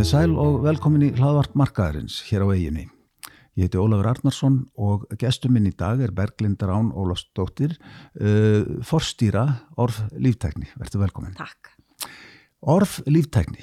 Komið 0.00 0.14
sæl 0.16 0.30
og 0.40 0.54
velkomin 0.64 1.02
í 1.04 1.08
hlaðvart 1.12 1.52
markaðarins 1.60 2.14
hér 2.30 2.46
á 2.48 2.56
eiginni. 2.56 2.86
Ég 3.52 3.66
heiti 3.66 3.76
Ólafur 3.76 4.06
Arnarsson 4.08 4.54
og 4.80 5.02
gestur 5.20 5.52
minn 5.52 5.68
í 5.68 5.74
dag 5.76 6.00
er 6.00 6.14
Berglind 6.16 6.64
Rán 6.64 6.88
Ólafsdóttir, 6.96 7.74
uh, 8.16 8.80
forstýra 8.80 9.42
Orf 9.76 9.98
Líftækni. 10.16 10.70
Verður 10.80 11.02
velkomin. 11.04 11.36
Takk. 11.36 11.74
Orf 12.64 12.96
Líftækni, 13.12 13.60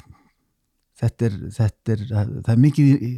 þetta 1.02 1.26
er, 1.32 1.42
þetta 1.58 1.96
er, 1.96 2.06
það 2.14 2.54
er 2.54 2.64
mikið 2.68 2.94
í 2.94 3.12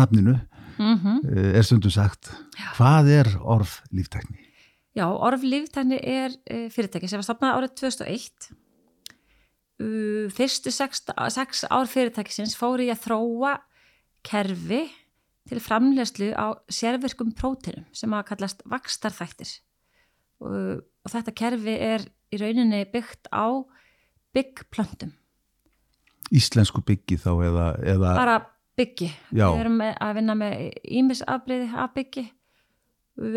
nafninu, 0.00 0.38
Mm 0.80 0.98
-hmm. 1.04 1.20
er 1.60 1.62
stundum 1.68 1.92
sagt. 1.92 2.32
Hvað 2.78 3.12
er 3.20 3.34
Orf 3.42 3.82
Líftækni? 3.92 4.40
Já, 4.96 5.04
Orf 5.12 5.42
Líftækni 5.42 6.00
er 6.00 6.32
uh, 6.32 6.70
fyrirtæki 6.72 7.12
sem 7.12 7.20
var 7.20 7.28
stopnað 7.28 7.60
árið 7.60 7.76
2001. 7.76 8.54
Uh, 9.84 10.26
fyrstu 10.32 10.72
sex, 10.72 11.02
sex 11.34 11.64
ár 11.68 11.88
fyrirtækisins 11.90 12.54
fóri 12.56 12.88
ég 12.88 12.96
að 12.96 13.08
þróa 13.08 13.54
kerfi 14.24 14.84
til 15.50 15.60
framlegslu 15.60 16.30
á 16.32 16.56
sérvirkum 16.72 17.34
prótinum 17.36 17.84
sem 17.92 18.12
að 18.16 18.28
kallast 18.30 18.64
vakstarþættir. 18.70 19.50
Uh, 20.40 20.80
og 21.04 21.12
þetta 21.12 21.34
kerfi 21.36 21.74
er 21.76 22.06
í 22.32 22.40
rauninni 22.40 22.84
byggt 22.92 23.28
á 23.28 23.60
byggplöntum. 24.34 25.12
Íslensku 26.34 26.80
byggi 26.86 27.18
þá 27.20 27.30
eða... 27.50 27.66
eða 27.84 28.14
Bara 28.16 28.38
byggi. 28.78 29.10
Já. 29.34 29.50
Við 29.50 29.60
erum 29.66 29.82
að 29.84 30.16
vinna 30.18 30.38
með 30.38 30.64
ímisafbriði 31.02 31.68
af 31.76 31.92
byggi. 31.98 32.24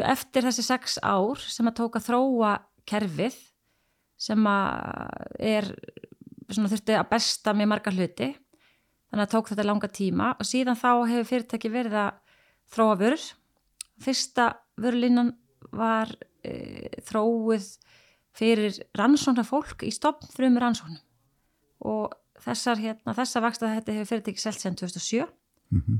Eftir 0.08 0.48
þessi 0.48 0.66
sex 0.66 0.98
ár 1.04 1.44
sem 1.44 1.68
að 1.70 1.78
tóka 1.82 2.02
þróa 2.02 2.56
kerfið 2.88 3.36
sem 4.18 4.48
að 4.50 5.36
er 5.44 5.68
svona 6.56 6.72
þurfti 6.72 6.96
að 6.98 7.10
besta 7.12 7.54
með 7.54 7.70
marga 7.74 7.92
hluti 7.92 8.30
þannig 9.10 9.24
að 9.26 9.32
tók 9.34 9.50
þetta 9.52 9.66
langa 9.68 9.90
tíma 9.92 10.30
og 10.36 10.48
síðan 10.48 10.80
þá 10.80 10.90
hefur 11.10 11.28
fyrirtæki 11.32 11.72
verið 11.72 11.98
að 12.02 12.22
þróa 12.74 12.96
vörur. 13.00 13.26
Fyrsta 14.04 14.48
vörulínan 14.78 15.34
var 15.72 16.12
e, 16.46 16.88
þróuð 17.08 17.68
fyrir 18.38 18.78
rannsóna 18.98 19.44
fólk 19.48 19.84
í 19.88 19.92
stopn 19.92 20.30
frum 20.30 20.58
rannsónum 20.62 21.00
og 21.88 22.14
þessar, 22.44 22.78
hérna, 22.78 23.16
þessa 23.18 23.42
vaksta 23.42 23.72
þetta 23.74 23.96
hefur 23.96 24.12
fyrirtæki 24.12 24.44
selt 24.44 24.62
síðan 24.62 24.78
2007 24.84 25.28
Mhm. 25.68 25.98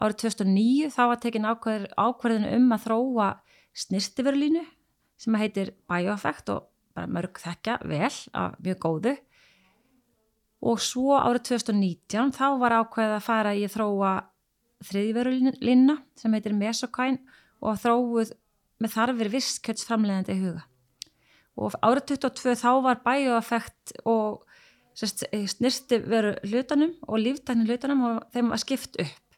árið 0.00 0.16
2009 0.22 0.86
þá 0.94 1.02
var 1.10 1.18
tekin 1.20 1.44
ákveð, 1.44 1.82
ákveðinu 1.92 2.54
um 2.56 2.70
að 2.72 2.84
þróa 2.86 3.26
snirtiförlínu 3.76 4.62
sem 5.20 5.34
heitir 5.36 5.74
Bioeffect 5.90 6.48
og 6.54 6.68
bara 6.94 7.06
mörg 7.06 7.36
þekka 7.36 7.74
vel 7.84 8.08
af 8.32 8.56
mjög 8.64 8.78
góðu 8.80 9.12
og 10.60 10.80
svo 10.84 11.16
árið 11.16 11.46
2019 11.54 12.34
þá 12.36 12.46
var 12.60 12.76
ákveð 12.82 13.14
að 13.16 13.24
fara 13.24 13.54
í 13.56 13.64
að 13.64 13.74
þróa 13.76 14.12
þriðjverulínuna 14.90 15.96
sem 16.18 16.36
heitir 16.36 16.56
Mesokyne 16.56 17.20
og 17.60 17.80
þróuð 17.80 18.34
með 18.80 18.94
þarfir 18.94 19.32
visskjötsframlegandi 19.34 20.36
í 20.36 20.44
huga. 20.44 20.62
Og 21.60 21.74
árið 21.84 22.14
2022 22.14 22.60
þá 22.62 22.70
var 22.86 23.02
Bioeffect 23.04 23.96
og 24.08 24.46
snirti 25.00 26.00
veru 26.04 26.34
hlutanum 26.44 26.94
og 27.06 27.20
líftæknin 27.20 27.68
hlutanum 27.68 28.06
og 28.08 28.22
þeim 28.34 28.52
var 28.52 28.60
skipt 28.60 28.96
upp 29.00 29.29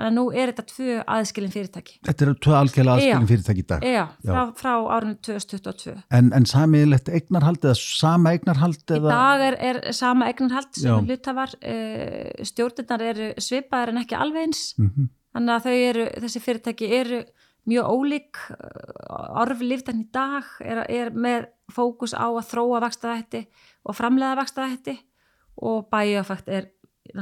þannig 0.00 0.08
að 0.08 0.16
nú 0.16 0.24
er 0.32 0.52
þetta 0.52 0.64
tvö 0.70 0.96
aðskilin 1.16 1.52
fyrirtæki 1.52 1.96
Þetta 2.08 2.26
eru 2.26 2.34
tvö 2.46 2.56
algjörlega 2.56 2.96
aðskilin 2.96 3.26
Já. 3.26 3.30
fyrirtæki 3.30 3.62
í 3.62 3.68
dag. 3.68 3.84
Já, 3.84 4.02
Já. 4.24 4.32
frá, 4.32 4.42
frá 4.62 4.72
árinu 4.96 5.16
2022 5.28 5.96
En, 6.18 6.32
en 6.36 6.48
samiðilegt 6.48 7.12
eignarhald 7.12 7.68
eða 7.68 7.76
sama 7.82 8.34
eignarhald 8.34 8.80
Í 8.80 8.98
eða... 8.98 9.14
dag 9.14 9.46
er, 9.50 9.60
er 9.70 9.80
sama 9.96 10.32
eignarhald 10.32 10.72
Já. 10.72 10.82
sem 10.88 11.08
hlutafar 11.10 11.56
uh, 11.60 12.44
stjórnirnar 12.50 13.08
eru 13.12 13.32
svipaðar 13.38 13.94
en 13.94 14.04
ekki 14.06 14.18
alveg 14.18 14.48
eins 14.48 14.66
Mm 14.80 15.10
þannig 15.34 15.54
að 15.54 15.66
þau 15.66 15.76
eru, 15.76 16.08
þessi 16.24 16.42
fyrirtæki 16.42 16.90
eru 16.96 17.20
mjög 17.70 17.90
ólík 17.92 18.40
orfi 19.42 19.68
líftan 19.68 20.02
í 20.02 20.08
dag 20.14 20.48
er, 20.64 20.82
er 20.88 21.12
með 21.14 21.50
fókus 21.70 22.16
á 22.16 22.26
að 22.26 22.48
þróa 22.50 22.82
vakstaðætti 22.86 23.44
og 23.86 23.98
framlega 23.98 24.38
vakstaðætti 24.40 24.96
og 25.60 25.90
bæjöfægt 25.92 26.50
er 26.50 26.70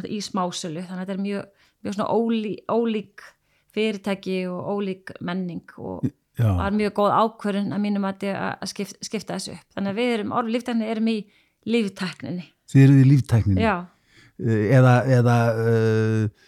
í 0.08 0.20
smásölu 0.24 0.84
þannig 0.86 0.94
að 0.94 1.02
þetta 1.02 1.16
er 1.16 1.24
mjög, 1.24 1.57
mjög 1.84 1.98
svona 1.98 2.08
ólí, 2.14 2.54
ólík 2.70 3.26
fyrirtæki 3.74 4.38
og 4.50 4.72
ólík 4.74 5.12
menning 5.20 5.76
og 5.78 6.08
Já, 6.38 6.52
var 6.54 6.74
mjög 6.74 6.94
góð 6.94 7.14
ákvörun 7.18 7.74
að 7.74 7.82
mínum 7.82 8.04
að, 8.06 8.24
að 8.30 8.68
skipta, 8.70 8.98
skipta 9.02 9.38
þessu 9.38 9.56
upp. 9.56 9.70
Þannig 9.74 9.90
að 9.94 9.98
við 9.98 10.12
erum, 10.16 10.34
orfi 10.38 10.54
líftækni 10.54 10.90
erum 10.92 11.08
í 11.10 11.16
líftækninni. 11.66 12.44
Þið 12.70 12.84
eruð 12.84 13.00
í 13.00 13.08
líftækninu. 13.12 13.62
já, 13.64 13.76
Uh, 14.38 14.68
Eða, 14.70 14.92
eða 15.10 15.36
uh, 15.58 16.46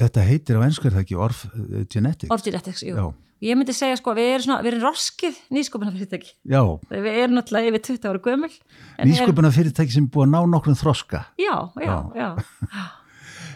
þetta 0.00 0.22
heitir 0.24 0.56
á 0.56 0.64
ennsku 0.64 0.88
er 0.88 0.94
það 0.96 1.02
ekki 1.04 1.18
Orf 1.20 1.42
uh, 1.50 1.82
Genetics? 1.92 2.30
orfgenetics, 2.32 2.80
jú. 2.86 2.96
Já, 2.96 3.04
ég 3.50 3.58
myndi 3.60 3.74
segja 3.76 3.98
sko, 4.00 4.14
við 4.16 4.30
erum, 4.30 4.44
svona, 4.46 4.58
við 4.64 4.70
erum 4.72 4.86
roskið 4.86 5.42
nýskopuna 5.52 5.92
fyrirtæki 5.92 6.32
já. 6.54 6.62
við 6.88 7.08
erum 7.12 7.36
náttúrulega 7.36 7.68
yfir 7.68 7.84
20 7.90 8.08
ára 8.08 8.22
gömul 8.24 8.50
en 8.96 9.10
Nýsköpuna 9.10 9.52
fyrirtæki 9.52 9.92
sem 9.98 10.08
búið 10.08 10.30
að 10.30 10.32
ná 10.32 10.54
nokkrum 10.54 10.78
þroska. 10.80 11.26
er, 11.36 11.52
já, 11.84 11.84
já, 11.84 11.96
já, 12.16 12.30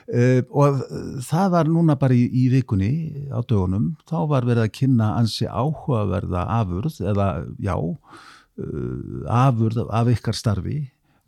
Uh, 0.08 0.40
og 0.56 0.78
uh, 0.86 1.18
það 1.20 1.50
var 1.52 1.68
núna 1.68 1.98
bara 2.00 2.16
í, 2.16 2.22
í 2.32 2.46
vikunni 2.52 2.92
á 3.28 3.44
dögunum, 3.44 3.90
þá 4.08 4.18
var 4.30 4.46
verið 4.48 4.64
að 4.64 4.76
kynna 4.78 5.10
ansi 5.18 5.44
áhugaverða 5.44 6.46
afurð 6.60 6.96
eða 7.12 7.26
já, 7.60 7.74
uh, 7.76 9.18
afurð 9.28 9.82
af 9.84 10.08
ykkar 10.14 10.38
starfi, 10.38 10.78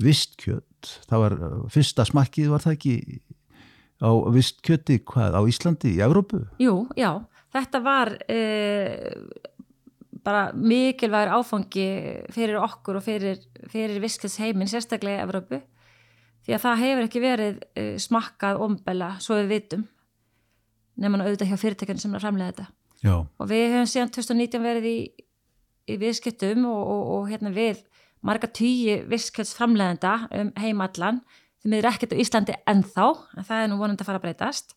vistkjött, 0.01 0.95
það 1.11 1.27
var 1.27 1.37
uh, 1.37 1.59
fyrsta 1.75 2.09
smakkið 2.09 2.55
var 2.55 2.65
það 2.65 2.79
ekki 2.79 2.97
á 4.01 4.11
vistkjötti 4.33 5.03
hvað, 5.05 5.37
á 5.37 5.41
Íslandi, 5.45 5.93
í 5.99 6.01
Evrópu? 6.05 6.45
jú, 6.61 6.87
já. 6.97 7.21
Þetta 7.51 7.81
var 7.83 8.13
eh, 8.31 9.11
bara 10.23 10.51
mikilvægur 10.55 11.33
áfangi 11.41 11.87
fyrir 12.31 12.61
okkur 12.63 13.01
og 13.01 13.05
fyrir, 13.05 13.41
fyrir 13.73 13.99
viskels 14.03 14.39
heiminn, 14.39 14.71
sérstaklega 14.71 15.19
í 15.19 15.25
Evrópu 15.27 15.61
því 16.51 16.57
að 16.57 16.63
það 16.65 16.81
hefur 16.83 17.07
ekki 17.07 17.23
verið 17.23 17.59
uh, 17.63 17.95
smakkað 18.03 18.63
ombela, 18.67 19.11
svo 19.23 19.39
við 19.39 19.53
vitum. 19.55 19.85
Nefnum 21.01 21.23
auðvitað 21.23 21.53
hjá 21.53 21.61
fyrirtækjum 21.63 22.01
sem 22.03 22.15
er 22.15 22.19
að 22.19 22.25
framlega 22.27 22.53
þetta. 22.53 22.67
Já, 23.01 23.15
og 23.17 23.49
við 23.49 23.63
hefum 23.73 23.87
síðan 23.89 24.11
2019 24.13 24.65
verið 24.67 24.89
í, 24.91 24.97
í 25.89 25.95
viðskiptum 26.01 26.67
og, 26.69 26.81
og, 26.81 27.05
og 27.15 27.31
hérna 27.31 27.53
við 27.55 27.85
marga 28.27 28.51
tíu 28.53 28.99
viðskiptsframlegenda 29.09 30.17
um 30.37 30.51
heimallan 30.61 31.23
því 31.63 31.71
miður 31.73 31.89
ekkert 31.95 32.13
á 32.13 32.21
Íslandi 32.21 32.57
ennþá 32.69 33.07
en 33.39 33.47
það 33.47 33.63
er 33.63 33.71
nú 33.71 33.79
vonandi 33.81 34.05
að 34.05 34.11
fara 34.11 34.21
að 34.21 34.27
breytast. 34.27 34.75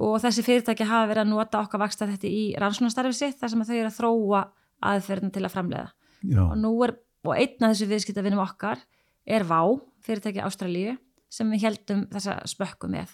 Og 0.00 0.18
þessi 0.20 0.44
fyrirtæki 0.44 0.88
hafa 0.88 1.08
verið 1.08 1.24
að 1.24 1.32
nota 1.32 1.62
okkar 1.64 1.84
vaksta 1.86 2.08
þetta 2.10 2.28
í 2.28 2.42
rannsóknastarfi 2.60 3.16
sitt 3.16 3.40
þar 3.40 3.54
sem 3.54 3.64
að 3.64 3.70
þau 3.70 3.78
eru 3.78 3.88
að 3.88 3.96
þróa 3.96 4.42
aðferðin 4.90 5.32
til 5.34 5.44
að 5.44 5.54
framlega 5.54 5.88
já, 6.24 6.42
og 6.44 6.56
nú 6.60 6.72
er, 6.86 6.94
og 7.26 7.34
einn 7.36 7.64
af 7.66 7.72
þessu 7.72 7.88
viðskiptavinum 7.90 8.42
okkar 8.44 8.80
er 9.26 9.44
VÁ, 9.48 9.60
fyrirtæki 10.04 10.42
Ástralíu 10.44 10.96
sem 11.30 11.50
við 11.52 11.66
heldum 11.66 12.06
þessa 12.10 12.40
spökku 12.50 12.90
með. 12.90 13.12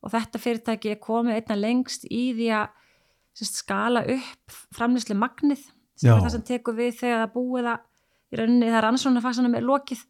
Og 0.00 0.12
þetta 0.14 0.40
fyrirtæki 0.40 0.94
er 0.94 1.02
komið 1.02 1.40
einna 1.40 1.58
lengst 1.58 2.06
í 2.08 2.30
því 2.36 2.48
að 2.56 2.70
sérst, 3.36 3.60
skala 3.62 4.04
upp 4.08 4.56
framlýslu 4.76 5.16
magnið 5.18 5.66
sem 5.98 6.08
Já. 6.08 6.14
er 6.14 6.24
það 6.24 6.34
sem 6.36 6.46
tekur 6.48 6.78
við 6.78 6.94
þegar 7.02 7.22
það 7.24 7.34
búið 7.34 7.70
að 7.74 7.86
í 8.30 8.40
rauninni 8.40 8.70
það 8.70 8.78
er 8.80 8.88
ansvonarfasanum 8.90 9.58
er 9.58 9.66
lokið. 9.66 10.04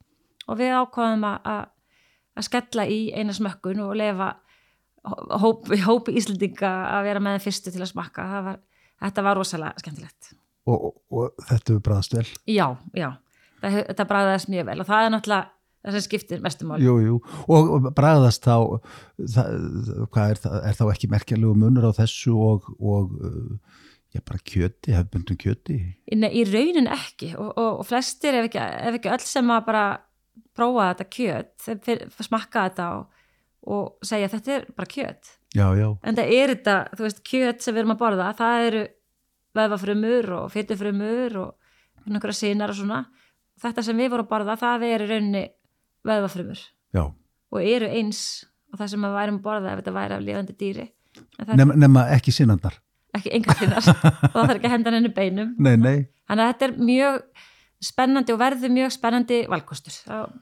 Og 0.51 0.59
við 0.59 0.77
ákvaðum 0.77 1.27
að, 1.29 1.51
að, 1.53 2.47
skella 2.47 2.87
í 2.91 3.01
eina 3.15 3.35
smökkun 3.37 3.83
og 3.85 3.97
lefa 3.99 4.31
hópi, 5.41 5.79
hópi 5.85 6.15
Íslendinga 6.19 6.71
að 6.97 7.09
vera 7.09 7.23
með 7.23 7.43
fyrstu 7.45 7.73
til 7.73 7.83
að 7.83 7.93
smakka. 7.93 8.27
Var, 8.47 8.61
þetta 9.05 9.27
var 9.27 9.41
rosalega 9.41 9.83
skemmtilegt. 9.83 10.33
Og, 10.69 10.77
og, 10.77 10.95
og 11.11 11.45
þetta 11.49 11.75
hefur 11.75 11.85
bræðast 11.87 12.17
vel. 12.17 12.27
Já, 12.51 12.67
já, 12.97 13.11
það, 13.63 13.81
þetta 13.91 14.07
bræðast 14.13 14.51
mjög 14.53 14.69
vel 14.71 14.79
og 14.83 14.89
það 14.91 15.07
er 15.07 15.15
náttúrulega 15.15 15.49
það 15.81 15.95
sem 15.97 16.05
skiptir 16.05 16.43
mestum 16.45 16.69
mál. 16.69 16.81
Jú, 16.85 16.97
jú, 17.01 17.19
og, 17.49 17.71
og 17.77 17.87
bræðast 17.97 18.45
þá, 18.45 18.57
það, 19.37 19.55
er 20.27 20.43
er 20.61 20.77
þá 20.77 20.85
ekki 20.91 21.09
merkjalegu 21.13 21.55
munur 21.57 21.89
á 21.89 21.93
þessu 21.97 22.35
og, 22.37 22.67
og 22.77 23.15
uh, 23.17 23.81
já, 24.13 24.21
bara 24.21 24.43
kjöti, 24.45 24.93
hefbundum 24.97 25.39
kjöti? 25.41 25.79
Nei, 26.13 26.31
í 26.37 26.45
raunin 26.51 26.91
ekki 26.93 27.33
og, 27.39 27.55
og, 27.55 27.81
flestir 27.89 28.37
ef 28.43 28.51
ekki, 28.51 28.61
ef 28.61 28.99
ekki 29.01 29.13
öll 29.15 29.25
sem 29.25 29.53
að 29.57 29.67
bara 29.71 29.85
prófa 30.57 30.91
þetta 30.91 31.09
kjöt, 31.17 31.53
fyr- 31.87 32.07
smakka 32.27 32.67
þetta 32.69 32.89
og, 32.99 33.21
segja 34.05 34.29
þetta 34.35 34.57
er 34.59 34.67
bara 34.77 34.91
kjöt. 34.91 35.37
Já, 35.57 35.67
já, 35.75 35.89
En 36.07 36.15
það 36.19 36.35
er 36.37 36.53
þetta, 36.55 36.75
þú 36.95 37.07
veist, 37.07 37.23
kjöt 37.27 37.65
sem 37.65 37.75
við 37.75 37.83
erum 37.83 37.95
að 37.97 38.03
borða, 38.05 38.29
það 38.39 38.67
eru 38.69 38.83
veðvafrumur 39.59 40.29
og 40.37 40.53
fytufrumur 40.53 41.39
og 41.41 42.05
einhverja 42.07 42.39
sínar 42.39 42.71
og 42.71 42.79
svona. 42.79 43.01
Þetta 43.61 43.85
sem 43.85 43.99
við 44.01 44.13
vorum 44.15 44.29
að 44.29 44.31
borða, 44.35 44.57
það 44.61 44.87
er 44.89 45.05
í 45.05 45.09
rauninni 45.11 45.43
veðvafrumur 46.09 46.61
já. 46.97 47.03
og 47.53 47.59
eru 47.61 47.91
eins 47.91 48.23
og 48.73 48.81
það 48.81 48.93
sem 48.93 49.05
við 49.05 49.17
værum 49.19 49.41
að 49.41 49.47
borða 49.49 49.73
ef 49.73 49.83
þetta 49.83 49.97
væri 49.97 50.17
af 50.17 50.25
lifandi 50.25 50.57
dýri. 50.61 50.87
Er 51.43 51.57
Nema, 51.59 52.07
ekki 52.15 52.33
sinnandar. 52.33 52.79
ekki 53.17 53.33
engar 53.35 53.59
finnar 53.59 53.89
og 53.91 54.05
það 54.35 54.45
þarf 54.45 54.57
ekki 54.57 54.69
að 54.69 54.75
henda 54.77 54.93
henni 54.95 55.15
beinum. 55.15 55.55
Nei, 55.59 55.75
nei, 55.77 55.97
Þannig 56.31 56.45
að 56.45 56.53
þetta 56.53 56.67
er 56.69 56.77
mjög 56.87 57.17
spennandi 57.83 58.35
og 58.35 58.39
verður 58.41 58.73
mjög 58.77 58.93
spennandi 58.95 59.41
valkostur. 59.51 59.97
Það, 60.07 60.37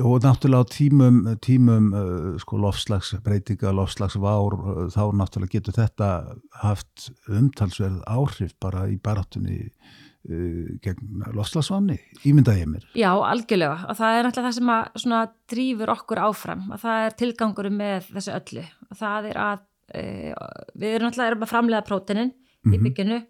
og 0.00 0.24
náttúrulega 0.24 0.64
á 0.64 0.72
tímum, 0.72 1.18
tímum 1.44 1.90
uh, 1.94 2.30
sko 2.42 2.58
lofslagsbreytinga, 2.62 3.74
lofslagsvár 3.76 4.56
uh, 4.56 4.80
þá 4.94 5.02
náttúrulega 5.20 5.58
getur 5.58 5.76
þetta 5.76 6.08
haft 6.62 7.10
umtalsverð 7.28 8.00
áhrif 8.08 8.56
bara 8.62 8.88
í 8.88 8.96
baráttunni 9.04 9.60
uh, 9.68 9.94
gegn 10.24 11.24
lofslagsvanni, 11.36 11.98
ímyndaði 12.24 12.62
ég 12.62 12.70
mér. 12.70 12.86
Já, 12.96 13.10
algjörlega 13.12 13.90
og 13.90 13.98
það 13.98 14.16
er 14.16 14.24
náttúrulega 14.24 14.48
það 14.48 14.56
sem 14.56 14.72
að 14.72 15.02
svona 15.02 15.20
drýfur 15.52 15.92
okkur 15.92 16.20
áfram 16.24 16.64
og 16.72 16.80
það 16.80 17.04
er 17.04 17.16
tilgangurum 17.20 17.76
með 17.76 18.08
þessu 18.14 18.32
öllu 18.38 18.64
og 18.88 18.98
það 19.02 19.28
er 19.30 19.40
að 19.42 19.58
uh, 19.60 20.48
við 20.80 20.96
erum 20.96 21.10
náttúrulega 21.10 21.32
erum 21.34 21.44
að 21.44 21.52
framlega 21.52 21.88
prótinin 21.90 22.32
mm 22.32 22.72
-hmm. 22.72 22.74
í 22.74 22.82
bygginu 22.86 23.20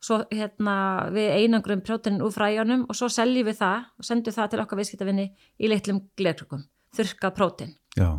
svo 0.00 0.22
hérna 0.32 0.76
við 1.12 1.30
einangrum 1.42 1.84
prótinin 1.84 2.24
úr 2.24 2.32
fræjónum 2.32 2.86
og 2.88 2.96
svo 2.96 3.08
seljum 3.12 3.46
við 3.46 3.60
það 3.60 3.84
og 3.98 4.04
sendum 4.08 4.32
það 4.32 4.50
til 4.50 4.60
okkar 4.60 4.80
viðskiptavinni 4.80 5.26
í 5.60 5.68
litlum 5.68 6.00
glerkrukkum, 6.16 6.64
þurka 6.96 7.30
prótin 7.36 7.74
Já. 7.96 8.16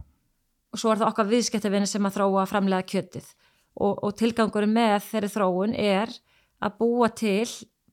og 0.72 0.78
svo 0.78 0.92
er 0.92 1.02
það 1.02 1.08
okkar 1.08 1.32
viðskiptavinni 1.32 1.88
sem 1.88 2.06
að 2.06 2.20
þróa 2.20 2.46
framlega 2.46 2.86
kjötið 2.86 3.34
og, 3.82 4.04
og 4.04 4.16
tilgangurum 4.16 4.74
með 4.78 5.00
þeirri 5.10 5.34
þróun 5.34 5.74
er 5.74 6.14
að 6.62 6.78
búa 6.78 7.10
til 7.10 7.50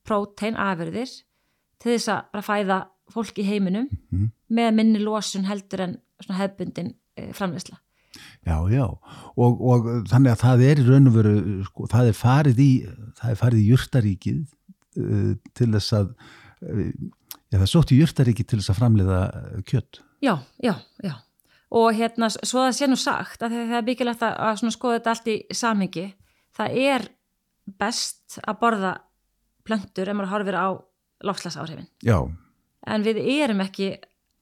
prótein 0.08 0.56
afurðir 0.56 1.10
til 1.78 1.94
þess 1.94 2.14
að 2.14 2.46
fæða 2.46 2.78
fólk 3.12 3.38
í 3.40 3.46
heiminum 3.48 3.88
mm 3.88 4.08
-hmm. 4.10 4.30
með 4.48 4.72
minni 4.74 5.02
losun 5.02 5.46
heldur 5.48 5.84
en 5.84 5.98
hefbundin 6.28 6.94
eh, 7.16 7.32
framleysla 7.32 7.78
Já, 8.46 8.56
já, 8.72 8.86
og, 9.36 9.60
og 9.60 9.86
þannig 10.08 10.32
að 10.32 10.42
það 10.42 10.62
er 10.64 10.80
í 10.80 10.84
raun 10.86 11.10
og 11.10 11.16
veru, 11.18 11.32
sko, 11.66 11.86
það 11.92 12.10
er 12.10 12.16
farið 12.16 12.60
í, 12.62 12.70
það 13.18 13.30
er 13.30 13.38
farið 13.42 13.60
í 13.60 13.66
júrtaríkið 13.68 14.38
uh, 15.02 15.32
til 15.58 15.68
þess 15.74 15.96
að, 15.98 16.12
uh, 16.64 16.84
já 17.50 17.56
það 17.58 17.66
er 17.66 17.72
sótt 17.74 17.92
í 17.92 17.98
júrtaríkið 18.00 18.48
til 18.48 18.60
þess 18.60 18.72
að 18.72 18.78
framleiða 18.80 19.20
kjött. 19.68 20.00
Já, 20.24 20.32
já, 20.64 20.72
já, 21.04 21.14
og 21.78 21.90
hérna, 21.98 22.30
svo 22.32 22.64
það 22.64 22.78
sé 22.78 22.88
nú 22.88 22.98
sagt 22.98 23.44
að 23.44 23.58
það 23.58 23.76
er 23.80 23.86
byggjulegt 23.90 24.24
að, 24.26 24.40
að 24.48 24.74
skoða 24.78 24.98
þetta 24.98 25.14
allt 25.14 25.30
í 25.30 25.36
samhengi, 25.60 26.06
það 26.58 26.80
er 26.88 27.08
best 27.78 28.40
að 28.40 28.60
borða 28.62 28.94
plöntur 29.68 30.08
ef 30.08 30.18
maður 30.18 30.34
horfir 30.34 30.58
á 30.58 30.68
lofslagsáhrifin. 31.28 31.88
Já. 32.06 32.18
En 32.88 33.04
við 33.06 33.20
erum 33.38 33.62
ekki 33.64 33.92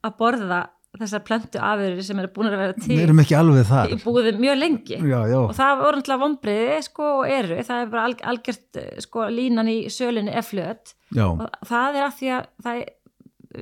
að 0.07 0.19
borða 0.21 0.63
þessar 1.01 1.23
plöntu 1.27 1.61
afurri 1.63 2.05
sem 2.05 2.21
eru 2.21 2.31
búin 2.33 2.51
að 2.51 2.61
vera 2.61 2.77
til 2.77 2.93
við 2.95 3.03
erum 3.05 3.23
ekki 3.23 3.37
alveg 3.37 3.69
þar 3.69 3.95
búið 4.05 4.41
mjög 4.41 4.59
lengi 4.61 4.99
já, 4.99 5.19
já. 5.29 5.39
og 5.43 5.55
það 5.57 5.81
voru 5.83 6.01
náttúrulega 6.01 6.23
vonbreiði 6.23 6.77
sko 6.87 7.09
og 7.21 7.33
eru, 7.37 7.59
það 7.69 7.83
er 7.83 7.91
bara 7.93 8.05
algjört 8.33 8.81
sko 9.05 9.27
línan 9.33 9.73
í 9.73 9.77
sölinni 9.93 10.37
efflöð 10.41 10.95
og 11.27 11.43
það 11.69 11.99
er 12.01 12.07
að 12.07 12.19
því 12.21 12.31
að 12.37 12.71
er, 12.73 12.85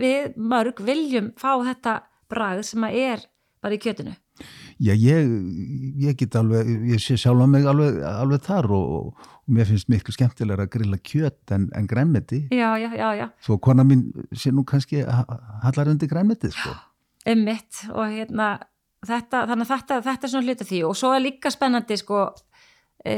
við 0.04 0.38
mörg 0.54 0.84
viljum 0.86 1.32
fá 1.40 1.50
þetta 1.66 1.96
brað 2.30 2.64
sem 2.70 2.86
að 2.86 3.00
er 3.02 3.26
bara 3.64 3.78
í 3.78 3.82
kjötinu 3.82 4.14
Já, 4.82 4.94
ég, 4.98 5.30
ég 6.02 6.18
get 6.18 6.36
alveg, 6.40 6.68
ég 6.90 7.02
sé 7.02 7.16
sjálf 7.20 7.44
á 7.44 7.48
mig 7.50 7.66
alveg, 7.70 8.00
alveg 8.08 8.42
þar 8.42 8.70
og, 8.74 8.92
og 8.98 9.54
mér 9.54 9.68
finnst 9.68 9.90
miklu 9.92 10.14
skemmtilega 10.16 10.66
að 10.66 10.72
grilla 10.74 10.98
kjött 10.98 11.54
en, 11.54 11.68
en 11.78 11.86
grænmeti. 11.90 12.44
Já, 12.50 12.74
já, 12.80 12.90
já, 12.96 13.08
já. 13.20 13.26
Svo 13.44 13.58
kona 13.62 13.86
mín 13.86 14.08
sé 14.34 14.50
nú 14.54 14.66
kannski 14.66 15.04
hallar 15.06 15.92
undir 15.92 16.10
grænmeti, 16.10 16.50
sko. 16.54 16.74
Ummitt 17.30 17.84
og 17.92 18.08
hérna 18.10 18.56
þetta, 19.08 19.44
þannig 19.50 19.66
að 19.66 19.72
þetta, 19.74 20.00
þetta 20.08 20.26
er 20.26 20.32
svona 20.32 20.48
hluta 20.48 20.66
því 20.68 20.80
og 20.88 20.98
svo 20.98 21.12
er 21.14 21.22
líka 21.24 21.52
spennandi 21.52 21.98
sko 22.00 22.24
e, 23.04 23.14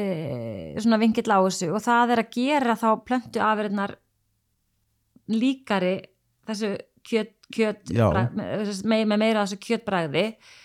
svona 0.82 1.00
vingill 1.02 1.30
á 1.30 1.38
þessu 1.38 1.70
og 1.74 1.82
það 1.84 2.14
er 2.14 2.22
að 2.22 2.36
gera 2.36 2.76
þá 2.78 2.88
plöntu 3.06 3.42
afverðnar 3.44 3.96
líkari 5.32 5.96
þessu 6.46 6.76
kjöt, 7.06 7.34
kjöt 7.54 7.92
með, 7.94 8.72
með 8.84 9.18
meira 9.18 9.44
þessu 9.44 9.60
kjötbræði 9.62 10.26
og 10.34 10.64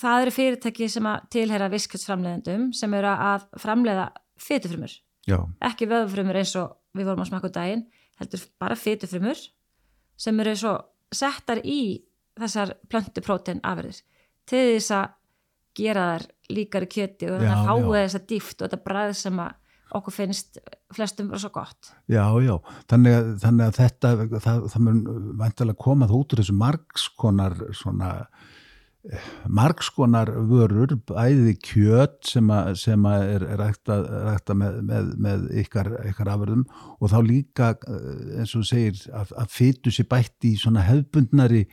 það 0.00 0.24
eru 0.24 0.34
fyrirtæki 0.34 0.88
sem 0.88 1.06
að 1.10 1.30
tilhera 1.36 1.70
viskjötsframleðendum 1.72 2.70
sem 2.76 2.94
eru 2.96 3.12
að 3.12 3.46
framleiða 3.60 4.10
fytufrumur, 4.40 4.94
ekki 5.70 5.88
vöðufrumur 5.90 6.40
eins 6.40 6.54
og 6.58 6.76
við 6.96 7.10
vorum 7.10 7.24
að 7.24 7.30
smaka 7.30 7.50
úr 7.50 7.56
daginn 7.56 7.86
heldur 8.20 8.44
bara 8.60 8.78
fytufrumur 8.78 9.40
sem 10.20 10.42
eru 10.42 10.56
svo 10.58 10.74
settar 11.12 11.60
í 11.64 12.00
þessar 12.40 12.74
plöntuprótein 12.88 13.62
afverðis 13.66 14.04
til 14.48 14.62
þess 14.76 14.92
að 14.96 15.16
gera 15.80 16.04
þær 16.12 16.26
líkari 16.50 16.88
kjöti 16.90 17.28
og 17.30 17.38
þannig 17.38 17.54
að 17.54 17.66
fáið 17.68 17.96
þess 18.00 18.18
að 18.18 18.28
dýft 18.32 18.56
og 18.56 18.66
þetta 18.66 18.84
bræð 18.88 19.12
sem 19.20 19.42
að 19.44 19.56
okkur 19.98 20.14
finnst 20.14 20.60
flestum 20.94 21.30
vera 21.30 21.42
svo 21.42 21.50
gott. 21.54 21.90
Já, 22.10 22.22
já, 22.42 22.54
þannig 22.90 23.16
að, 23.16 23.30
þannig 23.42 23.66
að 23.66 23.78
þetta 23.78 24.12
það, 24.44 24.64
það 24.72 24.84
mun 24.86 25.00
vantilega 25.40 25.82
komað 25.82 26.14
út 26.18 26.34
úr 26.34 26.42
þessu 26.42 26.56
margskonar 26.58 27.56
svona 27.74 28.10
margskonar 29.48 30.28
vörur 30.48 30.92
bæði 31.08 31.54
kjöt 31.64 32.18
sem 32.28 32.50
að, 32.52 32.74
sem 32.82 33.06
að 33.08 33.22
er 33.34 33.44
rækta, 33.56 34.56
með, 34.56 34.76
með, 34.84 35.06
með 35.24 35.46
ykkar, 35.62 35.88
ykkar 36.10 36.28
afverðum 36.34 36.66
og 36.98 37.12
þá 37.12 37.16
líka 37.24 37.70
eh, 37.88 38.42
eins 38.42 38.52
og 38.58 38.66
segir 38.68 39.00
að, 39.16 39.32
að 39.40 39.54
fytu 39.54 39.94
sér 39.94 40.08
bætt 40.10 40.48
í 40.48 40.52
svona 40.60 40.84
hefbundnari 40.84 41.64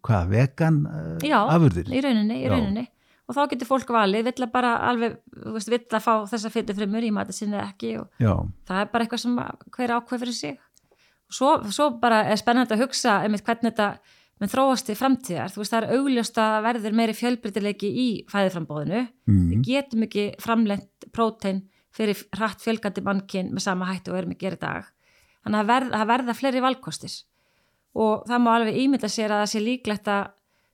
hvað, 0.00 0.32
vegan 0.32 0.80
uh, 0.88 1.18
Já, 1.20 1.36
afurðir? 1.52 1.90
Já, 1.90 1.98
í 1.98 2.02
rauninni, 2.06 2.40
í 2.40 2.48
rauninni. 2.48 2.86
og 3.28 3.36
þá 3.36 3.42
getur 3.52 3.68
fólk 3.68 3.92
valið, 3.92 4.30
vill 4.30 4.46
að 4.46 4.54
bara 4.54 4.72
alveg, 4.88 5.20
þú 5.36 5.54
veist, 5.58 5.72
vill 5.74 5.82
að 5.84 6.06
fá 6.06 6.12
þessa 6.32 6.54
fyrirfremur 6.56 7.04
í 7.04 7.12
mati 7.12 7.36
sinni 7.36 7.60
ekki 7.60 7.98
og 8.00 8.22
Já. 8.22 8.32
það 8.70 8.80
er 8.80 8.90
bara 8.94 9.04
eitthvað 9.04 9.24
sem 9.26 9.36
hver 9.76 9.94
ákveð 9.98 10.24
fyrir 10.24 10.38
sig 10.40 10.56
og 10.56 11.36
svo, 11.36 11.52
svo 11.68 11.92
bara 12.00 12.24
er 12.32 12.40
spennand 12.40 12.72
að 12.72 12.86
hugsa 12.86 13.20
um 13.28 13.36
hvernig 13.36 13.68
þetta 13.68 13.92
með 14.42 14.54
þróast 14.56 14.90
í 14.90 14.96
framtíðar, 14.98 15.52
þú 15.54 15.62
veist, 15.62 15.72
það 15.72 15.84
er 15.84 15.98
augljóst 15.98 16.40
að 16.42 16.56
verður 16.66 16.96
meiri 16.98 17.14
fjölbrytileiki 17.14 17.90
í 18.02 18.06
fæðiframbóðinu 18.32 19.02
mm. 19.02 19.44
við 19.52 19.66
getum 19.68 20.06
ekki 20.08 20.24
framlengt 20.42 21.06
prótein 21.14 21.62
fyrir 21.94 22.18
hratt 22.34 22.62
fjölgandi 22.64 23.04
mannkinn 23.06 23.52
með 23.52 23.66
sama 23.68 23.90
hættu 23.90 24.12
og 24.12 24.18
erum 24.18 24.34
að 24.34 24.42
gera 24.42 24.58
í 24.58 24.62
dag 24.62 24.88
þannig 25.44 25.60
að 25.60 25.70
verða, 25.70 26.06
verða 26.10 26.36
fleiri 26.38 26.62
valkostis 26.64 27.18
og 27.98 28.24
það 28.28 28.42
má 28.42 28.50
alveg 28.56 28.80
ímynda 28.82 29.10
sér 29.12 29.34
að 29.34 29.44
það 29.44 29.52
sé 29.52 29.62
líklegt 29.62 30.10
að 30.10 30.32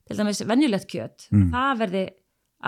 til 0.08 0.18
dæmis 0.22 0.44
venjulegt 0.48 0.88
kjöt 0.88 1.28
mm. 1.34 1.50
það 1.52 1.82
verði 1.82 2.04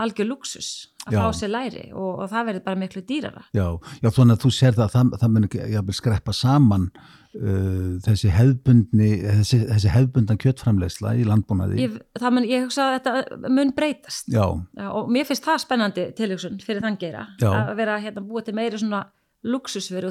algjör 0.00 0.28
luxus 0.28 0.68
að 1.06 1.16
já. 1.16 1.20
fá 1.22 1.38
sér 1.40 1.50
læri 1.54 1.86
og, 1.90 2.10
og 2.22 2.28
það 2.30 2.50
verði 2.50 2.64
bara 2.66 2.80
miklu 2.82 3.02
dýrara 3.06 3.46
Já, 3.56 3.66
já 4.02 4.10
þannig 4.10 4.36
að 4.36 4.44
þú 4.44 4.52
sér 4.54 4.76
það 4.76 4.84
að 4.84 4.92
það, 4.94 5.14
það 5.22 5.32
mun 5.34 5.48
ekki 5.48 5.96
skreppa 5.98 6.34
saman 6.36 6.86
þessi 7.30 8.30
hefbundni 8.34 9.10
þessi, 9.22 9.60
þessi 9.68 9.92
hefbundan 9.94 10.40
kjötframlegsla 10.42 11.12
í 11.20 11.26
landbúnaði. 11.28 11.78
Ég, 11.84 12.00
mun, 12.26 12.46
ég 12.48 12.64
hugsa 12.66 12.88
að 12.88 12.96
þetta 12.98 13.50
mun 13.54 13.70
breytast. 13.76 14.26
Já. 14.32 14.44
Já, 14.74 14.88
og 14.90 15.12
mér 15.14 15.28
finnst 15.28 15.46
það 15.46 15.62
spennandi 15.62 16.08
tilhugsun 16.18 16.58
fyrir 16.64 16.82
þann 16.82 16.98
gera 16.98 17.28
að 17.38 17.72
vera 17.78 18.00
hérna, 18.02 18.24
búið 18.26 18.48
til 18.48 18.56
meiri 18.58 18.82
svona 18.82 19.04
luxusveru 19.46 20.10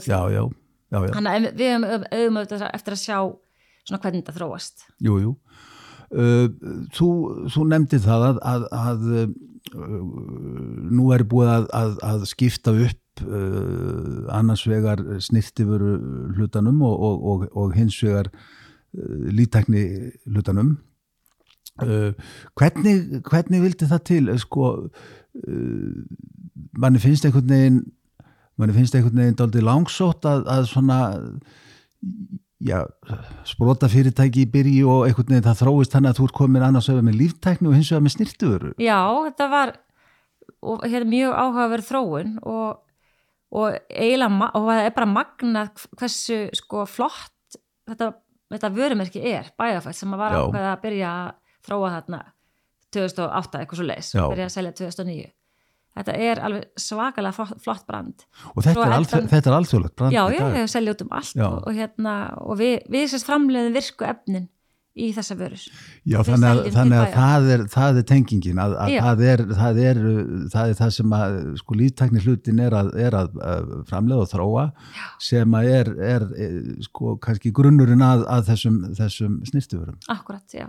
þannig 0.90 1.52
við 1.60 1.76
hefum 1.76 2.40
auðvitað 2.40 2.66
eftir 2.72 2.96
að 2.96 3.04
sjá 3.04 3.18
svona 3.84 4.02
hvernig 4.04 4.24
þetta 4.24 4.38
þróast. 4.38 4.88
Jújú 5.04 5.22
jú. 5.26 5.36
uh, 6.16 6.48
þú, 6.96 7.10
þú 7.54 7.68
nefndi 7.70 8.00
það 8.04 8.28
að, 8.30 8.42
að, 8.54 8.68
að 8.80 9.06
nú 9.74 11.12
er 11.14 11.24
búið 11.30 11.52
að, 11.76 11.98
að 12.06 12.26
skipta 12.30 12.74
upp 12.74 13.24
uh, 13.26 14.26
annars 14.34 14.66
vegar 14.70 15.02
snirtifuru 15.22 15.96
hlutanum 16.38 16.82
og, 16.86 16.96
og, 16.96 17.26
og, 17.32 17.46
og 17.54 17.76
hins 17.78 17.98
vegar 18.04 18.32
uh, 18.32 19.30
lítækni 19.36 19.86
hlutanum. 20.30 20.78
Uh, 21.80 22.12
hvernig, 22.60 23.22
hvernig 23.30 23.64
vildi 23.64 23.88
það 23.88 24.04
til? 24.10 24.34
Sko 24.42 24.72
uh, 24.90 25.94
manni 26.80 27.00
finnst 27.00 27.28
einhvern 27.28 27.54
veginn 27.54 27.82
manni 28.60 28.76
finnst 28.76 28.96
einhvern 28.98 29.22
veginn 29.22 29.40
aldrei 29.46 29.64
langsótt 29.64 30.28
að 30.28 30.66
svona 30.68 31.00
já, 32.60 32.80
sprota 33.48 33.88
fyrirtæki 33.92 34.44
í 34.44 34.50
byrji 34.52 34.80
og 34.84 35.06
einhvern 35.08 35.32
veginn 35.32 35.46
það 35.48 35.62
þróist 35.64 35.94
þannig 35.96 36.12
að 36.12 36.20
þú 36.20 36.28
ert 36.28 36.38
komin 36.40 36.66
annars 36.66 36.90
öfum 36.92 37.08
með 37.08 37.20
líftækni 37.22 37.70
og 37.70 37.78
hins 37.78 37.92
vegar 37.94 38.06
með 38.06 38.16
snirtuður 38.18 38.66
Já, 38.84 39.00
þetta 39.30 39.48
var 39.54 39.74
og, 40.60 40.84
hérna, 40.84 41.10
mjög 41.14 41.36
áhugaverð 41.40 41.88
þróun 41.90 42.34
og, 42.44 42.82
og 43.56 43.78
eiginlega 43.90 44.50
og 44.60 44.68
það 44.68 44.82
er 44.84 44.98
bara 44.98 45.12
magnað 45.14 45.86
hversu 46.00 46.42
sko 46.60 46.84
flott 46.90 47.60
þetta, 47.90 48.12
þetta 48.52 48.74
vörumerki 48.76 49.24
er 49.32 49.54
bæðafætt 49.60 50.00
sem 50.02 50.16
að 50.16 50.24
var 50.26 50.38
ákveða 50.42 50.76
að 50.76 50.84
byrja 50.84 51.16
að 51.16 51.34
þróa 51.70 51.96
þarna 51.96 52.22
2008 52.96 53.62
eitthvað 53.62 53.80
svo 53.80 53.88
leis 53.88 54.14
byrja 54.18 54.50
að 54.50 54.56
selja 54.58 54.78
2009 54.84 55.30
þetta 55.98 56.20
er 56.30 56.44
alveg 56.46 56.68
svakalega 56.80 57.48
flott 57.64 57.88
brand. 57.90 58.28
Og 58.54 58.64
þetta 58.66 58.86
er, 58.86 59.28
þetta 59.34 59.52
er 59.52 59.58
alþjóðlegt 59.58 59.98
brand 60.00 60.16
já, 60.16 60.24
já, 60.36 60.46
við 60.54 60.70
seljum 60.72 60.96
út 60.96 61.04
um 61.06 61.18
allt 61.20 61.36
og, 61.42 61.60
og, 61.60 61.76
hérna, 61.76 62.16
og 62.46 62.62
við, 62.62 62.80
við 62.94 63.12
sérst 63.14 63.30
framleiðum 63.30 63.78
virku 63.80 64.08
efnin 64.08 64.48
í 65.00 65.10
þessa 65.16 65.36
vörus 65.40 65.66
já, 66.08 66.18
þannig 66.26 66.48
að, 66.50 66.62
þannig 66.76 66.98
að 67.00 67.12
það, 67.14 67.48
er, 67.54 67.64
það 67.72 68.00
er 68.00 68.06
tengingin 68.10 68.62
að, 68.62 68.74
að 68.84 68.96
það, 68.96 69.22
er, 69.32 69.44
það 69.60 69.82
er 69.84 70.00
það 70.54 70.74
er 70.74 70.80
það 70.80 70.94
sem 70.96 71.14
að 71.20 71.38
sko 71.62 71.78
líftakni 71.80 72.24
hlutin 72.26 72.64
er 72.66 72.76
að, 72.80 72.90
er 73.06 73.18
að 73.20 73.38
framleiða 73.90 74.26
og 74.26 74.32
þróa 74.34 74.66
já. 74.98 75.06
sem 75.30 75.56
að 75.60 75.70
er, 75.76 75.94
er 76.10 76.28
sko 76.88 77.16
kannski 77.24 77.54
grunnurinn 77.56 78.04
að 78.06 78.26
þessum, 78.50 78.82
þessum 78.98 79.40
snirtuverum 79.50 80.00
akkurat, 80.12 80.46
já. 80.58 80.68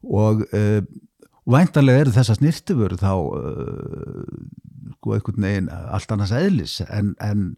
Og 0.00 0.46
uh, 0.56 0.80
væntanlega 1.52 2.04
eru 2.04 2.14
þessar 2.14 2.38
snirtifur 2.38 2.96
þá 3.00 3.12
uh, 3.12 4.24
sko 4.96 5.16
einhvern 5.16 5.46
veginn 5.46 5.70
allt 5.70 6.14
annars 6.14 6.34
eðlis 6.36 6.78
en, 6.88 7.14
en 7.22 7.52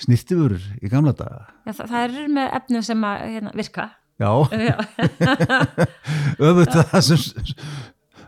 snirtifur 0.00 0.58
í 0.80 0.90
gamla 0.92 1.14
daga. 1.16 1.46
Já, 1.66 1.72
það, 1.72 1.86
það 1.86 2.04
eru 2.08 2.26
með 2.38 2.56
efnum 2.60 2.86
sem 2.88 3.08
að 3.08 3.24
hérna, 3.36 3.54
virka. 3.58 3.88
Já, 4.22 4.32
öfut 6.50 6.76
það 6.76 7.00
sem 7.08 7.46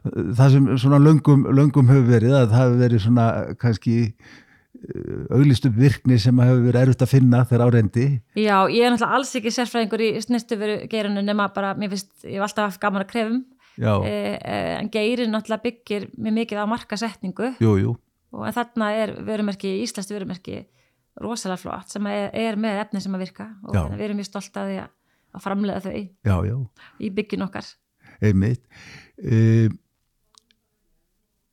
það 0.04 0.56
sem 0.56 0.70
svona 0.80 1.00
löngum, 1.00 1.44
löngum 1.54 1.90
hefur 1.92 2.08
verið 2.08 2.34
að 2.36 2.48
það 2.50 2.64
hefur 2.64 2.80
verið 2.82 3.04
svona 3.06 3.28
kannski 3.60 3.98
auglist 5.32 5.64
upp 5.68 5.76
virkni 5.78 6.18
sem 6.20 6.40
hefur 6.42 6.64
verið 6.66 6.80
erfitt 6.82 7.04
að 7.06 7.12
finna 7.14 7.42
þegar 7.48 7.70
áreindi 7.70 8.06
Já, 8.36 8.66
ég 8.68 8.84
er 8.84 8.92
náttúrulega 8.92 9.18
alls 9.18 9.32
ekki 9.38 9.52
sérfræðingur 9.54 10.04
í 10.04 10.10
snirtuveru 10.24 10.76
geirinu 10.92 11.22
nema 11.24 11.48
bara, 11.54 11.72
mér 11.78 11.94
finnst, 11.94 12.10
ég 12.26 12.36
hef 12.36 12.48
alltaf 12.48 12.68
haft 12.68 12.82
gaman 12.82 13.04
að 13.04 13.12
krefum 13.14 13.38
en 13.78 14.90
geirin 14.94 15.32
náttúrulega 15.34 15.64
byggir 15.64 16.08
mjög 16.14 16.36
mikið 16.40 16.62
á 16.62 16.66
markasetningu. 16.70 17.50
Jú, 17.62 17.74
jú, 17.80 17.94
og 18.34 18.50
þarna 18.54 18.90
er 18.98 19.14
vörumerki, 19.26 19.76
íslenski 19.82 20.14
vörumerki 20.16 20.58
rosalega 21.22 21.62
flott 21.62 21.94
sem 21.94 22.06
er, 22.10 22.28
er 22.34 22.58
með 22.58 22.80
efni 22.84 23.02
sem 23.02 23.14
að 23.14 23.24
virka. 23.26 23.48
Og 23.62 23.74
Já. 23.74 23.84
hérna, 23.84 23.98
við 23.98 24.06
erum 24.08 24.20
mjög 24.22 24.30
stolt 24.30 24.58
að 24.58 24.70
því 24.70 24.78
að, 24.82 24.92
að 25.34 25.44
framlega 25.46 25.84
þau 25.84 25.94
já, 25.94 26.56
í 26.98 27.10
byggin 27.14 27.46
okkar. 27.46 27.72
Einmitt. 28.24 28.62
Uh, 29.22 29.70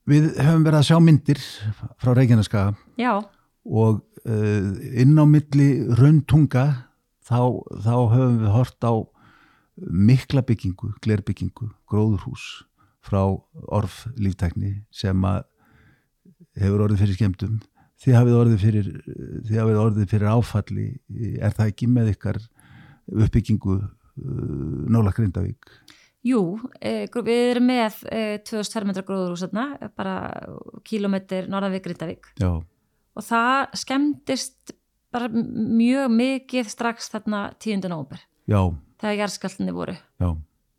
Við 0.09 0.31
höfum 0.41 0.63
verið 0.65 0.79
að 0.79 0.87
sjá 0.87 0.97
myndir 1.03 1.39
frá 2.01 2.09
Reykjaneskaga 2.17 2.71
Já, 2.99 3.11
og 3.69 3.99
uh, 4.25 4.69
inn 4.97 5.13
á 5.13 5.25
milli 5.29 5.67
rauntunga 5.99 6.63
þá, 7.21 7.61
þá 7.85 7.93
höfum 8.15 8.39
við 8.41 8.51
hort 8.55 8.87
á 8.87 8.93
mikla 9.89 10.43
byggingu, 10.45 10.91
glerbyggingu, 11.01 11.71
gróðurhús 11.89 12.65
frá 13.01 13.21
orf 13.73 14.03
líftækni 14.21 14.81
sem 14.93 15.25
að 15.25 15.45
hefur 16.61 16.85
orðið 16.85 17.05
fyrir 17.05 17.17
skemmtum. 17.17 17.55
Þið 18.01 18.17
hafið 18.17 18.37
orðið 18.37 18.61
fyrir, 18.65 18.91
hafið 19.49 19.79
orðið 19.81 20.11
fyrir 20.13 20.29
áfalli, 20.33 20.87
er 21.37 21.53
það 21.57 21.73
ekki 21.73 21.89
með 21.89 22.13
ykkar 22.15 22.39
uppbyggingu 23.11 23.77
uh, 23.77 24.85
nála 24.89 25.13
Grindavík? 25.15 25.69
jú, 26.25 26.41
eh, 26.81 27.07
við 27.09 27.41
erum 27.51 27.67
með 27.69 28.03
eh, 28.11 28.35
2000 28.45 28.75
fermetra 28.75 29.05
gróðurhús 29.05 29.45
þarna, 29.45 29.89
bara 29.97 30.15
kílómetr 30.87 31.49
norðan 31.49 31.75
við 31.75 31.85
Grindavík 31.87 32.29
Já, 32.41 32.51
og 32.61 33.25
það 33.25 33.75
skemmtist 33.81 34.75
bara 35.11 35.29
mjög 35.31 36.13
mikið 36.13 36.69
strax 36.71 37.09
þarna 37.13 37.43
10. 37.57 37.89
nómber 37.91 38.21
já, 38.49 38.61
þegar 39.01 39.19
jarðskjaldinni 39.23 39.73
voru. 39.75 39.97
Já, 40.21 40.29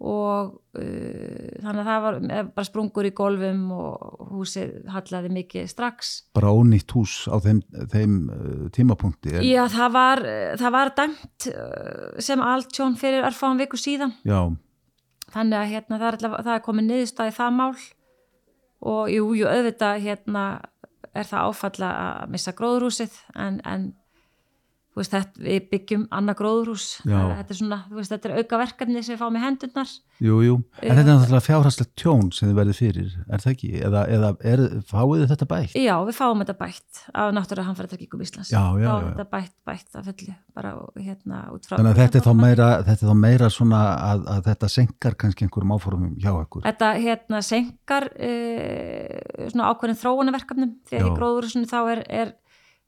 og 0.03 0.49
uh, 0.75 1.51
þannig 1.63 1.79
að 1.79 1.87
það 1.87 2.01
var 2.03 2.17
eh, 2.19 2.41
bara 2.57 2.67
sprungur 2.67 3.07
í 3.07 3.13
golfum 3.15 3.61
og 3.77 4.25
húsið 4.33 4.73
hallaði 4.91 5.31
mikið 5.37 5.69
strax. 5.71 6.11
Bara 6.35 6.51
ónýtt 6.59 6.91
hús 6.97 7.21
á 7.31 7.39
þeim, 7.45 7.61
þeim 7.93 8.17
uh, 8.35 8.65
tímapunkti. 8.75 9.37
en- 9.39 9.47
Já, 9.47 9.63
það 9.71 9.93
var, 9.95 10.25
eh, 10.27 10.57
það 10.59 10.75
var 10.75 10.93
dæmt 10.99 11.49
sem 12.19 12.43
allt 12.43 12.73
tjón 12.75 12.99
fyrir 12.99 13.23
örfáum 13.31 13.63
viku 13.63 13.79
síðan. 13.79 14.17
Já, 14.27 14.41
þannig 15.33 15.61
að 15.61 15.71
hérna, 15.77 15.99
það, 16.03 16.09
er 16.11 16.19
allavega, 16.19 16.45
það 16.49 16.59
er 16.59 16.67
komið 16.67 16.89
niðurstaði 16.91 17.37
það 17.39 17.55
mál. 17.61 17.75
Og 18.83 19.07
jú, 19.15 19.29
jú, 19.39 19.47
auðvitað 19.47 20.01
hérna, 20.03 20.43
er 21.15 21.29
það 21.29 21.47
áfalla 21.53 21.89
að 22.03 22.31
missa 22.35 22.53
gróðurhúsið 22.59 23.15
en, 23.39 23.61
en 23.69 23.83
veist, 24.97 25.13
þetta, 25.15 25.43
við 25.47 25.69
byggjum 25.73 26.07
annað 26.13 26.39
gróðurhús 26.43 26.87
þetta 27.05 27.55
er 27.55 27.59
svona, 27.59 27.79
veist, 27.93 28.13
þetta 28.13 28.29
er 28.29 28.43
auka 28.43 28.61
verkefni 28.61 29.03
sem 29.03 29.15
við 29.15 29.23
fáum 29.23 29.39
í 29.39 29.43
hendurnar 29.43 29.93
jú, 30.23 30.39
jú. 30.45 30.57
En 30.83 30.99
þetta 30.99 31.03
er 31.03 31.19
náttúrulega 31.19 31.47
fjárhastlegt 31.47 31.95
tjón 31.99 32.29
sem 32.35 32.51
þið 32.51 32.59
verðið 32.61 32.79
fyrir, 32.79 33.15
er 33.27 33.43
það 33.43 33.55
ekki? 33.55 33.71
Eða, 33.89 34.03
eða 34.17 34.33
er, 34.53 34.65
fáið 34.91 35.25
þetta 35.33 35.49
bætt? 35.53 35.77
Já, 35.81 35.95
við 36.07 36.19
fáum 36.19 36.45
þetta 36.45 36.57
bætt 36.61 37.03
af 37.13 37.33
náttúrulega 37.39 37.69
hamfæratryggingum 37.71 38.27
Íslands 38.27 38.53
Já, 38.53 38.63
já, 38.79 38.87
fáum 38.87 39.07
já. 39.07 39.09
þetta 39.09 39.29
bætt, 39.33 39.55
bætt 39.69 39.99
að 39.99 40.11
fullu 40.11 40.37
bara 40.53 40.75
hérna 41.01 41.41
út 41.55 41.67
frá 41.67 41.79
Þannig 41.79 41.95
að 41.95 42.01
þetta 42.03 42.21
er 42.21 42.27
þá 42.27 42.33
meira, 42.43 42.69
þetta 42.87 43.07
er 43.07 43.13
þá 43.13 43.23
meira 43.23 43.51
svona 43.53 43.81
að, 43.97 44.25
að 44.35 44.45
þetta 44.51 44.71
senkar 44.77 45.17
kannski 45.23 45.47
einhverjum 45.47 45.75
áformum 45.77 46.15
hjá 46.21 46.31
ykkur. 46.35 46.65
Þetta 46.67 46.91
hérna 47.01 47.41
senkar 47.47 48.09
uh, 48.13 49.49
svona 49.49 49.71
ákveðin 49.73 50.01
þróunarverkefnum 50.03 50.75
þegar 50.91 51.09
í 51.09 51.15
gróðurhúsinu 51.17 51.71
þá 51.71 51.79
er, 51.95 52.03
er, 52.21 52.35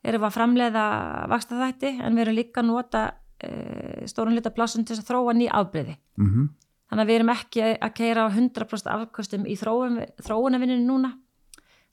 erum 0.05 0.23
við 0.23 0.29
að 0.29 0.37
framleiða 0.37 0.85
vaksta 1.33 1.61
þætti 1.61 1.95
en 1.99 2.17
við 2.17 2.27
erum 2.27 2.39
líka 2.39 2.63
að 2.63 2.69
nota 2.71 3.05
uh, 3.15 4.05
stórun 4.11 4.37
lita 4.37 4.53
plássun 4.55 4.87
til 4.87 4.99
að 4.99 5.09
þróa 5.09 5.37
ný 5.37 5.49
afbreyði. 5.49 5.99
Mm 6.21 6.53
Þannig 6.85 7.03
að 7.03 7.09
við 7.09 7.17
erum 7.19 7.31
ekki 7.33 7.63
að 7.83 7.93
keira 7.97 8.25
á 8.29 8.29
100% 8.31 8.91
afkostum 8.93 9.47
í 9.51 9.55
þróun, 9.59 9.97
þróunarvinninu 10.23 10.85
núna 10.85 11.09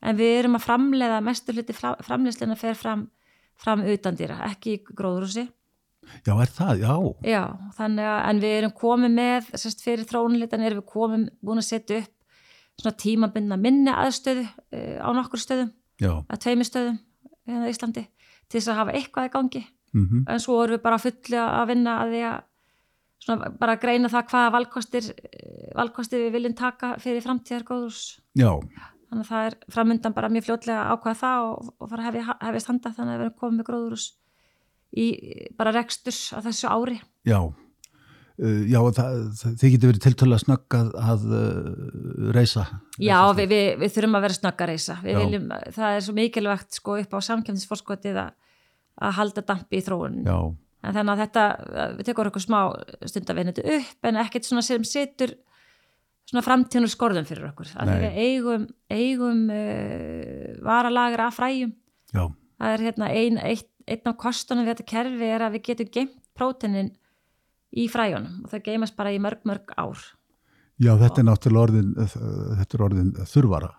en 0.03 0.18
við 0.20 0.36
erum 0.41 0.58
að 0.60 0.65
framleiða 0.68 1.22
mestur 1.25 1.58
hluti 1.58 1.74
framleiðsluna 1.74 2.58
fer 2.60 2.77
fram, 2.77 3.08
fram 3.58 3.82
utan 3.88 4.20
dýra, 4.20 4.41
ekki 4.51 4.75
í 4.75 4.82
gróðurhúsi. 4.91 5.48
Já, 6.25 6.34
er 6.36 6.53
það? 6.53 6.84
Já. 6.84 6.94
Já, 7.32 7.44
þannig 7.77 8.10
að 8.12 8.20
en 8.30 8.41
við 8.44 8.56
erum 8.60 8.74
komið 8.77 9.13
með, 9.15 9.51
sérst 9.63 9.84
fyrir 9.86 10.10
þróunlitan 10.10 10.65
erum 10.68 10.82
við 10.82 10.89
komið 10.91 11.27
búin 11.39 11.62
að 11.62 11.70
setja 11.70 12.01
upp 12.01 12.82
svona 12.82 12.98
tímabindna 13.01 13.58
minni 13.62 13.94
aðstöðu 13.94 14.46
uh, 14.46 14.98
á 15.01 15.10
nokkur 15.18 15.41
stöðum, 15.41 15.72
Já. 16.01 16.13
að 16.25 16.44
tveimur 16.46 16.68
stöðum 16.68 17.01
hérna 17.48 17.67
í 17.69 17.75
Íslandi 17.75 18.07
til 18.48 18.60
þess 18.60 18.71
að 18.71 18.81
hafa 18.81 18.98
eitthvað 19.00 19.29
í 19.29 19.36
gangi 19.38 19.63
Mm 19.91 20.24
en 20.27 20.39
svo 20.39 20.63
erum 20.63 20.77
við 20.77 20.83
bara 20.86 20.98
fulli 20.98 21.36
að 21.36 21.67
vinna 21.67 21.98
að 22.00 22.13
því 22.13 22.21
að 22.24 22.43
svona 23.21 23.50
bara 23.60 23.75
að 23.75 23.81
greina 23.83 24.10
það 24.10 24.29
hvaða 24.31 24.53
valkostir, 24.55 25.10
eh, 25.12 25.74
valkostir 25.75 26.24
við 26.25 26.31
viljum 26.38 26.55
taka 26.55 26.95
fyrir 26.98 27.21
framtíðar 27.21 27.65
góðurs 27.67 28.19
Já. 28.33 28.60
þannig 29.10 29.25
að 29.25 29.29
það 29.29 29.45
er 29.50 29.57
framundan 29.69 30.13
bara 30.13 30.29
mjög 30.29 30.48
fljótlega 30.48 30.79
að 30.79 30.93
ákvaða 30.95 31.19
það 31.21 31.50
og, 31.50 31.74
og 31.77 31.89
fara 31.89 32.01
að 32.01 32.07
hefja, 32.07 32.38
hefjast 32.41 32.71
handa 32.71 32.93
þannig 32.98 33.13
að 33.13 33.19
við 33.19 33.25
erum 33.25 33.39
komið 33.41 33.57
með 33.57 33.67
gróðurús 33.69 34.07
í 34.91 35.05
bara 35.57 35.75
reksturs 35.75 36.21
á 36.33 36.39
þessu 36.41 36.71
ári 36.71 37.01
Já. 37.27 37.39
Uh, 38.41 38.63
já, 38.65 38.79
það, 38.98 39.17
þið 39.62 39.74
getur 39.75 39.91
verið 39.91 40.03
tiltölu 40.07 40.33
að 40.33 40.39
snögg 40.41 40.75
að, 40.77 40.88
að 41.12 41.25
uh, 41.38 42.31
reysa. 42.33 42.63
Já, 42.98 43.17
við, 43.38 43.51
við, 43.51 43.65
við 43.83 43.93
þurfum 43.93 44.17
að 44.17 44.25
vera 44.25 44.38
snögg 44.39 44.63
að 44.65 44.71
reysa. 44.71 44.95
Viljum, 45.05 45.51
það 45.75 45.98
er 45.98 46.05
svo 46.07 46.15
mikilvægt 46.17 46.79
sko 46.79 46.95
upp 47.03 47.13
á 47.13 47.19
samkjöfnisforskotið 47.27 48.17
að, 48.24 48.57
að 49.05 49.15
halda 49.19 49.43
dampi 49.51 49.77
í 49.77 49.86
þróun. 49.86 50.17
Já. 50.25 50.38
En 50.81 50.95
þannig 50.98 51.13
að 51.13 51.21
þetta, 51.21 51.45
við 52.00 52.07
tekum 52.07 52.29
okkur 52.31 52.43
smá 52.48 52.60
stund 53.12 53.29
að 53.29 53.38
vinna 53.38 53.53
þetta 53.53 53.75
upp 53.77 54.10
en 54.10 54.17
ekkert 54.24 54.48
svona 54.48 54.63
sem 54.65 54.86
setur 54.89 55.36
svona 56.31 56.43
framtíðnur 56.45 56.91
skorðum 56.91 57.27
fyrir 57.27 57.50
okkur. 57.51 57.69
Við 57.91 58.17
eigum, 58.24 58.65
eigum 58.89 59.43
uh, 59.53 60.48
varalagra 60.65 61.27
af 61.29 61.38
fræjum. 61.38 61.75
Já. 62.10 62.24
Það 62.62 62.74
er 62.74 62.86
hérna 62.88 63.12
ein, 63.13 63.38
eitt, 63.45 63.69
einn 63.86 64.10
af 64.10 64.17
kostunum 64.21 64.65
við 64.65 64.75
þetta 64.75 64.89
kerfi 64.95 65.29
er 65.36 65.45
að 65.45 65.60
við 65.60 65.65
getum 65.69 65.93
geimt 65.93 66.17
próteinin 66.38 66.91
í 67.72 67.88
fræjunum 67.92 68.44
og 68.46 68.51
það 68.51 68.66
geimast 68.68 68.98
bara 68.98 69.13
í 69.13 69.20
mörg, 69.24 69.44
mörg 69.48 69.72
ár. 69.80 70.01
Já, 70.82 70.96
þetta 70.98 71.22
er 71.22 71.28
náttúrulega 71.28 71.68
orðin, 71.68 71.94
uh, 71.96 72.16
þetta 72.60 72.78
er 72.78 72.86
orðin 72.88 73.13
þurfara. 73.30 73.72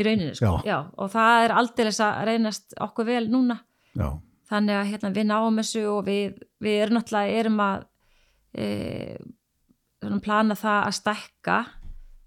í 0.00 0.06
rauninni 0.06 0.36
sko. 0.36 0.54
Já. 0.64 0.78
og 0.96 1.10
það 1.12 1.44
er 1.44 1.54
aldeilis 1.60 2.00
að 2.04 2.22
reynast 2.30 2.76
okkur 2.80 3.08
vel 3.08 3.24
núna 3.28 3.58
Já. 3.92 4.08
þannig 4.48 4.78
að 4.78 4.88
hérna, 4.92 5.10
við 5.16 5.26
náum 5.28 5.60
þessu 5.60 5.82
og 5.90 6.00
við, 6.06 6.38
við 6.62 6.78
erum 6.84 6.96
náttúrulega 6.96 7.42
erum 7.42 7.60
að 7.64 7.84
e, 8.54 8.66
plana 10.24 10.56
það 10.56 10.86
að 10.86 10.96
stækka 11.00 11.58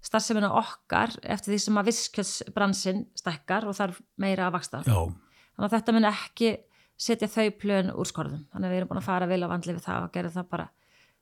starfsemina 0.04 0.52
okkar 0.54 1.16
eftir 1.22 1.54
því 1.54 1.60
sem 1.64 1.80
að 1.80 1.90
visskjöldsbransin 1.90 3.02
stækkar 3.16 3.66
og 3.66 3.76
þarf 3.78 4.00
meira 4.20 4.48
að 4.48 4.56
vaksta 4.58 4.84
Já. 4.84 5.00
þannig 5.56 5.66
að 5.66 5.76
þetta 5.76 5.96
mun 5.96 6.10
ekki 6.12 6.54
setja 6.94 7.30
þau 7.30 7.48
plön 7.58 7.92
úr 7.94 8.08
skorðum 8.08 8.46
þannig 8.52 8.68
að 8.68 8.72
við 8.74 8.80
erum 8.80 8.92
búin 8.92 9.02
að 9.02 9.08
fara 9.08 9.30
vel 9.30 9.42
á 9.42 9.48
vandli 9.50 9.74
við 9.74 9.86
það 9.88 10.06
og 10.06 10.14
gera 10.14 10.34
það 10.34 10.50
bara 10.52 10.68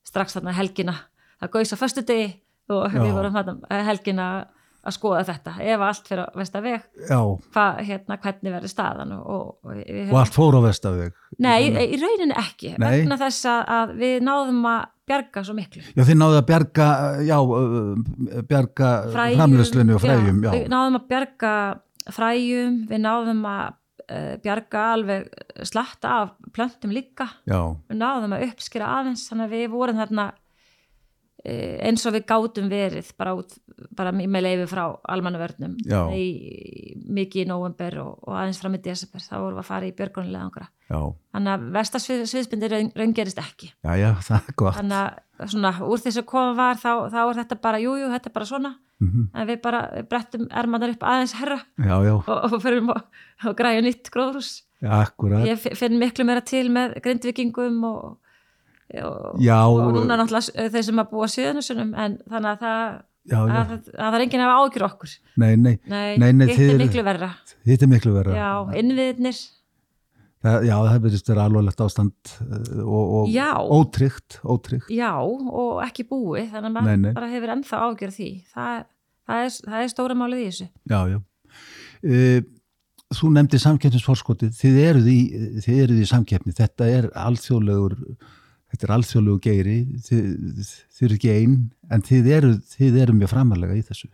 strax 0.09 0.38
þarna 0.38 0.56
helgina 0.56 0.97
það 1.42 1.54
gauðs 1.56 1.75
á 1.75 1.82
föstu 1.82 2.04
degi 2.06 2.32
og 2.73 2.88
Já. 2.88 2.99
við 3.02 3.14
vorum 3.16 3.37
þarna 3.37 3.85
helgina 3.87 4.26
að 4.82 4.97
skoða 4.97 5.23
þetta 5.28 5.52
ef 5.62 5.82
allt 5.87 6.09
fyrir 6.11 6.23
að 6.25 6.38
vesta 6.40 6.62
veg 6.62 6.87
Já. 7.06 7.18
hvað, 7.54 7.76
hérna, 7.87 8.16
hvernig 8.23 8.54
verður 8.56 8.73
staðan 8.73 9.12
og, 9.14 9.23
og, 9.23 9.52
og 9.62 9.76
við 9.78 10.09
Og 10.11 10.18
allt 10.18 10.35
fór 10.35 10.56
á 10.59 10.61
vestaveg. 10.64 11.12
Nei, 11.38 11.68
í, 11.68 11.85
í 11.94 12.00
rauninni 12.02 12.38
ekki 12.38 12.73
Nei. 12.82 12.88
vegna 12.97 13.18
þess 13.21 13.47
að, 13.52 13.61
að 13.76 13.92
við 14.00 14.16
náðum 14.26 14.66
að 14.73 14.80
bjarga 15.12 15.44
svo 15.47 15.54
miklu 15.59 15.85
Já, 15.85 16.02
þið 16.02 16.18
náðu 16.18 16.40
að 16.40 16.49
bjarga, 16.50 16.88
já, 17.28 17.37
bjarga 18.50 18.90
Fræjum, 19.12 19.38
framlöslunni 19.38 19.97
og 19.97 20.02
fræjum, 20.02 20.42
já. 20.42 20.50
Við 20.56 20.66
náðum 20.75 20.99
að 20.99 21.06
bjarga 21.14 21.54
fræjum, 22.18 22.82
við 22.90 23.04
náðum 23.06 23.47
að 23.52 23.78
bjarga 24.42 24.85
alveg 24.97 25.28
slatta 25.69 26.14
af 26.23 26.33
plöntum 26.54 26.92
líka. 26.95 27.28
Við 27.47 27.99
náðum 28.00 28.37
að 28.37 28.47
uppskýra 28.50 28.90
aðeins 28.99 29.26
þannig 29.31 29.49
að 29.49 29.57
við 29.57 29.66
vorum 29.73 30.00
þarna 30.02 30.26
eh, 30.33 30.41
eins 31.88 32.04
og 32.06 32.14
við 32.14 32.25
gátum 32.30 32.68
verið 32.70 33.08
bara, 33.18 33.32
út, 33.34 33.56
bara 33.99 34.12
með 34.14 34.44
leifi 34.44 34.66
frá 34.70 34.84
almannavörnum 35.11 35.75
í, 36.14 36.26
mikið 37.18 37.42
í 37.42 37.49
november 37.50 37.96
og, 38.04 38.12
og 38.28 38.37
aðeins 38.38 38.61
fram 38.62 38.76
í 38.78 38.82
desember 38.84 39.25
þá 39.25 39.32
vorum 39.40 39.56
við 39.58 39.62
að 39.64 39.68
fara 39.72 39.88
í 39.88 39.94
björgunulega 39.99 40.44
angra. 40.46 40.68
Já, 40.92 41.00
þannig 41.34 41.52
að 41.56 41.66
vestasviðsbyndir 41.78 42.76
raungerist 43.00 43.42
ekki. 43.42 43.72
Já, 43.82 43.92
já, 43.99 44.11
þannig 44.78 44.96
að 45.00 45.50
svona 45.56 45.75
úr 45.88 46.02
þess 46.04 46.20
að 46.22 46.28
koma 46.30 46.54
var 46.58 46.78
þá, 46.78 46.90
þá 47.11 47.20
er 47.25 47.38
þetta 47.42 47.61
bara, 47.66 47.82
jújú, 47.82 48.04
jú, 48.04 48.11
þetta 48.14 48.30
er 48.30 48.37
bara 48.38 48.50
svona. 48.54 48.75
Mm 49.02 49.08
en 49.34 49.46
við 49.49 49.56
bara 49.64 49.78
við 49.96 50.04
brettum 50.12 50.42
ermanar 50.54 50.92
upp 50.94 51.00
aðeins 51.11 51.32
herra 51.34 51.56
já, 51.82 51.94
og, 52.14 52.28
og 52.30 52.52
fyrir 52.62 52.84
að 52.92 53.54
græja 53.58 53.80
nýtt 53.82 54.11
gróðrús 54.14 54.50
ég 55.49 55.58
fi- 55.58 55.72
finn 55.75 55.99
miklu 55.99 56.22
meira 56.28 56.40
til 56.46 56.68
með 56.70 56.94
grindvikingum 57.02 57.80
og, 57.88 58.04
og, 59.00 59.40
og 59.40 59.96
núna 59.96 60.18
náttúrulega 60.20 60.68
þeir 60.75 60.87
sem 60.88 61.00
að 61.02 61.11
búa 61.14 61.30
síðanusunum 61.32 61.96
en 61.96 62.20
þannig 62.28 62.52
að 62.52 62.62
það 62.66 62.84
já, 63.22 63.38
já, 63.38 63.56
að, 63.62 63.72
að 63.72 64.04
það 64.04 64.18
er 64.18 64.26
enginn 64.26 64.44
að 64.44 64.52
hafa 64.52 64.61
ágjur 64.66 64.87
okkur. 64.90 65.16
Nei, 65.40 65.50
nei, 65.56 65.75
nei, 65.87 66.06
Nei, 66.20 66.46
hitt 66.52 66.62
er 66.68 66.80
miklu 66.82 67.04
verra. 67.06 67.32
Þetta 67.64 67.88
er 67.88 67.92
miklu 67.94 68.14
verða 68.18 68.38
já, 68.38 68.78
innviðnir 68.82 69.42
það, 70.42 70.66
já, 70.68 70.75
það 70.76 71.04
verðist 71.06 71.30
vera 71.32 71.44
alvarlegt 71.49 71.84
ástand 71.84 72.32
uh, 72.44 72.80
og, 72.82 73.12
og 73.28 73.76
ótryggt, 73.78 74.38
ótryggt. 74.42 74.90
Já, 74.92 75.12
og 75.22 75.82
ekki 75.84 76.06
búi 76.08 76.46
þannig 76.50 76.72
að 76.72 76.88
maður 76.88 77.18
bara 77.18 77.30
hefur 77.32 77.54
ennþá 77.56 77.84
ágjur 77.87 78.16
því. 78.16 78.32
Það, 78.54 78.82
það, 79.28 79.44
er, 79.46 79.54
það 79.68 79.84
er 79.84 79.94
stóra 79.94 80.18
málið 80.18 80.42
í 80.42 80.50
þessu. 80.50 80.68
Já, 80.90 80.99
já. 81.12 81.22
Uh, 82.02 82.38
þú 83.12 83.32
nefndi 83.37 83.61
samkeppnisforskotið. 83.62 84.54
Þið 84.58 84.78
eruð 84.87 85.11
í, 85.12 85.18
þið 85.64 85.82
eruð 85.87 86.02
í 86.02 86.08
samkeppni. 86.11 86.56
Þetta 86.58 86.88
er 86.90 87.11
alþjóðlegur 87.26 87.99
þetta 88.72 88.88
er 88.88 88.94
alþjóðlegur 88.96 89.42
geiri 89.44 89.76
þið, 90.08 90.26
þið 90.96 91.06
eru 91.08 91.18
ekki 91.18 91.32
einn 91.36 91.56
en 91.92 92.04
þið 92.08 92.30
eruð, 92.38 92.58
þið 92.72 92.98
eruð 93.04 93.20
mjög 93.20 93.32
framalega 93.34 93.76
í 93.78 93.84
þessu. 93.86 94.10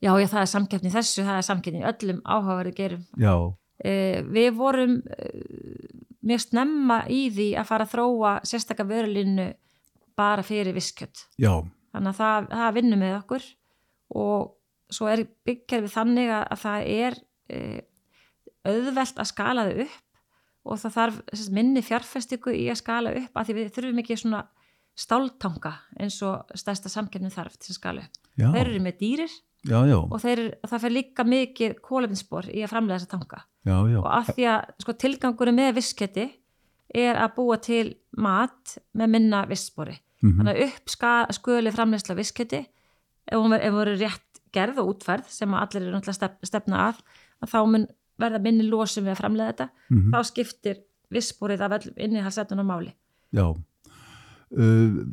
Já, 0.00 0.12
já, 0.16 0.26
það 0.32 0.42
er 0.42 0.50
samkeppni 0.54 0.92
þessu 0.92 1.24
það 1.26 1.38
er 1.40 1.46
samkeppni 1.48 1.82
öllum 1.90 2.22
áhugaverðu 2.24 2.76
gerum 2.78 3.02
já, 3.20 3.34
Eh, 3.80 4.20
við 4.28 4.50
vorum 4.58 4.98
eh, 5.08 5.92
mjög 6.28 6.42
snemma 6.42 6.98
í 7.08 7.30
því 7.32 7.46
að 7.56 7.68
fara 7.70 7.86
að 7.86 7.92
þróa 7.94 8.32
sérstakka 8.44 8.84
vörulínu 8.84 9.46
bara 10.20 10.44
fyrir 10.44 10.76
visskjött. 10.76 11.22
já, 11.40 11.54
Þannig 11.94 12.10
að 12.12 12.18
það, 12.18 12.48
það 12.50 12.74
vinnur 12.76 13.00
með 13.00 13.14
okkur 13.22 13.46
og 14.20 14.50
svo 14.92 15.08
er 15.08 15.22
byggkerfið 15.48 15.94
þannig 15.94 16.28
að, 16.28 16.44
að 16.52 16.60
það 16.66 16.90
er 16.98 17.16
eh, 17.56 17.80
auðvelt 18.68 19.22
að 19.24 19.30
skala 19.32 19.64
þau 19.70 19.80
upp 19.86 19.96
og 20.70 20.78
það 20.78 20.94
þarf 20.96 21.20
sagt, 21.34 21.52
minni 21.56 21.82
fjárfestingu 21.82 22.54
í 22.54 22.64
að 22.70 22.78
skala 22.80 23.12
upp 23.20 23.36
af 23.40 23.46
því 23.48 23.56
við 23.58 23.70
þurfum 23.76 24.02
ekki 24.04 24.16
svona 24.22 24.42
stáltanga 25.00 25.72
eins 26.00 26.18
og 26.26 26.50
stærsta 26.58 26.90
samkefnin 26.92 27.32
þarf 27.32 27.56
til 27.60 27.72
að 27.72 27.78
skala 27.78 28.02
upp. 28.06 28.18
já, 28.38 28.48
Þeir 28.52 28.66
eru 28.66 28.82
með 28.84 28.98
dýrir 29.00 29.32
já, 29.70 29.78
já, 29.88 29.96
og 30.00 30.18
þeir, 30.22 30.42
það 30.68 30.82
fer 30.84 30.94
líka 30.94 31.24
mikið 31.28 31.74
kólefinspor 31.84 32.48
í 32.52 32.62
að 32.64 32.72
framlega 32.72 32.98
þessa 33.00 33.12
tanga 33.14 33.40
já, 33.68 33.76
já, 33.92 33.98
og 34.00 34.10
að 34.18 34.30
því 34.36 34.46
að 34.54 34.70
sko, 34.84 34.94
tilgangur 35.04 35.52
með 35.56 35.72
vissketi 35.78 36.26
er 37.00 37.18
að 37.22 37.34
búa 37.36 37.58
til 37.62 37.84
mat 38.18 38.78
með 38.98 39.12
minna 39.16 39.44
vissspori 39.50 39.98
Mhm. 40.20 40.34
þannig 40.36 40.52
að 40.58 40.62
upp 40.68 40.90
ska, 40.92 41.10
skuli 41.32 41.70
framleysla 41.72 42.14
vissketi 42.18 42.58
ef 42.60 43.38
hún 43.40 43.54
verður 43.56 43.94
rétt 44.02 44.40
gerð 44.52 44.82
og 44.82 44.90
útfærð 44.92 45.30
sem 45.32 45.54
allir 45.56 45.80
eru 45.86 45.94
náttúrulega 45.94 46.18
stef, 46.18 46.34
stefna 46.44 46.80
að 46.90 46.98
að 47.40 47.48
þá 47.54 47.60
mun 47.70 47.86
verða 48.20 48.40
minni 48.44 48.66
losum 48.68 49.04
við 49.08 49.14
að 49.16 49.20
framlega 49.22 49.52
þetta 49.52 49.68
Mhm. 49.90 50.10
þá 50.14 50.20
skiptir 50.30 50.80
visssporið 51.10 51.60
af 51.66 51.88
innihalsettunum 51.96 52.66
máli. 52.70 52.92
Já. 53.34 53.46
Uh, 54.50 55.06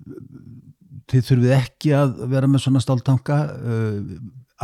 þið 1.08 1.26
þurfið 1.30 1.52
ekki 1.60 1.92
að 1.94 2.16
vera 2.32 2.48
með 2.50 2.64
svona 2.66 2.82
stáltanka 2.82 3.36
uh, 3.54 4.00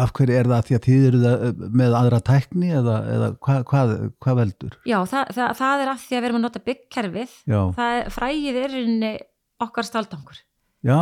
af 0.01 0.09
hverju 0.17 0.33
er 0.39 0.47
það? 0.49 0.63
Því 0.67 0.75
að 0.77 0.85
þið 0.87 1.03
eru 1.09 1.67
með 1.77 1.97
aðra 1.99 2.19
tækni 2.25 2.71
eða, 2.73 2.95
eða 3.13 3.27
hvað, 3.45 3.59
hvað, 3.69 3.91
hvað 4.25 4.39
veldur? 4.39 4.77
Já, 4.89 4.97
það, 5.11 5.29
það, 5.37 5.51
það 5.59 5.83
er 5.83 5.91
að 5.93 6.01
því 6.07 6.15
að 6.17 6.23
við 6.23 6.29
erum 6.29 6.39
að 6.39 6.45
nota 6.47 6.63
byggkerfið. 6.69 7.35
Já, 7.53 7.59
það 7.77 7.99
er, 7.99 8.09
frægið 8.17 8.57
er 8.63 8.73
rauninni 8.73 9.11
okkar 9.63 9.87
staldangur 9.87 10.39
já, 10.83 10.97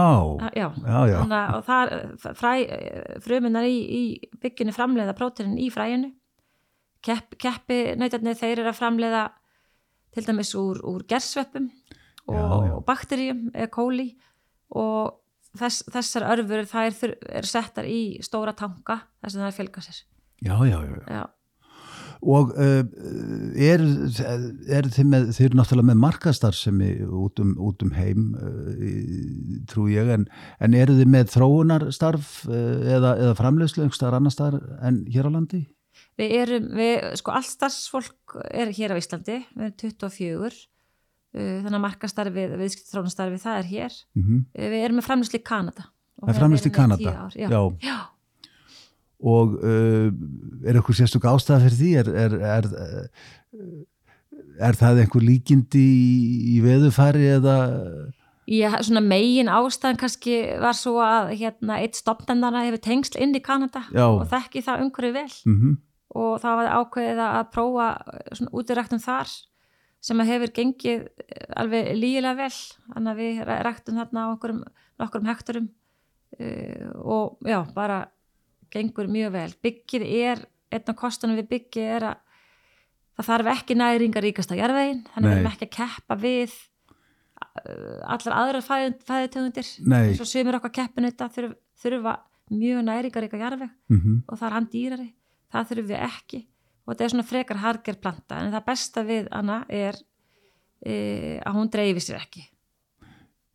Já, 0.53 0.67
já, 0.85 0.97
já, 1.09 1.15
Þannig 1.23 1.37
að 1.71 2.35
fræ, 2.37 2.51
fruminnar 3.23 3.65
í, 3.65 3.77
í 3.81 4.01
byggjunni 4.43 4.75
framleiða 4.75 5.15
próteinin 5.17 5.55
í 5.57 5.71
fræinu 5.73 6.11
Kepp, 7.01 7.33
keppi 7.41 7.79
nautarnir 7.97 8.35
þeir 8.37 8.59
eru 8.61 8.69
að 8.69 8.77
framleiða 8.77 9.23
til 10.13 10.25
dæmis 10.27 10.51
úr, 10.59 10.81
úr 10.85 11.01
gersveppum 11.09 11.69
og, 12.29 12.37
og 12.77 12.81
bakteríum 12.85 13.47
eða 13.55 13.71
kóli 13.73 14.07
og 14.77 15.17
þess, 15.57 15.81
þessar 15.91 16.27
örfur 16.35 16.67
þær 16.69 16.93
þur- 16.99 17.17
eru 17.41 17.49
settar 17.49 17.87
í 17.89 18.01
stóra 18.23 18.53
tanka 18.53 18.99
þess 19.23 19.35
að 19.35 19.41
það 19.41 19.49
er 19.49 19.57
fjölga 19.59 19.85
sér 19.87 20.01
já, 20.45 20.55
já, 20.69 20.77
já. 20.85 21.01
Já, 21.15 21.23
og 22.21 22.53
uh, 22.53 22.83
er, 23.57 23.81
er 24.77 24.91
þið 24.93 25.09
með 25.15 25.27
þið 25.33 25.47
eru 25.47 25.57
náttúrulega 25.63 25.89
með 25.89 25.99
markastarfsemi 26.05 26.91
út 27.09 27.41
um, 27.41 27.55
út 27.65 27.81
um 27.87 27.91
heim 27.97 28.29
uh, 28.37 29.65
trú 29.71 29.87
ég, 29.89 30.11
en, 30.19 30.27
en 30.61 30.77
eru 30.77 30.99
þið 31.01 31.09
með 31.17 31.33
þróunarstarf 31.33 32.33
uh, 32.45 32.55
eða, 32.93 33.15
eða 33.25 33.37
framleiðslu 33.41 33.87
einhverstaðar 33.87 34.19
annar 34.21 34.35
staðar 34.37 34.61
en 34.85 35.01
hér 35.09 35.31
á 35.31 35.31
landi? 35.33 35.63
Við 36.21 36.35
erum, 36.39 36.67
við, 36.77 37.07
sko 37.19 37.33
allt 37.35 37.49
starfsfólk 37.51 38.35
er 38.51 38.71
hér 38.77 38.93
á 38.93 39.01
Íslandi, 39.01 39.39
við 39.57 39.65
erum 39.67 39.79
24 39.81 40.51
uh, 40.51 41.57
þannig 41.63 41.77
að 41.77 41.83
markastarfið, 41.87 42.55
viðskiptþrónastarfið 42.61 43.43
það 43.45 43.59
er 43.63 43.69
hér 43.75 43.99
Mm 44.15 44.39
Uh, 44.55 44.69
Við 44.71 44.85
erum 44.85 44.99
með 45.01 45.07
framlýslu 45.07 45.39
í 45.39 45.43
Kanada. 45.47 45.87
Það 46.21 46.33
er 46.33 46.39
framleiðslu 46.41 46.69
í 46.71 46.75
Kanada? 46.75 47.11
ár, 47.25 47.37
Já. 47.39 47.47
Já. 47.49 47.61
Já. 47.81 47.99
og 49.21 49.53
uh, 49.61 50.09
er 50.65 50.77
eitthvað 50.77 50.97
sérstök 51.01 51.27
ástæða 51.29 51.63
fyrir 51.65 51.77
því 51.79 51.91
er, 52.01 52.07
er, 52.23 52.35
er, 52.55 52.69
er 54.69 54.77
það 54.79 55.03
einhver 55.03 55.25
líkindi 55.25 55.81
í, 55.81 56.55
í 56.55 56.57
veðufæri 56.65 57.29
eða 57.37 57.57
Já, 58.51 58.73
svona 58.83 59.03
megin 59.05 59.47
ástæðan 59.53 59.99
kannski 60.01 60.33
var 60.59 60.75
svo 60.75 60.97
að 61.05 61.35
hérna, 61.39 61.77
eitt 61.79 61.95
stopnendana 61.95 62.65
hefur 62.65 62.81
tengsl 62.83 63.19
inn 63.21 63.35
í 63.37 63.41
Kanada 63.45 63.85
Já. 63.93 64.07
og 64.09 64.25
þekki 64.31 64.63
það 64.65 64.85
umhverju 64.87 65.13
vel 65.15 65.31
mm 65.45 65.77
og 66.17 66.41
það 66.43 66.57
var 66.59 66.71
ákveðið 66.79 67.21
að 67.25 67.49
prófa 67.55 67.87
svona 68.35 68.53
útiræktum 68.59 69.01
þar 69.03 69.35
sem 70.01 70.23
hefur 70.25 70.53
gengið 70.55 71.03
alveg 71.61 71.91
lígilega 71.97 72.39
vel. 72.39 72.55
Þannig 72.93 73.11
að 73.11 73.21
við 73.21 73.43
ræktum 73.67 74.01
þarna 74.01 74.25
á 74.25 74.27
okkurum, 74.33 74.63
okkurum 75.05 75.29
hekturum 75.29 75.69
uh, 76.39 76.89
og 77.05 77.47
já, 77.47 77.59
bara 77.75 78.01
gengur 78.73 79.11
mjög 79.11 79.35
vel. 79.37 79.47
Byggið 79.61 80.07
er 80.09 80.43
einn 80.71 80.91
af 80.91 80.99
kostunum 80.99 81.39
við 81.39 81.51
byggið 81.51 81.95
er 81.99 82.09
að 82.09 82.27
það 83.19 83.29
þarf 83.29 83.53
ekki 83.53 83.77
næringar 83.77 84.25
ríkasta 84.25 84.57
jarðvegin, 84.57 85.05
þannig 85.13 85.27
að 85.27 85.33
við 85.33 85.41
erum 85.41 85.51
ekki 85.51 85.67
að 85.67 85.73
keppa 85.77 86.17
við 86.21 86.59
allar 88.07 88.35
Nei. 89.83 90.11
eins 90.11 90.21
og 90.21 90.29
sumir 90.29 90.57
okkar 90.57 90.73
keppinu 90.75 91.09
þetta 91.11 91.27
þurfa, 91.81 92.13
mjög 92.51 92.85
næringar 92.87 93.25
ríka 93.25 93.39
jarðveg 93.39 93.71
mm 93.91 93.97
og 94.27 94.37
það 94.37 94.47
er 94.47 94.55
hann 94.55 94.69
dýrari 94.71 95.09
það 95.51 95.69
þurfum 95.71 95.91
við 95.91 96.05
ekki. 96.07 96.41
Og 96.81 96.93
þetta 96.93 97.05
er 97.05 97.13
svona 97.13 97.27
frekar 97.29 97.61
harger 97.61 97.99
planta 98.01 98.39
en 98.41 98.53
það 98.55 98.67
besta 98.71 99.03
við 99.05 99.27
hana 99.31 99.61
er 99.69 99.99
e, 100.81 100.95
að 101.45 101.57
hún 101.59 101.71
dreifir 101.71 102.05
sér 102.05 102.21
ekki. 102.21 102.45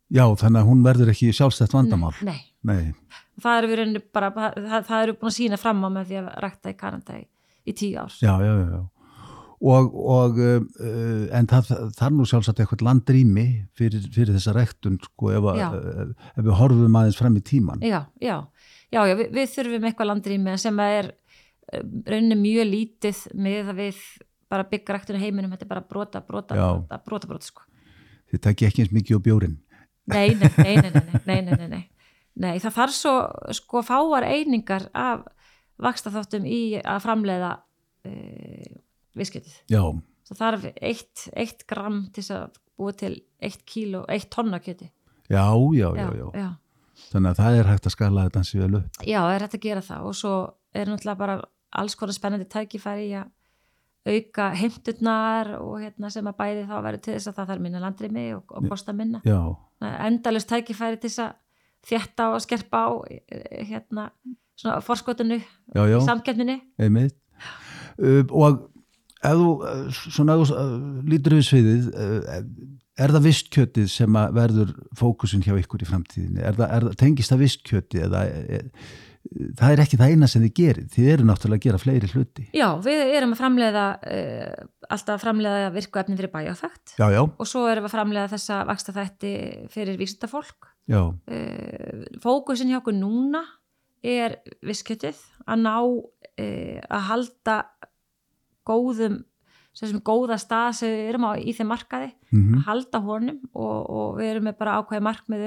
Já, 0.07 0.23
þannig 0.39 0.61
að 0.61 0.69
hún 0.69 0.83
verður 0.85 1.11
ekki 1.11 1.33
sjálfstætt 1.35 1.73
vandamál. 1.75 2.13
Nei, 2.23 2.39
Nei, 2.67 2.93
það 3.43 3.57
eru 3.59 3.71
við 3.71 3.81
rauninni 3.81 4.03
bara 4.15 4.29
það, 4.35 4.85
það 4.87 5.01
eru 5.01 5.15
búin 5.17 5.31
að 5.31 5.35
sína 5.37 5.59
fram 5.59 5.81
á 5.83 5.89
með 5.91 6.11
því 6.11 6.19
að 6.21 6.29
rækta 6.45 6.71
í 6.71 6.77
Kanada 6.79 7.17
í, 7.19 7.25
í 7.67 7.75
tíu 7.75 7.97
ár. 7.99 8.15
Já, 8.23 8.31
já, 8.39 8.53
já, 8.53 8.69
já. 8.77 8.85
Og, 9.57 9.95
og 9.97 10.35
uh, 10.37 10.57
en 11.33 11.47
það, 11.49 11.71
það 11.97 12.03
er 12.07 12.13
nú 12.13 12.25
sjálfsagt 12.29 12.59
eitthvað 12.61 12.83
landrými 12.85 13.45
fyrir, 13.77 14.03
fyrir 14.13 14.35
þessa 14.35 14.53
rektun 14.53 14.99
sko, 15.01 15.31
ef, 15.33 15.47
að, 15.49 16.11
ef 16.35 16.43
við 16.45 16.51
horfum 16.59 16.97
aðeins 16.99 17.17
fram 17.17 17.39
í 17.39 17.41
tíman 17.41 17.81
Já, 17.81 18.03
já, 18.21 18.35
já, 18.93 18.99
já 19.09 19.15
við, 19.17 19.31
við 19.33 19.49
þurfum 19.55 19.87
eitthvað 19.89 20.09
landrými 20.11 20.53
sem 20.61 20.83
er 20.85 21.09
rauninni 22.07 22.37
mjög 22.39 22.67
lítið 22.71 23.21
með 23.35 23.71
að 23.73 23.79
við 23.81 24.01
bara 24.47 24.67
byggja 24.71 24.95
ræktinu 24.95 25.19
heiminum, 25.19 25.51
þetta 25.51 25.65
er 25.67 25.71
bara 25.73 25.83
brota, 25.89 26.21
brota, 26.23 26.55
Já. 26.55 26.67
brota, 26.79 26.99
brota, 27.05 27.27
brota 27.27 27.49
sko. 27.49 27.65
þið 28.31 28.43
takki 28.45 28.67
ekki 28.67 28.83
eins 28.85 28.93
mikið 28.95 29.19
á 29.19 29.21
bjórin 29.27 29.57
Nei, 30.07 30.29
nei, 30.39 30.47
nei, 30.55 30.75
nei, 30.79 30.91
nei, 30.91 31.41
nei, 31.43 31.55
nei, 31.57 31.67
nei, 31.67 31.81
nei. 32.39 32.59
Það 32.63 32.75
þarf 32.77 32.93
svo 32.95 33.13
sko 33.57 33.81
fáar 33.83 34.23
einingar 34.23 34.85
af 34.95 35.25
vakstaþáttum 35.83 36.45
í 36.47 36.59
að 36.79 37.01
framleiða 37.03 37.49
uh, 38.07 38.77
visketið. 39.19 39.57
Já, 39.67 39.81
Það 40.27 40.39
þarf 40.41 40.63
eitt, 40.83 41.25
eitt 41.39 41.65
gram 41.67 41.99
til 42.11 42.23
þess 42.23 42.33
að 42.35 42.55
búa 42.77 42.95
til 42.99 43.13
eitt 43.43 43.61
kíló, 43.67 44.03
eitt 44.11 44.29
tonna 44.33 44.59
kjöti. 44.59 44.89
já, 45.27 45.43
já, 45.75 45.89
já, 45.95 46.07
já. 46.15 46.27
já. 46.35 46.49
Þannig 47.11 47.29
að 47.29 47.39
það 47.41 47.59
er 47.59 47.69
hægt 47.71 47.87
að 47.87 47.93
skala 47.93 48.23
þetta 48.25 48.41
hansi 48.41 48.59
vel 48.59 48.75
upp 48.79 49.03
Já, 49.05 49.19
það 49.21 49.33
er 49.35 49.43
hægt 49.45 49.55
að 49.57 49.65
gera 49.67 49.81
það 49.85 50.07
og 50.09 50.15
svo 50.17 50.31
er 50.73 50.89
náttúrulega 50.89 51.19
bara 51.19 51.35
alls 51.71 51.97
konar 51.99 52.15
spennandi 52.15 52.47
tækifæri 52.51 53.09
í 53.09 53.17
að 53.19 53.33
auka 54.07 54.51
heimturnar 54.55 55.51
og 55.59 55.81
hérna 55.81 56.11
sem 56.13 56.27
að 56.29 56.37
bæði 56.39 56.63
þá 56.69 56.75
verður 56.85 57.03
til 57.03 57.15
þess 57.17 57.31
að 57.31 57.39
það 57.39 57.49
þarf 57.51 57.63
minna 57.65 57.81
landrými 57.83 58.25
og, 58.37 58.55
og 58.55 58.69
kosta 58.71 58.95
minna. 58.95 59.21
Já, 59.27 59.39
endalust 60.07 60.49
tækifæri 60.51 61.01
til 61.01 61.11
þess 61.11 61.25
að 61.25 61.35
þétta 61.87 62.29
og 62.33 62.43
skerpa 62.43 62.83
á 62.87 62.89
eh, 63.11 63.67
hérna, 63.67 64.07
svona 64.57 64.79
forskotinu 64.83 65.41
uh, 67.99 68.23
og 68.31 68.63
ef 69.27 69.37
þú, 69.41 69.51
svona, 70.15 70.37
ef 70.37 70.51
þú 70.51 70.65
lítur 71.09 71.37
við 71.37 71.47
sviðið 71.49 71.91
er 72.97 73.13
það 73.13 73.27
vistkjötið 73.27 73.89
sem 73.91 74.17
að 74.17 74.37
verður 74.37 74.71
fókusin 74.97 75.43
hjá 75.45 75.53
ykkur 75.59 75.83
í 75.83 75.89
framtíðinni? 75.89 76.41
Er 76.41 76.57
það, 76.57 76.71
er 76.77 76.97
tengist 76.99 77.33
það 77.33 77.43
vistkjötið 77.43 78.05
eða 78.07 78.23
er, 78.57 78.65
það 79.57 79.73
er 79.73 79.81
ekki 79.83 79.99
það 79.99 80.13
eina 80.13 80.29
sem 80.31 80.43
þið 80.45 80.53
gerir 80.59 80.87
þið 80.93 81.09
eru 81.13 81.27
náttúrulega 81.27 81.59
að 81.59 81.65
gera 81.65 81.81
fleiri 81.81 82.09
hluti. 82.13 82.45
Já, 82.55 82.67
við 82.83 83.03
erum 83.17 83.35
að 83.35 83.41
framleiða 83.41 83.85
uh, 83.97 84.65
alltaf 84.87 85.13
að 85.15 85.23
framleiða 85.25 85.69
virkuefni 85.75 86.17
fyrir 86.19 86.33
já, 86.97 87.21
og 87.25 87.45
svo 87.49 87.65
erum 87.67 87.85
við 87.85 87.89
að 87.89 87.95
framleiða 87.95 88.33
þessa 88.35 88.59
vaksta 88.69 88.95
þætti 88.95 89.33
fyrir 89.73 89.99
vísindafólk. 90.01 90.69
Já, 90.87 91.01
uh, 91.11 92.03
fókusin 92.23 92.71
hjá 92.71 92.79
okkur 92.81 92.97
núna 92.97 93.43
er 94.07 94.39
viskjötið 94.65 95.19
að 95.47 95.63
ná 95.65 95.75
uh, 95.81 96.77
að 96.87 97.07
halda 97.11 97.57
góðum 98.67 99.23
sem 99.77 99.99
góða 100.01 100.39
stað 100.41 100.71
sem 100.79 100.93
við 100.93 101.09
erum 101.11 101.27
á 101.29 101.31
í 101.37 101.53
þeim 101.53 101.69
markaði 101.69 102.09
mm 102.31 102.55
að 102.57 102.63
halda 102.67 103.01
honum 103.05 103.39
og, 103.53 103.77
og 103.89 104.07
við 104.17 104.31
erum 104.31 104.47
með 104.49 104.57
bara 104.57 104.77
ákveði 104.81 105.03
markmið 105.05 105.43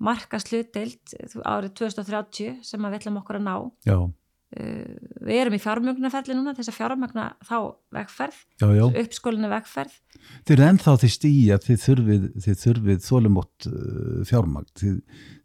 um 0.00 0.08
markaslutdeild 0.08 1.14
árið 1.44 1.76
2030 1.80 2.64
sem 2.66 2.88
við 2.88 2.98
ætlum 3.00 3.20
okkur 3.20 3.38
að 3.38 3.46
ná. 3.46 3.54
Já, 3.86 3.96
uh, 4.00 4.94
við 5.20 5.40
erum 5.42 5.56
í 5.56 5.62
fjármögnunaferli 5.62 6.36
núna 6.36 6.54
þess 6.56 6.72
að 6.72 6.78
fjármögna 6.78 7.26
þá 7.46 7.56
vegferð 7.96 8.40
uppskólinu 9.04 9.50
vegferð. 9.52 9.98
Þið 10.44 10.54
eru 10.56 10.68
ennþá 10.68 10.96
því 11.02 11.12
stíja 11.16 11.58
að 11.58 11.66
þið 11.68 11.82
þurfið, 11.84 12.30
þið 12.46 12.62
þurfið 12.64 13.04
þólumótt 13.06 13.68
uh, 13.70 14.22
fjármagn. 14.30 14.72
Þið, 14.80 14.96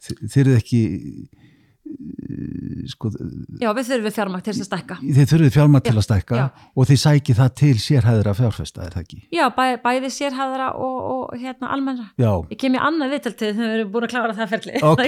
þið, 0.08 0.24
þið 0.24 0.42
eru 0.46 0.58
ekki, 0.62 0.82
sko, 2.90 3.10
já 3.62 3.70
við 3.78 3.88
þurfum 3.90 4.14
fjármögn 4.16 4.44
til 4.46 4.54
þess 4.54 4.64
að 4.64 4.68
stækka 4.70 4.96
þið 5.02 5.28
þurfið 5.32 5.54
fjármagn 5.56 5.84
til 5.86 5.94
að 5.96 6.06
stækka 6.06 6.38
já. 6.40 6.46
og 6.76 6.88
þið 6.90 7.00
sækið 7.04 7.40
það 7.40 7.52
til 7.62 7.74
sérhæðra 7.84 8.34
fjárfesta, 8.40 8.86
er 8.86 8.96
það 8.96 9.04
ekki? 9.06 9.20
já 9.36 9.44
bæ, 9.56 9.64
bæði 9.84 10.12
sérhæðara 10.16 10.68
og, 10.82 10.98
og 11.14 11.36
hérna 11.42 11.72
almennra 11.76 12.08
Já, 12.22 12.32
ég 12.52 12.60
kem 12.62 12.78
í 12.78 12.82
annað 12.82 13.14
viðtaltið 13.16 13.52
þegar 13.60 13.72
við 13.72 13.78
erum 13.80 13.92
búin 13.96 14.08
að 14.08 14.14
klára 14.16 14.38
það 14.38 14.54
ferli 14.56 14.74
ok, 14.90 15.04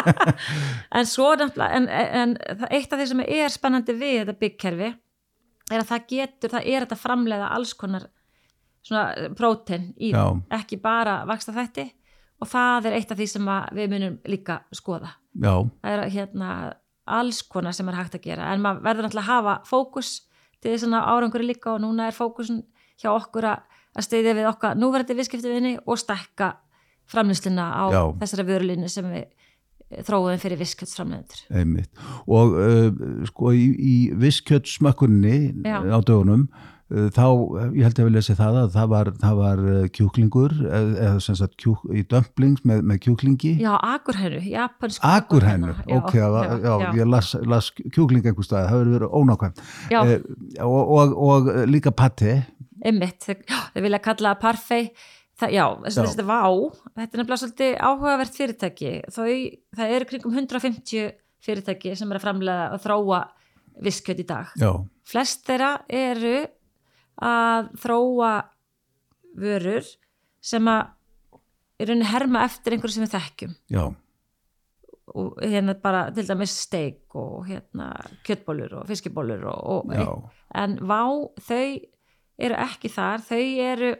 en 1.00 1.10
svo 1.10 1.30
nefnilega 1.40 1.80
en, 1.80 1.88
en 2.22 2.34
það- 2.60 2.74
eitt 2.78 2.92
af 2.96 3.00
því 3.02 3.08
sem 3.12 3.24
er 3.26 3.54
spennandi 3.56 3.96
við 4.00 4.16
þetta 4.22 4.38
byggkerfi 4.44 4.90
er 5.70 5.78
að 5.84 5.88
það 5.92 6.06
getur, 6.14 6.54
það 6.56 6.66
er 6.74 6.84
þetta 6.86 7.00
framleiða 7.00 7.52
alls 7.56 7.72
konar 7.78 8.08
svona 8.84 9.30
prótein 9.36 9.90
í 10.00 10.12
Já. 10.12 10.22
það, 10.24 10.44
ekki 10.60 10.80
bara 10.82 11.20
vaksta 11.28 11.54
þætti 11.56 11.88
og 12.40 12.48
það 12.48 12.88
er 12.88 12.96
eitt 12.96 13.10
af 13.12 13.18
því 13.20 13.26
sem 13.34 13.50
að 13.52 13.74
við 13.76 13.90
munum 13.92 14.14
líka 14.32 14.62
skoða 14.74 15.10
já, 15.34 15.54
það 15.82 15.92
er 15.94 16.14
hérna 16.14 16.50
alls 17.10 17.42
konar 17.42 17.74
sem 17.76 17.88
er 17.90 17.98
hægt 17.98 18.18
að 18.18 18.26
gera 18.28 18.50
en 18.54 18.62
maður 18.64 18.84
verður 18.86 19.06
náttúrulega 19.06 19.26
að 19.26 19.32
hafa 19.34 19.54
fókus 19.68 20.12
til 20.60 20.74
þess 20.74 20.88
að 20.88 21.10
árangur 21.14 21.44
líka 21.44 21.74
og 21.74 21.82
núna 21.84 22.08
er 22.08 22.16
fókusun 22.16 22.62
hjá 23.00 23.10
okkur 23.12 23.48
að, 23.54 23.62
steyðja 24.04 24.36
við 24.38 24.48
okkar 24.50 24.78
núverandi 24.78 25.16
viðskiptavinni 25.18 25.76
og 25.82 25.98
stækka 25.98 26.52
framlýsluna 27.10 27.66
á 27.74 27.84
Já. 27.90 28.02
þessari 28.20 28.46
vörulínu 28.50 28.90
sem 28.92 29.08
við 29.10 29.24
eh, 29.24 30.02
þróuðum 30.06 30.42
fyrir 30.42 30.60
visskjötsframleiðendur. 30.60 31.40
einmitt. 31.50 32.04
Og 32.30 32.54
uh, 32.54 33.24
sko 33.26 33.54
í, 33.56 33.64
í 33.74 33.96
visskjötsmökkunni 34.20 35.64
á 35.66 35.98
dögunum, 35.98 36.46
þá, 36.90 37.24
ég 37.76 37.84
held 37.86 38.00
að 38.02 38.08
við 38.08 38.14
lesi 38.16 38.34
það 38.38 38.58
að 38.62 38.70
það 38.74 38.88
var, 38.92 39.10
það 39.22 39.36
var 39.40 39.62
uh, 39.64 39.82
kjúklingur, 39.94 40.54
eða, 40.66 40.94
eða 41.06 41.20
sem 41.26 41.38
sagt 41.38 41.54
kjúk, 41.62 41.84
í 41.94 42.02
dömplings 42.10 42.64
með, 42.66 42.82
með 42.90 43.00
kjúklingi. 43.06 43.52
Já, 43.62 43.70
akurhennu, 43.92 44.40
japansku 44.50 45.06
Akurhennu, 45.06 45.74
Já, 45.86 45.94
ok, 46.00 46.10
já, 46.18 46.26
já, 46.64 46.74
ég 46.98 47.06
las, 47.12 47.30
las 47.46 47.70
kjúkling 47.78 48.26
einhver 48.26 48.46
stað, 48.46 48.66
það 48.66 48.74
hefur 48.74 48.92
verið 48.96 49.16
ónákvæmt. 49.20 49.64
Já, 49.94 50.00
Eh, 50.10 50.20
og, 50.64 50.92
og, 50.98 51.16
og 51.30 51.48
líka 51.70 51.92
patti, 51.94 52.40
já, 52.82 53.58
þeir 53.74 53.84
vilja 53.86 54.02
kalla 54.02 54.34
parfei 54.40 54.90
Það, 55.40 55.52
já, 55.56 55.64
þess 55.86 55.96
Já. 55.96 56.02
að 56.02 56.10
þetta 56.10 56.24
vá, 56.28 56.40
þetta 57.00 57.16
er 57.16 57.20
nefnilega 57.20 57.40
svolítið 57.40 57.70
áhugavert 57.88 58.34
fyrirtæki. 58.36 58.90
Þau, 59.14 59.28
það 59.78 59.92
eru 59.96 60.08
kringum 60.10 60.34
150 60.36 61.06
fyrirtæki 61.46 61.94
sem 61.96 62.10
er 62.12 62.18
að 62.18 62.24
framlega 62.26 62.66
og 62.74 62.82
þróa 62.84 63.20
visskjöt 63.86 64.20
í 64.20 64.26
dag. 64.28 64.50
já, 64.60 64.72
Flest 65.08 65.46
þeirra 65.48 65.70
eru 65.88 66.34
að 67.20 67.70
þróa 67.82 68.32
vörur 69.40 69.86
sem 70.40 70.68
að 70.72 70.88
í 71.80 71.88
rauninni 71.88 72.10
herma 72.10 72.44
eftir 72.48 72.74
einhverju 72.76 72.96
sem 72.96 73.06
við 73.06 73.16
þekkjum. 73.16 73.56
já, 73.72 73.84
Og 75.10 75.40
hérna 75.42 75.74
bara 75.74 76.04
til 76.14 76.22
dæmis 76.28 76.52
steik 76.54 77.16
og 77.18 77.48
hérna 77.48 77.88
kjötbólur 78.22 78.76
og 78.78 78.86
fiskibólur 78.86 79.42
og, 79.50 79.90
og 79.90 80.28
en 80.54 80.76
vá, 80.86 81.02
þau 81.42 81.80
eru 82.38 82.54
ekki 82.54 82.92
þar, 82.94 83.24
þau 83.26 83.40
eru 83.40 83.90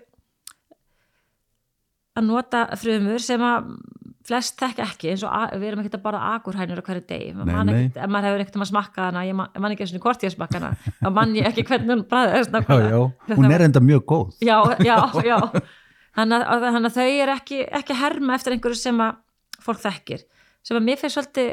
að 2.15 2.29
nota 2.29 2.63
frumur 2.79 3.23
sem 3.23 3.43
að 3.43 3.73
flest 4.27 4.59
þekka 4.61 4.85
ekki 4.85 5.13
eins 5.15 5.23
og 5.25 5.55
við 5.57 5.71
erum 5.71 5.83
ekkert 5.83 5.97
að 5.97 6.05
bara 6.05 6.21
akurhænur 6.35 6.83
á 6.83 6.85
hverju 6.85 7.05
degi, 7.09 7.31
man 7.39 7.73
ekkert, 7.73 7.97
ef 7.97 8.11
maður 8.13 8.29
hefur 8.29 8.45
ekkert 8.45 8.59
um 8.59 8.65
að 8.65 8.71
smakka 8.71 9.07
hana, 9.07 9.23
ég 9.27 9.39
man, 9.39 9.49
ég 9.55 9.65
man 9.65 9.75
ekki 9.75 9.87
eins 9.87 9.95
og 9.97 10.05
hvort 10.05 10.27
ég 10.27 10.35
smakka 10.35 10.61
hana, 10.61 10.73
þá 11.01 11.09
man 11.17 11.33
ég 11.39 11.49
ekki 11.49 11.65
hvernig 11.71 11.95
hún 11.95 12.05
já, 12.91 12.99
hún 13.39 13.57
er 13.57 13.65
enda 13.67 13.83
mjög 13.85 14.05
góð. 14.13 14.37
já, 14.45 14.59
já, 14.85 14.97
já. 15.25 15.39
Þannig 16.19 16.45
að, 16.53 16.67
þannig 16.67 16.91
að 16.91 16.97
þau 16.99 17.09
eru 17.25 17.35
ekki, 17.39 17.59
ekki 17.81 17.95
að 17.95 18.01
herma 18.03 18.37
eftir 18.37 18.57
einhverju 18.57 18.81
sem 18.81 19.03
að 19.05 19.19
fólk 19.65 19.83
þekkir. 19.85 20.25
Sem 20.67 20.77
að 20.77 20.87
mér 20.89 21.01
finnst 21.01 21.17
svolítið 21.17 21.51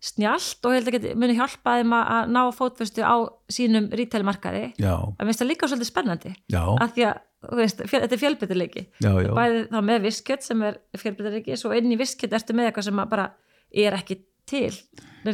snjált 0.00 0.64
og 0.64 0.74
ég 0.74 0.86
held 0.86 1.08
að 1.10 1.18
muni 1.20 1.36
hjálpa 1.36 1.74
þeim 1.80 1.94
að 1.96 2.12
að 2.16 2.30
ná 2.36 2.40
fótfestu 2.56 3.04
á 3.04 3.16
sínum 3.52 3.88
rítælmarkaði 3.92 4.62
Já, 4.80 4.94
að 4.96 5.28
finnst 5.28 5.42
það 5.42 5.50
líka 5.50 5.68
svolítið 5.68 5.90
spennandi. 5.90 6.32
Já, 6.52 6.62
af 6.80 6.94
því 6.94 7.06
að 7.10 7.18
veist, 7.48 7.80
fjö, 7.88 8.00
þetta 8.02 8.16
er 8.16 8.20
fjölbyttileiki 8.20 8.82
bæði 9.00 9.62
þá 9.70 9.78
með 9.86 10.02
viskjöt 10.08 10.44
sem 10.44 10.64
er 10.66 10.80
fjölbyttileiki 10.98 11.56
svo 11.60 11.72
inn 11.76 11.92
í 11.92 11.98
viskjöt 12.00 12.36
ertu 12.36 12.56
með 12.56 12.70
eitthvað 12.70 12.90
sem 12.90 13.00
að 13.02 13.14
bara 13.14 13.26
er 13.70 13.96
ekki 13.96 14.20
til 14.50 14.72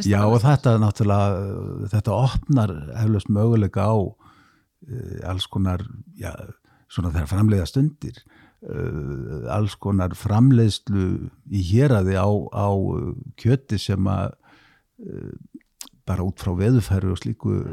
já 0.07 0.19
og 0.23 0.39
þetta 0.43 0.77
náttúrulega, 0.83 1.43
uh, 1.43 1.83
þetta 1.91 2.15
opnar 2.15 2.73
heflust 3.01 3.31
möguleika 3.33 3.87
á 3.87 3.95
uh, 3.97 5.19
alls 5.27 5.47
konar, 5.51 5.83
já, 6.19 6.31
svona 6.91 7.13
þegar 7.15 7.31
framleiða 7.31 7.69
stundir, 7.71 8.19
uh, 8.67 9.47
alls 9.55 9.75
konar 9.79 10.15
framleiðslu 10.15 11.07
í 11.51 11.63
héraði 11.71 12.19
á, 12.19 12.27
á 12.55 12.69
uh, 12.71 13.13
kjöti 13.39 13.79
sem 13.81 14.11
að 14.11 14.35
bara 16.07 16.25
út 16.25 16.41
frá 16.41 16.53
veðufæri 16.57 17.09
og 17.11 17.19
slíku 17.19 17.51
uh, 17.59 17.71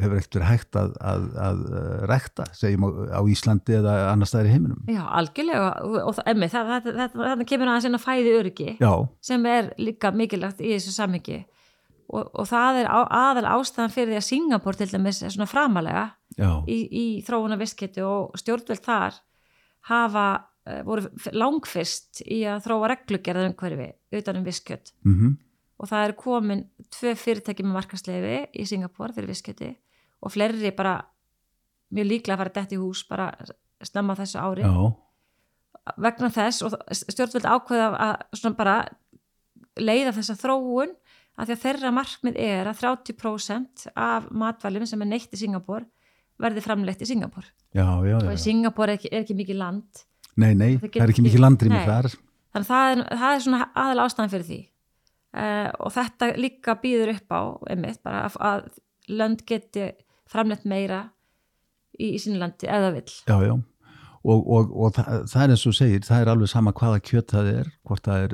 hefur 0.00 0.18
ekkert 0.18 0.38
verið 0.38 0.48
hægt 0.48 0.78
að, 0.80 0.94
að, 1.12 1.26
að 1.46 1.60
uh, 1.68 1.98
rekta, 2.10 2.46
segjum 2.56 2.86
á, 2.88 2.90
á 3.16 3.20
Íslandi 3.30 3.76
eða 3.78 3.96
annar 4.12 4.30
staðar 4.30 4.50
í 4.50 4.54
heiminum. 4.54 4.80
já, 4.90 5.02
algjörlega 5.20 5.68
og, 6.02 6.22
emmi, 6.32 6.48
það 6.52 7.44
kemur 7.50 7.72
aðeins 7.72 7.90
inn 7.90 7.98
að 7.98 8.06
fæði 8.06 8.34
öryggi 8.40 8.70
Já, 8.80 8.92
sem 9.30 9.46
er 9.50 9.70
líka 9.80 10.12
mikilvægt 10.14 10.64
í 10.64 10.72
þessu 10.76 10.96
samhengi. 10.96 11.44
Og, 12.06 12.28
og 12.38 12.46
það 12.46 12.82
er 12.84 12.90
á, 12.90 12.98
aðal 13.02 13.46
ástæðan 13.56 13.94
fyrir 13.94 14.12
því 14.14 14.18
að 14.20 14.28
Singapur 14.28 14.76
til 14.78 14.90
dæmis 14.92 15.24
er 15.26 15.32
svona 15.34 15.48
framalega 15.50 16.04
í, 16.70 16.76
í 16.86 17.06
þróuna 17.26 17.58
viskiti 17.58 18.04
og 18.06 18.36
stjórnveld 18.38 18.84
þar 18.84 19.16
hafa 19.90 20.26
uh, 20.38 20.82
voru 20.86 21.10
langfyrst 21.34 22.22
í 22.26 22.44
að 22.46 22.62
þróa 22.66 22.92
reglugerðar 22.94 23.50
umhverfi 23.50 23.90
utan 24.20 24.40
um 24.40 24.46
viskjöt 24.46 24.94
mhm, 25.06 25.34
og 25.76 25.90
það 25.90 26.06
er 26.06 26.14
komin 26.18 26.62
tvö 26.94 27.12
fyrirtæki 27.20 27.64
með 27.66 27.76
markasleifi 27.76 28.36
í 28.56 28.66
Singapur 28.68 29.12
fyrir 29.16 29.30
viskjöti 29.32 29.72
og 30.24 30.32
fleiri 30.32 30.72
bara 30.76 30.98
mjög 31.94 32.08
líklega 32.10 32.36
að 32.36 32.42
fara 32.42 32.54
dætt 32.56 32.72
í 32.76 32.80
hús 32.80 33.02
bara 33.08 33.30
snemma 33.84 34.16
þessu 34.18 34.40
ári. 34.40 34.64
Já, 34.64 34.72
vegna 36.02 36.30
þess 36.34 36.64
og 36.66 36.76
stjórnveld 36.96 37.46
ákveða 37.46 37.90
að 38.06 38.14
svona 38.40 38.58
bara 38.58 38.76
leiða 39.76 40.14
þessa 40.16 40.38
þróun 40.40 40.94
að 41.36 41.50
því 41.50 41.54
að 41.56 41.62
þeirra 41.66 41.92
markmið 41.92 42.38
er 42.40 42.70
að 42.70 42.80
30% 42.80 43.86
af 44.00 44.30
matvæljum 44.32 44.88
sem 44.88 45.04
er 45.04 45.10
neitt 45.12 45.34
í 45.36 45.40
Singapur 45.40 45.84
verði 46.40 46.62
framleitt 46.64 47.04
í 47.04 47.08
Singapur 47.08 47.44
já, 47.76 47.84
já, 47.84 48.16
og 48.16 48.30
já. 48.30 48.32
í 48.32 48.40
Singapur 48.40 48.88
er 48.88 48.96
ekki, 48.96 49.10
er 49.12 49.22
ekki 49.24 49.36
mikið 49.36 49.60
land. 49.60 50.06
Nei, 50.36 50.52
nei, 50.56 50.72
Það 50.80 50.88
það, 50.88 51.02
er 51.04 51.12
ekki 51.12 51.24
mikið 51.24 51.44
landrými 51.44 51.82
þar. 51.84 52.08
þannig 52.56 52.64
að 52.64 52.72
það 52.72 52.88
er, 52.90 53.04
það 53.20 53.34
er 53.36 53.44
svona 53.44 53.60
aðal 53.84 54.02
ástæðan 54.06 54.32
fyrir 54.32 54.48
því 54.48 54.58
uh, 55.34 55.70
og 55.80 55.92
þetta 55.96 56.30
líka 56.38 56.76
býður 56.82 57.14
upp 57.16 57.32
á 57.34 57.40
einmitt 57.72 58.02
bara 58.06 58.26
að, 58.28 58.36
að 58.40 58.68
lönd 59.08 59.42
geti 59.46 59.90
framleitt 60.30 60.64
meira 60.66 61.04
í, 61.98 62.12
í 62.14 62.18
sínu 62.20 62.38
landi 62.42 62.66
eða 62.70 62.92
vill 62.96 63.08
Já, 63.26 63.36
já. 63.46 63.54
Og, 64.26 64.40
og, 64.50 64.72
og 64.74 64.94
það, 64.96 65.20
það 65.30 65.42
er 65.44 65.52
eins 65.54 65.66
og 65.70 65.74
segir, 65.78 66.00
það 66.02 66.22
er 66.24 66.30
alveg 66.32 66.50
sama 66.50 66.72
hvaða 66.74 67.02
kjöt 67.06 67.30
það 67.30 67.50
er, 67.60 67.68
hvort 67.86 68.08
það 68.08 68.24
er 68.24 68.32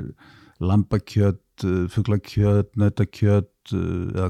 lambakjöt, 0.63 1.41
uh, 1.67 1.83
fuglakjöt, 1.93 2.71
nautakjöt, 2.79 3.51
uh, 3.75 4.07
eða 4.13 4.29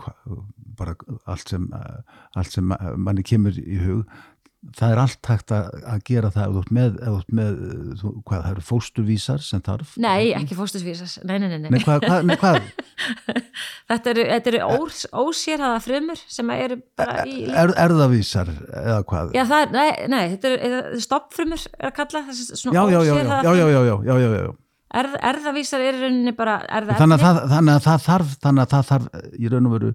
hva- 0.00 0.38
bara 0.78 0.94
allt 1.30 1.52
sem, 1.52 1.66
allt 2.34 2.50
sem 2.56 2.72
manni 2.98 3.22
kemur 3.26 3.54
í 3.60 3.76
hug. 3.84 4.08
Það 4.72 4.92
er 4.94 5.00
allt 5.02 5.28
hægt 5.28 5.52
að, 5.54 5.68
gera 6.06 6.30
það 6.32 6.44
ef 6.44 6.54
þú 6.54 6.60
ert 6.62 6.72
með, 6.78 6.96
ert 7.10 7.34
með 7.36 7.58
þú, 8.00 8.12
hvað, 8.24 8.40
það 8.44 8.50
eru 8.54 8.64
fóstuvísar 8.68 9.44
sem 9.44 9.62
þarf 9.64 9.92
Nei, 10.00 10.32
ekki 10.38 10.56
fóstusvísas, 10.58 11.16
nei, 11.26 11.36
nei, 11.42 11.48
nei, 11.52 11.68
nei. 11.68 11.82
Hvað, 11.84 12.06
hvað, 12.06 12.26
nei, 12.30 12.38
hvað? 12.40 12.58
Þetta 13.90 14.12
eru, 14.14 14.24
þetta 14.30 14.50
eru 14.52 14.60
ós, 14.78 15.04
ósérhaða 15.12 15.80
frumur 15.84 16.20
sem 16.32 16.50
eru 16.54 16.78
bara 16.96 17.24
í... 17.28 17.44
Er, 17.50 17.74
erðavísar 17.84 18.50
eða 18.54 18.98
hvað? 19.10 19.32
Já, 19.36 19.42
það 19.50 19.64
er, 19.66 19.72
nei, 19.74 19.88
nei, 20.14 20.22
þetta 20.32 20.50
eru, 20.50 20.60
eru 20.68 21.04
stoppfrumur 21.04 21.64
er 21.74 21.90
að 21.90 21.96
kalla, 21.98 22.22
þessi 22.30 22.60
svona 22.62 22.74
já, 22.78 22.94
já, 22.94 23.00
já, 23.04 23.16
já, 23.18 23.40
já, 23.44 23.54
já, 23.60 23.88
já, 23.90 23.96
já, 24.08 24.18
já, 24.24 24.28
já. 24.40 24.52
Erð, 24.94 25.16
erðavísar 25.30 25.82
eru 25.84 25.98
í 25.98 26.04
rauninni 26.06 26.36
bara 26.38 26.60
Þannig, 26.70 27.26
að 27.26 27.40
þannig 27.50 27.74
að 27.74 27.86
það 27.88 28.04
þarf 28.06 28.36
þannig 28.46 28.64
að 28.64 28.74
það 28.74 28.88
þarf 28.92 29.34
í 29.34 29.50
raun 29.52 29.68
og 29.68 29.74
veru 29.74 29.94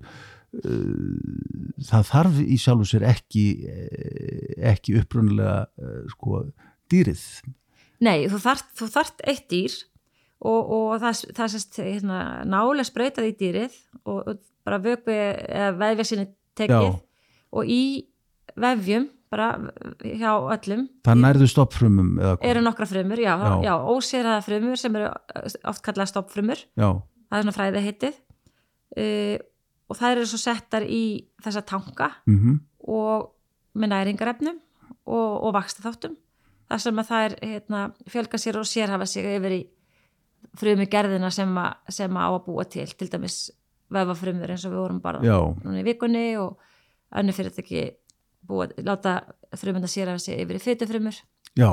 það 0.49 2.07
þarf 2.09 2.39
í 2.41 2.57
sjálfu 2.57 2.87
sér 2.89 3.05
ekki 3.11 3.43
eh, 3.69 4.48
ekki 4.71 4.97
upprunalega 4.99 5.67
uh, 5.79 6.01
sko 6.13 6.43
dýrið 6.91 7.23
Nei, 7.99 8.29
þú 8.31 8.39
þart, 8.39 8.67
þú 8.79 8.87
þart 8.93 9.23
eitt 9.27 9.47
dýr 9.51 9.73
og, 10.39 10.69
og 10.71 10.91
það, 11.01 11.23
það 11.35 11.53
sést 11.55 11.79
hérna, 11.83 12.19
nálega 12.47 12.87
spreytað 12.87 13.27
í 13.27 13.35
dýrið 13.41 13.75
og, 14.05 14.19
og 14.23 14.43
bara 14.67 14.79
vökvi 14.83 15.17
eða 15.17 15.71
vefja 15.81 16.07
sinni 16.07 16.29
tekið 16.59 16.85
Já. 16.87 16.99
og 17.55 17.71
í 17.71 17.81
vefjum 18.59 19.09
bara 19.29 19.49
hjá 20.01 20.31
öllum 20.55 20.87
það 21.05 21.19
nærðu 21.21 21.49
stoppfrumum 21.51 22.15
eru 22.41 22.63
nokkra 22.65 22.87
frumur, 22.89 23.19
já, 23.21 23.35
Já. 23.37 23.51
já. 23.67 23.73
ósýraða 23.77 24.39
frumur 24.45 24.79
sem 24.81 24.95
eru 24.97 25.11
oft 25.69 25.83
kallað 25.85 26.09
stoppfrumur 26.13 26.63
já, 26.65 26.89
það 27.29 27.37
er 27.37 27.45
svona 27.45 27.57
fræði 27.59 27.83
heitið 27.85 28.17
uh, 28.97 29.35
og 29.89 29.99
það 29.99 30.15
eru 30.15 30.25
svo 30.31 30.41
settar 30.41 30.87
í 30.87 31.03
þessa 31.43 31.65
tanka 31.67 32.13
mm 32.29 32.57
og 32.89 33.27
með 33.73 33.93
næringarefnum 33.93 34.57
og, 35.05 35.29
og 35.45 35.53
vaksta 35.55 35.83
þáttum 35.85 36.17
þar 36.69 36.83
sem 36.83 37.01
að 37.01 37.09
það 37.09 37.25
er 37.25 37.35
hérna, 37.51 37.83
fjölga 38.09 38.41
sér 38.41 38.59
og 38.59 38.67
sérhafa 38.69 39.07
sig 39.09 39.27
yfir 39.29 39.55
í 39.55 39.61
frumi 40.59 40.87
gerðina 40.89 41.31
sem, 41.33 41.51
a, 41.57 41.71
sem 41.91 42.13
að 42.15 42.29
á 42.29 42.31
að 42.31 42.45
búa 42.45 42.65
til 42.69 42.87
til 42.97 43.09
dæmis 43.11 43.39
vefafrumur 43.93 44.53
eins 44.53 44.65
og 44.67 44.73
við 44.75 44.83
vorum 44.83 45.01
bara 45.03 45.23
já, 45.25 45.37
núna 45.63 45.81
í 45.81 45.87
vikunni 45.87 46.23
og 46.39 46.59
önnu 47.19 47.33
fyrirtæki 47.35 47.83
búa, 48.47 48.69
láta 48.85 49.19
frumunda 49.57 49.89
sérhafa 49.89 50.21
sig 50.21 50.43
yfir 50.43 50.59
í 50.59 50.63
fytufrumur 50.63 51.17
já. 51.57 51.69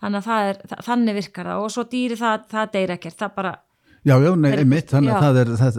Þannig 0.00 0.30
er, 0.34 0.60
þannig 0.86 1.18
virkar 1.20 1.52
það 1.52 1.64
og 1.64 1.72
svo 1.74 1.84
dýri 1.88 2.18
það, 2.18 2.48
það 2.50 2.74
deyr 2.76 2.94
ekkert, 2.96 3.18
það 3.20 3.34
bara 3.36 3.54
já, 4.02 4.16
já, 4.16 4.30
nei, 4.34 4.52
einmitt 4.56 4.92
þannig 4.92 5.12
já. 5.12 5.18
að 5.18 5.24
það 5.26 5.40
er 5.42 5.52
það, 5.60 5.78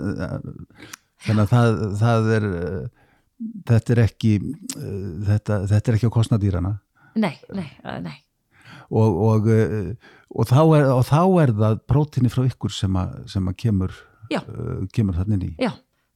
þannig 1.26 1.44
að 1.44 1.54
það, 1.54 1.84
það 2.04 2.32
er 2.38 2.48
uh, 2.50 2.99
þetta 3.70 3.96
er 3.96 4.02
ekki 4.04 4.32
uh, 4.40 5.20
þetta, 5.30 5.62
þetta 5.70 5.92
er 5.92 5.98
ekki 5.98 6.10
á 6.12 6.18
kostnadýrana 6.18 6.74
nei, 7.20 7.36
nei, 7.56 7.68
uh, 7.84 8.00
nei. 8.04 8.18
Og, 8.90 9.20
og, 9.30 9.50
uh, 9.54 9.92
og, 10.34 10.48
þá 10.50 10.62
er, 10.78 10.88
og 10.96 11.04
þá 11.06 11.22
er 11.44 11.54
það 11.60 11.82
prótinni 11.90 12.32
frá 12.34 12.46
ykkur 12.48 12.74
sem 12.74 12.96
að, 12.98 13.20
sem 13.30 13.52
að 13.52 13.58
kemur, 13.62 13.94
uh, 14.34 14.80
kemur 14.96 15.18
þannig 15.20 15.46
í. 15.46 15.52
Já, 15.62 15.72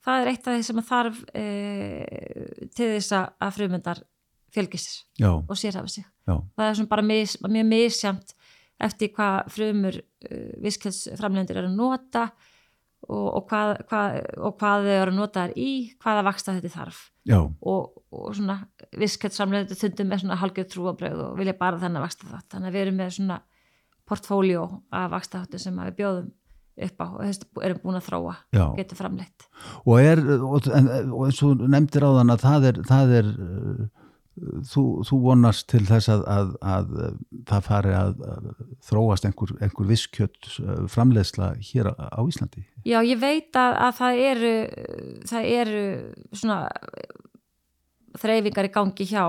það 0.05 0.21
er 0.21 0.31
eitt 0.31 0.47
af 0.47 0.57
því 0.57 0.65
sem 0.67 0.81
þarf 0.87 1.19
e, 1.37 1.43
til 2.73 2.89
þess 2.95 3.15
að 3.19 3.53
frumundar 3.59 4.01
fjölgisir 4.53 5.03
já, 5.21 5.29
og 5.33 5.53
sérhafa 5.57 5.91
sig. 5.91 6.07
já, 6.27 6.35
Það 6.57 6.71
er 6.71 6.89
bara 6.89 7.05
mis, 7.05 7.37
mjög 7.41 7.69
misjamt 7.69 8.33
eftir 8.83 9.13
hvað 9.15 9.53
frumur 9.53 9.99
uh, 10.01 10.49
viskelsframlendur 10.65 11.61
eru 11.61 11.69
að 11.69 11.77
nota 11.77 12.25
og, 13.07 13.25
og, 13.27 13.41
hvað, 13.49 13.73
hvað, 13.89 14.19
og 14.37 14.53
hvað 14.59 14.85
þau 14.85 14.93
eru 14.97 15.13
að 15.13 15.17
nota 15.17 15.45
þær 15.45 15.55
í, 15.59 15.71
hvaða 16.03 16.27
vaksta 16.27 16.55
þetta 16.57 16.73
þarf 16.73 17.01
og, 17.33 18.03
og 18.13 18.29
svona 18.37 18.59
viskelsframlendur 18.99 19.79
þundum 19.79 20.11
með 20.11 20.23
svona 20.23 20.39
halgjörð 20.41 20.69
trúabröð 20.73 21.25
og 21.25 21.33
vilja 21.39 21.57
bara 21.59 21.81
þennan 21.81 22.05
vaksta 22.05 22.29
þátt. 22.29 22.47
Þannig 22.53 22.69
að 22.69 22.77
við 22.77 22.85
erum 22.85 23.01
með 23.01 23.11
svona 23.17 23.41
portfóljó 24.09 24.63
af 24.91 25.11
vaksta 25.13 25.43
þáttu 25.43 25.61
sem 25.63 25.83
við 25.83 25.99
bjóðum 25.99 26.31
upp 26.83 27.03
á 27.05 27.07
og 27.13 27.59
erum 27.61 27.81
búin 27.83 27.99
að 27.99 28.07
þróa 28.07 28.33
já. 28.49 28.63
getur 28.79 28.97
framleitt. 28.97 29.45
og 29.85 29.99
er 30.01 30.21
og, 30.39 30.69
eins 30.73 31.41
og 31.45 31.61
nefndir 31.69 32.05
á 32.07 32.11
þann 32.17 32.33
að 32.33 32.45
það 32.47 32.67
er, 32.69 32.79
það 32.89 33.13
er 33.19 33.29
þú, 34.65 34.83
þú 35.05 35.19
vonast 35.21 35.67
til 35.69 35.83
þess 35.87 36.09
að, 36.09 36.23
að, 36.29 36.53
að 36.65 36.93
uh, 36.97 37.09
það 37.49 37.65
fari 37.67 37.95
að, 37.97 38.21
þróast 38.87 39.27
einhver, 39.29 39.53
einhver 39.61 39.89
visskjött 39.89 40.49
uh, 40.63 40.85
framleiðsla 40.91 41.53
hér 41.61 41.91
á, 41.93 42.21
Íslandi? 42.25 42.65
Já, 42.87 42.99
ég 43.05 43.19
veit 43.21 43.53
að, 43.59 43.77
að 43.87 43.99
það 43.99 44.21
eru 44.29 44.53
það 45.29 45.49
eru 45.53 45.83
svona 46.33 46.59
þreyfingar 48.23 48.69
í 48.69 48.73
gangi 48.73 49.09
hjá 49.09 49.25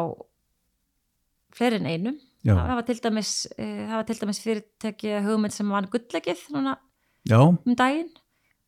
fleiri 1.54 1.80
en 1.80 1.88
einum. 1.88 2.18
Já, 2.44 2.56
það 2.58 2.76
var 2.76 2.84
til 2.88 2.98
dæmis, 3.00 3.30
e, 3.56 3.66
það 3.88 4.02
til 4.08 4.18
dæmis 4.20 4.40
fyrirtæki 4.44 5.12
hugmynd 5.24 5.54
sem 5.54 5.70
var 5.72 5.86
gullegið 5.88 6.42
núna 6.52 6.74
já, 7.24 7.38
um 7.40 7.76
daginn. 7.78 8.10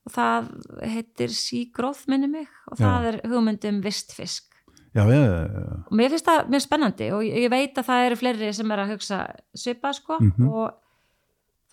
Og 0.07 0.15
það 0.15 0.53
heitir 0.87 1.33
Seagrowth 1.35 2.07
minni 2.09 2.31
mig. 2.31 2.47
Og 2.71 2.79
það 2.79 2.95
Já. 2.95 3.09
er 3.11 3.17
hugmynd 3.27 3.65
um 3.67 3.81
vistfisk 3.83 4.56
já, 4.97 5.05
já, 5.13 5.21
já, 5.29 5.77
og 5.87 5.93
mér 6.01 6.11
finnst 6.15 6.27
það 6.31 6.51
mjög 6.55 6.65
spennandi 6.67 7.09
og 7.15 7.23
ég, 7.27 7.47
veit 7.53 7.79
að 7.79 7.89
það 7.91 8.07
eru 8.09 8.19
fleiri 8.23 8.51
sem 8.57 8.71
er 8.75 8.83
að 8.85 8.93
hugsa 8.95 9.21
svipa 9.55 9.93
sko 9.97 10.19
Mhm. 10.21 10.49
og 10.49 10.75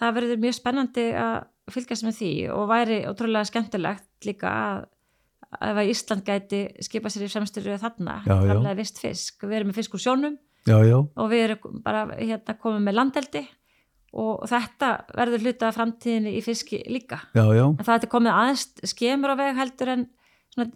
það 0.02 0.16
verður 0.20 0.42
mjög 0.44 0.58
spennandi 0.60 1.06
að 1.16 1.36
fylgjast 1.72 2.04
með 2.04 2.18
því 2.20 2.32
og 2.52 2.66
væri 2.70 2.98
ótrúlega 3.08 3.48
skemmtilegt 3.48 4.28
líka 4.28 4.50
að 4.52 4.86
ef 5.54 5.78
að 5.78 5.90
Ísland 5.94 6.24
gæti 6.26 6.60
skipa 6.82 7.10
sér 7.14 7.28
í 7.28 7.30
fremstur 7.32 7.68
þarna, 7.78 8.24
já. 8.26 8.34
framlega 8.42 8.76
vist 8.80 8.98
fisk. 9.00 9.44
Við 9.46 9.54
erum 9.60 9.70
með 9.70 9.76
fisk 9.78 9.94
úr 9.94 10.02
sjónum 10.02 10.38
já, 10.66 10.78
já, 10.84 10.98
og 10.98 11.30
við 11.30 11.44
erum 11.46 11.82
bara 11.86 12.08
hérna 12.18 12.56
komið 12.58 12.82
með 12.88 12.98
landeldi 12.98 13.44
og 14.14 14.44
þetta 14.50 14.90
verður 15.18 15.42
hluta 15.46 15.70
framtíðinni 15.74 16.36
í 16.38 16.42
fiski 16.46 16.82
líka. 16.90 17.22
Já, 17.34 17.46
já, 17.54 17.64
en 17.70 17.86
það 17.86 18.04
er 18.04 18.10
komið 18.12 18.34
aðeins 18.34 18.66
skemur 18.92 19.34
á 19.34 19.36
veg 19.40 19.56
heldur 19.62 19.94
en 19.94 20.04
svona 20.54 20.70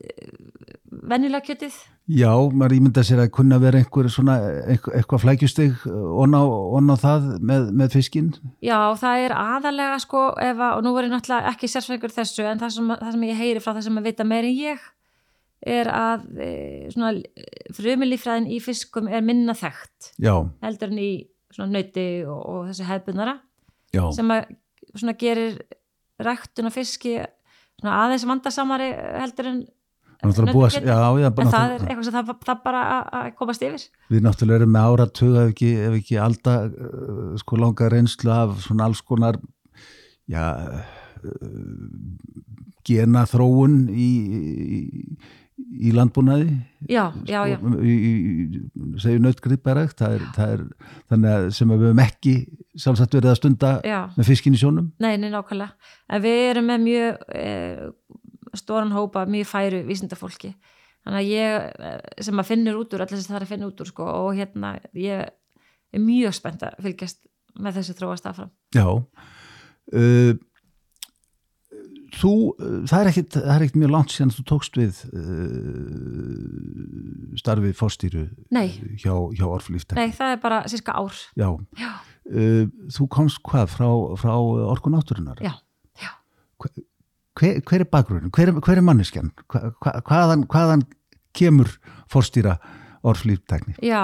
venjulega 1.08 1.46
kjötið? 1.46 1.78
Já, 2.18 2.32
maður 2.34 2.76
ímynda 2.78 3.04
sér 3.06 3.22
að 3.24 3.32
kunna 3.38 3.60
vera 3.62 3.80
einhver 3.82 4.10
svona, 4.12 4.38
eitthvað, 4.66 4.98
eitthvað 5.00 5.24
flækjustig 5.24 5.88
onn 5.88 6.36
á, 6.36 6.44
það 7.04 7.32
með, 7.40 7.72
með 7.78 7.96
fiskinn. 7.98 8.30
Já, 8.66 8.80
það 9.00 9.24
er 9.28 9.38
aðalega 9.38 9.98
sko 10.04 10.28
að, 10.42 10.64
og 10.74 10.86
nú 10.86 10.94
er 10.98 11.10
ég 11.10 11.16
náttúrulega 11.16 11.54
ekki 11.54 11.70
í 11.70 11.74
þessu 12.18 12.46
en 12.48 12.62
það 12.62 12.78
sem, 12.78 12.94
það 12.94 13.18
sem 13.18 13.28
ég 13.30 13.42
heyri 13.42 13.64
frá 13.64 13.74
það 13.74 13.84
sem 13.90 14.00
að 14.02 14.10
vita 14.12 14.28
meir 14.28 14.48
en 14.50 14.58
ég 14.58 14.86
er 15.66 15.90
að 15.90 16.28
e, 16.38 16.52
svona 16.94 17.16
frumilífræðin 17.76 18.50
í 18.54 18.60
fiskum 18.62 19.10
er 19.10 19.26
minna 19.26 19.56
þekkt 19.58 20.12
já, 20.22 20.34
heldur 20.62 20.94
en 20.94 21.02
í 21.02 21.12
svona 21.54 21.80
nöyti 21.80 22.08
og, 22.30 22.38
og 22.38 22.68
þessu 22.70 22.88
hefbunara 22.88 23.38
já, 23.96 24.04
sem 24.16 24.34
að 24.34 24.52
svona 24.94 25.16
gerir 25.18 25.58
ræktun 26.22 26.70
á 26.70 26.72
fiski 26.74 27.18
svona 27.82 27.98
aðeins 28.06 28.26
vandasamari 28.30 28.88
heldur 29.22 29.50
en 29.52 29.58
náttúrulega 30.18 30.54
búa, 30.56 30.68
nautakjöti. 30.68 30.90
já, 30.90 30.98
já, 31.22 31.28
en 31.30 31.52
það 31.54 31.74
er 31.76 31.84
eitthvað 31.88 32.06
sem 32.08 32.16
það, 32.18 32.32
það 32.48 32.62
bara 32.64 32.84
að- 32.98 33.34
komast 33.38 33.62
yfir 33.68 33.84
Við 34.10 34.24
náttúrulega 34.26 34.60
erum 34.64 34.72
með 34.74 34.88
áratug 34.92 35.36
ef 35.44 35.52
ekki, 35.54 35.70
ef 35.88 35.98
ekki 36.02 36.18
alda 36.24 36.56
uh, 36.68 37.34
sko 37.38 37.60
langa 37.62 37.90
reynslu 37.94 38.34
af 38.34 38.56
svona 38.66 38.88
alls 38.90 39.02
konar 39.06 39.38
já 40.28 40.46
uh, 40.58 41.68
gena 42.88 43.26
þróun 43.30 43.78
í, 43.94 44.10
í, 44.40 44.82
í 45.58 45.92
landbúnaði 45.96 46.52
Já, 46.92 47.10
já, 47.26 47.40
já, 47.50 47.58
Sko, 47.58 49.56
það 49.98 50.14
er, 50.18 50.26
það 50.36 50.54
er 50.54 50.64
þannig 51.10 51.32
að 51.34 51.48
sem 51.58 51.72
að 51.74 51.82
við 51.82 51.90
höfum 51.90 52.04
ekki 52.04 52.34
sjálfsagt 52.78 53.18
verið 53.18 53.32
að 53.32 53.40
stunda 53.40 53.72
já. 53.88 54.00
með 54.18 54.30
fiskin 54.30 54.58
í 54.58 54.62
sjónum 54.62 54.92
Nei, 55.02 55.16
nei, 55.18 55.30
nákvæmlega. 55.34 55.92
En 56.14 56.24
við 56.24 56.42
erum 56.52 56.70
með 56.70 56.86
mjög 56.86 57.24
e, 57.34 57.46
stóran 58.58 58.94
hópa, 58.96 59.26
mjög 59.30 59.50
færu 59.50 59.82
vísindafólki. 59.88 60.54
Þannig 61.08 61.24
að 61.24 61.32
ég, 61.32 61.68
eh, 61.88 62.24
sem 62.26 62.42
að 62.42 62.50
finnur 62.52 62.80
út 62.82 62.94
úr, 62.94 63.04
allir 63.06 63.22
sem 63.22 63.32
það 63.32 63.40
er 63.40 63.46
að 63.46 63.52
finna 63.54 63.70
út 63.70 63.82
úr, 63.84 63.90
sko, 63.92 64.08
og 64.26 64.30
hérna, 64.38 64.74
ég 64.98 65.30
er 65.96 66.04
mjög 66.04 66.36
spennt 66.36 66.66
að 66.68 66.78
fylgjast 66.84 67.22
með 67.58 67.80
þessu 67.80 67.98
þróast 67.98 68.28
áfram. 68.30 68.52
Já 68.76 68.88
uh, 68.88 70.34
Þú, 72.18 72.30
uh, 72.58 72.78
það 72.90 73.00
er 73.04 73.08
ekkit, 73.12 73.36
það 73.38 73.52
er 73.56 73.64
ekkit 73.66 73.76
mjög 73.82 73.92
langt 73.94 74.14
síðan 74.16 74.32
þú 74.34 74.42
tókst 74.50 74.78
við 74.80 74.94
uh, 75.12 77.38
starfið 77.42 77.76
fórstýru 77.78 78.24
Nei, 78.56 78.68
hjá, 79.02 79.14
hjá 79.38 79.46
Orflíftek 79.48 79.98
nei, 80.00 80.10
það 80.16 80.30
er 80.36 80.40
bara 80.44 80.60
síska 80.72 80.92
ár. 80.98 81.16
Já, 81.38 81.50
Já, 81.82 81.90
uh, 82.32 82.64
þú 82.98 83.04
komst 83.14 83.42
hvað 83.46 83.68
frá, 83.76 83.88
frá 84.22 84.34
Orkun 84.74 84.98
Átturinnar 85.00 85.40
já, 85.44 85.54
já. 86.02 86.12
hver, 86.64 86.74
hver 87.62 87.82
er 87.86 87.90
bakgrunn, 87.92 88.32
hver, 88.34 88.48
er- 88.54 88.62
hver 88.66 88.78
er 88.82 88.86
manneskjan? 88.90 89.30
Hva, 89.52 89.60
hva, 89.84 89.92
hvaðan, 90.10 90.42
hvaðan 90.50 90.84
kemur 91.38 91.70
fórstýra 92.12 92.54
Orflíftekni 93.08 93.74
Já, 93.86 94.02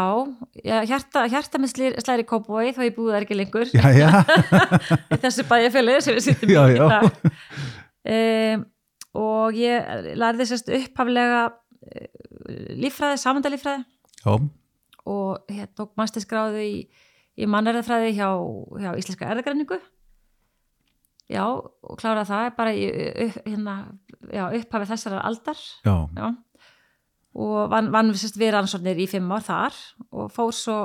já 0.64 0.78
hjarta, 0.88 1.26
hjarta 1.32 1.60
með 1.60 1.70
slæri, 2.06 2.24
kópói, 2.30 2.70
þá 2.76 2.84
ég 2.86 2.94
búið 2.96 3.12
það 3.16 3.24
ekki 3.26 3.38
lengur. 3.40 3.68
Já, 3.74 3.88
já, 3.98 4.10
þessu 5.24 5.44
bæjarfélagi 5.50 6.02
sem 6.06 6.14
við 6.20 6.24
sittum 6.30 6.50
í 6.54 6.56
Já, 6.56 6.64
í 6.70 6.72
já. 6.78 6.86
Um, 8.10 8.66
og 9.24 9.58
ég 9.60 10.16
lærði 10.18 10.50
sérst 10.50 10.72
upphaflega 10.74 11.46
líffræði, 12.80 13.20
samandalíffræði 13.22 13.84
já, 14.24 14.38
og 15.10 15.52
hér 15.52 15.68
tók 15.76 15.94
masterskráðu 16.00 16.64
í, 16.64 16.78
í 17.36 17.50
mannærðafræði 17.50 18.14
hjá, 18.16 18.30
hjá 18.80 18.94
Íslenska 19.00 19.30
erðagreiningu 19.30 19.80
já, 21.32 21.44
og 21.46 22.00
kláraði 22.00 22.30
það 22.32 22.50
bara 22.58 22.74
í 22.76 22.88
hérna, 23.46 23.76
já, 24.30 24.48
upphafið 24.60 24.94
þessar 24.94 25.20
aldar. 25.22 25.62
Já, 25.86 25.96
já. 26.18 26.28
og 27.34 27.72
vann, 27.74 27.92
vann 27.94 28.14
sérst, 28.16 28.40
við 28.40 28.54
rannsóknir 28.56 29.02
í 29.04 29.10
fimm 29.10 29.32
ár 29.34 29.46
þar 29.46 29.80
og 30.12 30.32
fór 30.34 30.54
svo, 30.56 30.80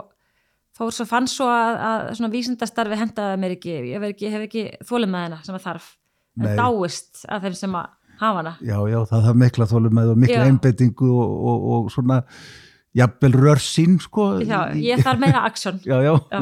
fór 0.76 0.94
svo 0.94 1.08
fann 1.08 1.28
svo 1.30 1.48
að, 1.52 1.78
að 1.90 2.10
svona 2.18 2.32
vísindastarfi 2.34 3.00
hendaði 3.00 3.40
mér 3.42 3.56
ekki, 3.58 3.78
ég 3.92 4.10
ekki, 4.12 4.32
hef 4.32 4.46
ekki 4.48 4.66
þólum 4.88 5.14
með 5.14 5.26
hennar 5.28 5.46
sem 5.46 5.58
að 5.58 5.66
þarf 5.66 5.90
Nei. 6.46 6.56
dáist 6.58 7.24
að 7.28 7.46
þeim 7.48 7.56
sem 7.58 7.74
að 7.78 7.88
hafa 8.18 8.38
hana 8.42 8.52
já, 8.60 8.76
já, 8.90 8.98
það 9.10 9.26
þarf 9.28 9.38
mikla 9.42 9.66
þólum 9.70 9.94
með 9.98 10.12
og 10.12 10.16
mikla 10.24 10.44
einbettingu 10.48 11.08
og, 11.10 11.34
og, 11.52 11.66
og 11.76 11.90
svona 11.94 12.20
jafnvel 12.98 13.32
rörsinn 13.38 13.98
sko 14.02 14.28
já, 14.42 14.60
ég 14.74 15.02
þarf 15.06 15.20
meira 15.22 15.44
aksjón 15.48 15.78
já, 15.90 15.98
já, 16.02 16.14
Já. 16.32 16.40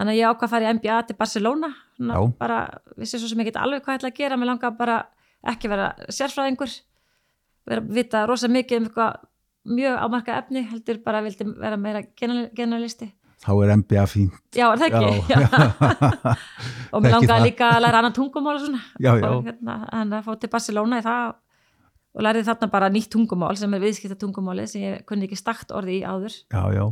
Þannig 0.00 0.14
að 0.14 0.18
ég 0.20 0.30
ákvað 0.32 0.46
að 0.46 0.52
fara 0.54 0.64
í 0.70 0.74
MBA 0.78 0.98
til 1.10 1.14
Barcelona, 1.18 1.68
bara, 2.40 2.58
vissi 2.96 3.18
svo 3.20 3.28
sem 3.28 3.40
ég 3.42 3.50
get 3.50 3.58
alveg 3.60 3.82
hvað 3.84 3.92
ég 3.92 3.98
ætla 4.00 4.08
að 4.14 4.16
gera, 4.16 4.36
mér 4.40 4.48
langar 4.48 4.70
bara 4.78 4.94
ekki 5.50 5.68
vera 5.68 5.88
sérfræðingur, 6.08 6.72
vera 7.68 7.82
vita 7.98 8.22
rosa 8.30 8.48
mikið 8.48 8.78
um 8.80 8.86
eitthvað 8.88 9.18
mjög 9.76 9.98
ámarka 10.06 10.38
efni, 10.40 10.62
heldur 10.70 11.02
bara 11.04 11.20
vildi 11.26 11.44
vera 11.60 11.76
meira 11.76 12.00
general- 12.16 12.48
generalisti. 12.56 13.10
Þá 13.40 13.50
er 13.54 13.74
MBA 13.80 14.06
fínt. 14.10 14.40
Já, 14.56 14.66
er 14.70 14.80
það 14.80 14.88
ekki? 14.88 15.12
já, 15.32 15.38
og 16.94 17.04
mér 17.04 17.14
langaði 17.16 17.46
líka 17.50 17.70
að 17.74 17.84
læra 17.86 18.02
annan 18.02 18.16
tungumál 18.16 18.56
og 18.56 18.64
svona. 18.64 18.82
Já, 18.98 19.12
já. 19.16 19.28
Og 19.30 19.46
hérna, 19.48 19.76
en 20.00 20.18
að 20.18 20.26
fá 20.26 20.32
til 20.40 20.52
Barcelona 20.52 21.00
í 21.00 21.06
það 21.06 21.30
og 22.10 22.26
lærði 22.26 22.48
þarna 22.48 22.70
bara 22.72 22.90
nýtt 22.90 23.12
tungumál 23.14 23.54
sem 23.58 23.76
er 23.76 23.84
viðskipta 23.84 24.18
tungumáli 24.18 24.66
sem 24.68 24.84
ég 24.84 25.06
kunni 25.08 25.28
ekki 25.28 25.38
stakt 25.38 25.72
orði 25.76 26.00
í 26.00 26.04
áður. 26.04 26.36
Já, 26.50 26.62
já, 26.74 26.84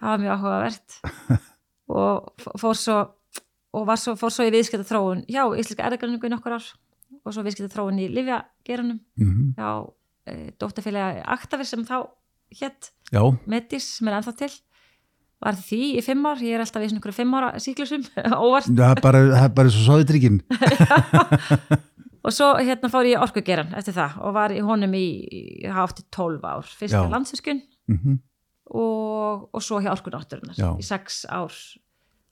það 0.00 0.12
var 0.12 0.22
mjög 0.24 0.36
áhugavert. 0.36 1.00
Og 1.90 2.46
fór 2.60 2.76
svo 2.78 2.98
og 3.76 3.90
svo, 3.98 4.16
fór 4.18 4.32
svo 4.34 4.46
í 4.46 4.52
viðskipta 4.54 4.86
þróun 4.86 5.24
hjá 5.30 5.44
Íslenska 5.58 5.86
erðagranningu 5.86 6.26
í 6.26 6.32
nokkur 6.32 6.56
ár 6.58 6.66
og 7.20 7.34
svo 7.34 7.44
viðskipta 7.46 7.70
þróun 7.74 8.00
í 8.02 8.08
Livjageranum 8.10 8.98
mm 9.20 9.52
hjá 9.58 9.70
e, 10.26 10.50
dóttarfélagi 10.58 11.22
Aktavis 11.34 11.70
sem 11.72 11.84
þá 11.86 12.10
hétt 12.60 12.90
já, 13.12 13.22
Metis 13.46 13.86
sem 13.98 14.10
er 14.10 14.18
ennþá 14.18 14.34
til 14.42 14.50
var 15.40 15.56
því 15.56 15.82
í 15.96 16.04
fimm 16.04 16.26
ár, 16.28 16.40
ég 16.44 16.56
er 16.56 16.64
alltaf 16.64 16.84
í 16.84 16.88
svona 16.90 17.00
einhverju 17.00 17.16
fimm 17.16 17.36
ára 17.38 17.52
síklusum, 17.62 18.06
óvart. 18.46 18.68
Það 18.68 18.90
er 18.90 19.04
bara, 19.04 19.44
bara 19.56 19.72
svo 19.72 19.86
sóðitrykkin 19.86 20.40
og 22.24 22.34
svo 22.36 22.50
hérna 22.60 22.90
fór 22.92 23.08
ég 23.08 23.22
orkugeran 23.24 23.72
eftir 23.78 23.96
það 23.96 24.18
og 24.20 24.34
var 24.36 24.52
í 24.52 24.60
honum 24.64 24.96
í, 24.98 25.06
ég 25.64 25.72
hafa 25.72 25.94
átti 25.94 26.04
12 26.12 26.44
ár, 26.44 26.68
fyrst 26.68 26.96
Já. 26.96 27.04
með 27.04 27.16
landsvirkun 27.16 27.64
mm 27.90 28.18
og, 28.70 29.48
og 29.50 29.62
svo 29.64 29.80
hjá 29.82 29.90
orkunátturinnar 29.90 30.78
í 30.78 30.84
sex 30.86 31.24
ár 31.26 31.50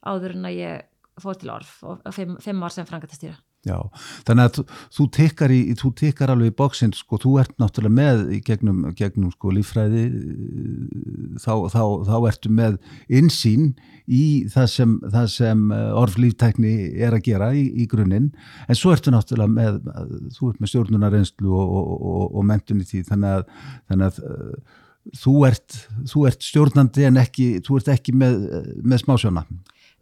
áður 0.06 0.36
en 0.36 0.46
að 0.46 0.58
ég 0.60 0.84
fór 1.18 1.38
til 1.40 1.50
orf 1.50 1.80
og 1.82 2.04
og 2.06 2.14
fimm, 2.14 2.36
fimm 2.42 2.62
ár 2.62 2.74
sem 2.74 2.86
frangatastýra 2.86 3.34
Já, 3.68 3.76
þannig 4.24 4.46
að 4.46 4.72
þú, 4.96 5.06
tekkar 5.12 5.52
í, 5.52 5.58
þú 5.78 5.90
tekkar 5.98 6.32
alveg 6.32 6.52
í 6.52 6.56
bóksinn, 6.56 6.94
sko, 6.96 7.18
þú 7.20 7.34
ert 7.42 7.54
náttúrulega 7.60 7.96
með 7.98 8.22
í 8.36 8.40
gegnum, 8.46 8.80
gegnum 8.96 9.32
sko 9.34 9.52
líffræði 9.52 10.04
eh, 10.08 11.36
þá, 11.42 11.52
þá, 11.74 11.82
þá 12.08 12.16
ertu 12.30 12.52
með 12.54 12.78
insýn 13.20 13.70
í 14.08 14.22
það 14.52 14.68
sem, 14.72 14.96
það 15.04 15.30
sem 15.34 15.64
eh, 15.76 15.86
orflíftækni 16.02 16.74
er 16.96 17.16
að 17.18 17.24
gera 17.28 17.52
í, 17.52 17.66
í 17.82 17.88
grunninn, 17.90 18.32
en 18.66 18.78
svo 18.78 18.94
ertu 18.94 19.12
náttúrulega 19.14 19.54
með, 19.58 19.80
þú 20.38 20.52
ert 20.52 20.60
með 20.64 20.74
stjórnunarreynslu 20.74 21.54
og, 21.54 21.78
og, 21.80 21.96
og, 21.98 22.28
og 22.40 22.52
mentun 22.52 22.84
í 22.84 22.88
því, 22.88 23.04
þannig 23.12 23.40
að, 23.40 23.64
þannig 23.90 24.12
að 24.12 24.22
eh, 24.28 24.76
þú 25.24 25.40
ert, 25.48 25.82
þú 26.08 26.28
ert 26.28 26.44
stjórnandi 26.44 27.08
en 27.08 27.20
ekki, 27.20 27.50
þú 27.66 27.82
ert 27.82 27.92
ekki 27.98 28.16
með, 28.16 28.40
með 28.84 29.04
smásjóna. 29.04 29.44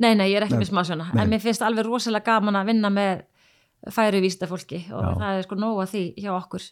Nei, 0.02 0.12
nei, 0.12 0.28
ég 0.30 0.40
er 0.40 0.44
ekki 0.44 0.58
Nei. 0.58 0.64
með 0.64 0.70
smá 0.70 0.82
svona 0.84 1.08
Nei. 1.08 1.22
en 1.22 1.32
mér 1.32 1.40
finnst 1.40 1.64
alveg 1.64 1.86
rosalega 1.86 2.34
gaman 2.34 2.58
að 2.60 2.70
vinna 2.72 2.90
með 2.92 3.24
færu 3.94 4.20
vísta 4.24 4.48
fólki 4.50 4.82
og 4.92 5.02
Já. 5.04 5.12
það 5.20 5.38
er 5.40 5.46
sko 5.46 5.58
nóg 5.60 5.80
að 5.84 5.90
því 5.94 6.02
hjá 6.24 6.32
okkur. 6.36 6.66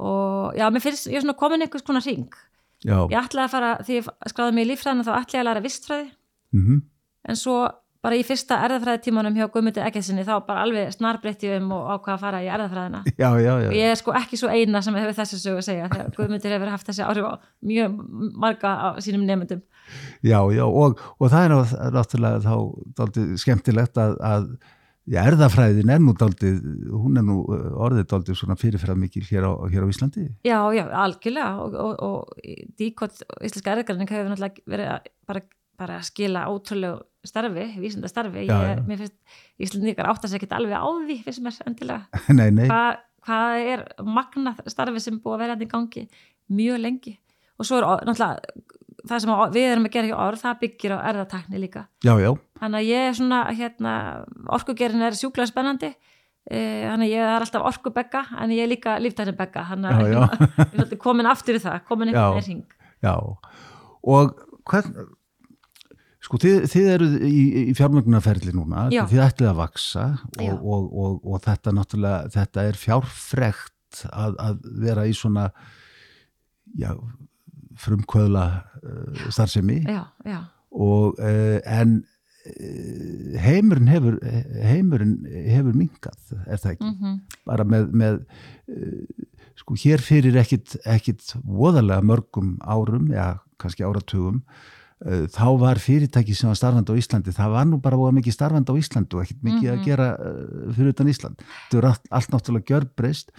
Og 0.00 0.54
já, 0.56 0.66
mér 0.72 0.80
finnst, 0.84 1.10
ég 1.12 1.18
er 1.20 1.24
svona 1.26 1.36
komin 1.36 1.60
einhvers 1.66 1.84
konar 1.84 2.04
ring 2.06 2.30
Já, 2.80 2.96
ég 3.12 3.18
ætlaði 3.20 3.44
að 3.44 3.52
fara, 3.52 3.70
því 3.84 3.98
ég 3.98 4.06
skráði 4.32 4.54
mig 4.56 4.64
í 4.64 4.70
líffræðina 4.70 5.04
þá 5.04 5.12
ætlaði 5.18 5.36
ég 5.36 5.42
að 5.42 5.48
læra 5.50 5.64
vistfræði. 5.66 6.06
Mhm, 6.56 6.78
en 7.28 7.36
svo 7.36 7.56
bara 8.00 8.16
í 8.16 8.22
fyrsta 8.24 8.56
erðafræði 8.64 9.02
tímanum 9.04 9.34
hjá 9.36 9.44
Guðmundi 9.52 9.82
Eggersinni 9.84 10.22
þá 10.24 10.38
bara 10.46 10.62
alveg 10.64 10.88
snarbreytti 10.94 11.50
um 11.58 11.66
og 11.76 11.90
ákvað 11.92 12.14
að 12.14 12.22
fara 12.22 12.38
í 12.40 12.48
erðafræðina 12.48 13.02
já, 13.12 13.28
já, 13.44 13.50
já. 13.60 13.66
og 13.68 13.74
ég 13.76 13.90
er 13.92 13.98
sko 14.00 14.14
ekki 14.16 14.38
svo 14.40 14.48
eina 14.48 14.80
sem 14.80 14.96
hefur 14.96 15.18
þessu 15.18 15.36
sögu 15.42 15.60
að 15.60 15.66
segja 15.68 15.90
þegar 15.92 16.14
Guðmundur 16.16 16.54
hefur 16.56 16.70
haft 16.72 16.88
þessi 16.88 17.04
áhrif 17.04 17.28
á 17.28 17.32
mjög 17.68 17.98
marga 18.40 18.72
af 18.88 19.02
sínum 19.04 19.26
nefndum 19.28 19.60
Já, 20.24 20.40
já, 20.56 20.64
og, 20.64 20.96
og 21.20 21.28
það 21.28 21.44
er 21.44 21.52
ná- 21.52 21.92
náttúrulega 21.98 22.40
þá 22.48 23.36
skemmtilegt 23.44 24.00
að, 24.00 24.16
að 24.24 24.48
erðafræðin 25.08 25.92
er 25.94 26.02
nú 26.02 26.14
dálítið, 26.18 26.58
hún 26.92 27.20
er 27.20 27.24
nú 27.26 27.40
uh, 27.46 27.70
orðið 27.86 28.08
dálítið 28.12 28.38
svona 28.38 28.56
fyrirfæra 28.60 28.96
mikil 28.98 29.24
hér 29.26 29.48
á, 29.48 29.52
hér 29.72 29.86
á 29.86 29.92
Íslandi. 29.92 30.26
Já, 30.46 30.58
já, 30.76 30.84
algjörlega. 31.04 31.52
Og, 31.64 31.74
og, 31.74 32.02
og 32.04 32.74
díkot 32.78 33.22
íslenska 33.40 33.74
erðgarning 33.74 34.10
hefur 34.10 34.30
náttúrulega 34.30 34.66
verið 34.70 35.10
bara, 35.30 35.44
bara 35.80 36.00
að 36.00 36.08
skila 36.10 36.46
ótrúlegu 36.52 37.00
starfi, 37.26 37.66
vísinda 37.80 38.08
starfi 38.08 38.46
Já, 38.46 38.54
ég, 38.54 38.78
já. 38.78 38.82
mér 38.88 39.00
finnst 39.02 39.16
Íslandingar 39.60 40.08
átt 40.08 40.24
að 40.24 40.32
segja 40.32 40.44
ekki 40.44 40.54
alveg 40.56 40.80
á 40.80 40.88
því 40.88 41.16
finnst 41.26 41.44
mér 41.44 41.62
endilega. 41.68 42.20
Nei, 42.38 42.48
nei, 42.48 42.68
hvað 42.70 43.00
hvað 43.26 43.70
er 43.74 43.82
magnað 44.04 44.62
starfi 44.70 45.02
sem 45.02 45.18
búið 45.20 45.34
að 45.34 45.42
vera 45.42 45.56
hérna 45.56 45.66
í 45.66 45.72
gangi 45.74 46.04
mjög 46.56 46.80
lengi? 46.80 47.16
Og 47.60 47.68
svo 47.68 47.80
er 47.80 47.88
náttúrulega 48.08 48.68
það 49.08 49.22
sem 49.24 49.32
við 49.54 49.66
erum 49.66 49.88
að 49.88 49.94
gera 49.96 50.10
hjá 50.10 50.16
orð, 50.16 50.42
það 50.42 50.60
byggir 50.62 50.94
á 50.96 50.98
erðatakni 51.10 51.60
líka. 51.60 51.86
Já, 52.04 52.12
já, 52.20 52.30
þannig 52.60 52.80
að 52.80 52.90
ég 52.90 53.08
er 53.08 53.16
svona 53.18 53.40
hérna, 53.56 53.94
orkugerin 54.56 55.06
er 55.06 55.16
sjúklega 55.18 55.50
spennandi 55.50 55.90
eh, 55.90 56.84
þannig 56.86 57.08
að 57.08 57.14
ég 57.14 57.24
er 57.24 57.46
alltaf 57.46 57.66
orkubegga 57.72 58.26
en 58.42 58.52
ég 58.54 58.64
er 58.66 58.72
líka 58.74 58.98
líftærin 59.02 59.38
begga 59.38 59.64
þannig 59.72 59.96
að 59.96 60.12
ég 60.12 60.84
er 60.84 61.00
komin 61.00 61.30
aftur 61.30 61.58
í 61.58 61.64
það 61.64 61.80
komin 61.88 62.12
einhvern 62.12 62.38
veginn 62.38 62.60
hring 62.60 62.78
já. 63.00 63.16
Og 64.00 64.36
hvern, 64.68 65.08
sko, 66.24 66.38
þið, 66.40 66.56
þið 66.72 66.88
eru 66.94 67.08
í, 67.26 67.40
í 67.70 67.74
fjármögnarferli 67.76 68.54
núna, 68.56 68.86
Já. 68.92 69.02
þið 69.10 69.24
ætlið 69.26 69.50
að 69.50 69.58
vaksa 69.60 70.06
og, 70.40 70.54
og, 70.60 70.86
og, 70.88 71.18
og 71.24 71.42
þetta 71.44 71.74
náttúrulega, 71.76 72.30
þetta 72.36 72.64
er 72.68 72.80
fjárfrekt 72.80 74.04
að, 74.08 74.38
að 74.40 74.62
vera 74.84 75.06
í 75.08 75.16
svona, 75.16 75.48
já, 76.78 76.92
frumkvöðla 77.80 78.46
uh, 78.80 79.26
starfsemi. 79.32 79.80
já, 79.88 80.04
já, 80.28 80.40
og 80.70 81.18
uh, 81.18 81.58
en 81.64 82.00
heimurinn 83.44 83.90
hefur 83.90 84.16
heimurinn 84.64 85.16
hefur 85.50 85.76
minkað 85.76 86.34
er 86.46 86.60
það 86.62 86.74
ekki, 86.76 86.90
mm 86.94 87.18
bara 87.50 87.64
með, 87.66 87.86
með 87.96 88.18
uh, 88.70 89.28
sko 89.60 89.74
hér 89.82 90.00
fyrir 90.04 90.36
ekkit, 90.40 90.76
ekkit 90.88 91.32
voðalega 91.44 92.04
mörgum 92.06 92.54
árum, 92.62 93.08
já 93.12 93.40
kannski 93.60 93.84
áratugum 93.84 94.38
uh, 95.04 95.26
þá 95.34 95.44
var 95.60 95.80
fyrirtæki 95.82 96.36
sem 96.38 96.48
var 96.48 96.56
starfandi 96.60 96.94
á 96.94 97.00
Íslandi, 97.00 97.34
það 97.36 97.52
var 97.56 97.68
nú 97.68 97.80
bara 97.82 97.98
voða 98.00 98.14
mikið 98.20 98.36
starfandi 98.38 98.72
á 98.72 98.80
Íslandi 98.80 99.18
og 99.18 99.24
ekkit 99.26 99.42
mikið 99.44 99.68
að 99.72 99.78
Mhm. 99.80 99.84
gera 99.84 100.08
fyrir 100.78 100.94
utan 100.94 101.12
Ísland, 101.12 101.44
þetta 101.68 101.78
er 101.82 101.88
allt, 101.90 102.08
allt 102.10 102.30
náttúrulega 102.36 102.68
gjörbreyst, 102.72 103.32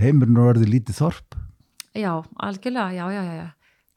heimurinn 0.00 0.36
er 0.40 0.52
orðið 0.54 0.72
lítið 0.76 1.00
þorp. 1.02 1.38
Já, 1.98 2.12
algjörlega 2.38 2.94
já, 2.94 3.06
já, 3.10 3.22
já, 3.40 3.48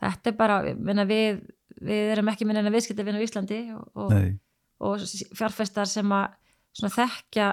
þetta 0.01 0.31
er 0.31 0.37
bara 0.39 0.55
minna, 0.75 1.05
við, 1.05 1.43
við 1.83 2.13
erum 2.15 2.31
ekki 2.31 2.47
minna 2.47 2.73
viðskipti 2.73 3.05
vinna 3.05 3.21
á 3.21 3.25
Íslandi 3.25 3.59
og, 3.75 3.85
og, 4.05 4.15
og 4.83 5.05
fjárfestar 5.37 5.89
sem 5.89 6.15
að 6.15 6.37
svona 6.73 6.93
þekkja 6.95 7.49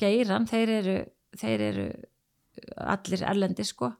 geiran, 0.00 0.48
þeir 0.50 0.74
eru 0.80 0.98
þeir 1.38 1.66
eru 1.68 1.88
allir 2.86 3.24
erlendi 3.26 3.66
sko. 3.66 3.90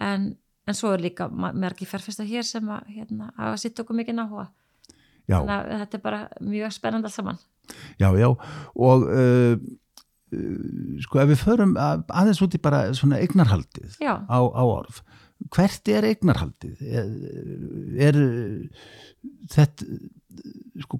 En, 0.00 0.32
en 0.66 0.76
svo 0.76 0.94
er 0.94 1.04
líka 1.04 1.28
margir 1.28 1.88
fjárfestar 1.88 2.28
hér 2.28 2.46
sem 2.46 2.68
að 2.72 2.90
hérna, 2.96 3.30
hafa 3.36 3.60
sitt 3.60 3.80
okkur 3.80 3.98
mikið 3.98 4.18
náhuga 4.18 4.48
já. 5.28 5.38
Þannig 5.38 5.54
að 5.54 5.82
þetta 5.82 5.98
er 5.98 6.04
bara 6.04 6.20
mjög 6.40 6.74
spennandi 6.76 7.08
allt 7.08 7.16
saman. 7.16 7.40
Já, 8.00 8.08
já, 8.18 8.28
og 8.74 9.06
uh, 9.06 9.54
sko 11.04 11.20
ef 11.22 11.30
við 11.30 11.42
förum 11.44 11.74
að, 11.80 12.04
aðeins 12.22 12.42
út 12.44 12.56
í 12.56 12.62
bara 12.62 12.84
svona 12.96 13.20
eignarhaldið 13.22 13.98
á, 14.02 14.40
á 14.40 14.62
orð, 14.64 15.02
hvert 15.50 15.88
er 15.92 16.06
eignarhaldið? 16.10 16.82
Er, 16.82 17.08
er 18.08 18.18
þetta, 19.52 19.86
sko, 20.84 20.98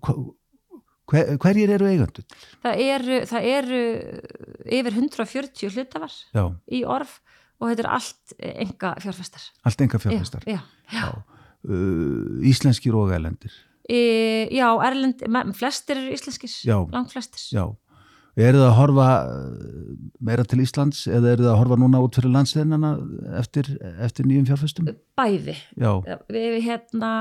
hver, 1.13 1.35
hverjir 1.43 1.75
eru 1.77 1.89
eigandur? 1.91 2.25
það 2.65 2.83
eru, 2.87 3.19
það 3.31 3.49
eru 3.57 3.83
yfir 4.81 4.97
140 4.99 5.75
hlutafar 5.77 6.15
Já, 6.35 6.45
í 6.73 6.83
orf 6.89 7.19
og 7.63 7.71
þetta 7.71 7.85
er 7.85 7.91
allt 7.99 8.37
enga 8.43 8.95
fjárfestar 9.05 9.45
allt 9.69 9.85
enga 9.87 10.01
fjárfestar. 10.03 10.47
já, 10.51 10.61
já. 10.93 11.07
Uh, 11.63 12.41
íslenskir 12.51 12.91
og 12.99 13.13
elendir. 13.15 13.53
E, 13.87 14.49
já 14.51 14.67
erlend, 14.83 15.21
flestir 15.55 15.95
eru 16.01 16.11
íslenskir 16.15 16.51
Já. 16.67 16.75
langt 16.91 17.13
flestir 17.15 17.39
Já, 17.55 17.69
Er 18.33 18.57
það 18.57 18.65
að 18.65 18.77
horfa 18.79 19.07
eh, 19.29 19.89
meira 20.25 20.45
til 20.49 20.63
Íslands 20.65 21.03
eða 21.05 21.35
er 21.35 21.43
það 21.43 21.51
að 21.53 21.59
horfa 21.61 21.77
núna 21.83 22.01
út 22.01 22.17
fyrir 22.17 22.33
landsliðinana 22.33 22.93
eftir, 23.43 23.69
eftir 24.01 24.29
nýjum 24.29 24.47
fjárfestum? 24.49 24.89
bæði. 25.19 25.59
Já, 25.77 25.93
við 26.33 26.57
hérna 26.65 27.13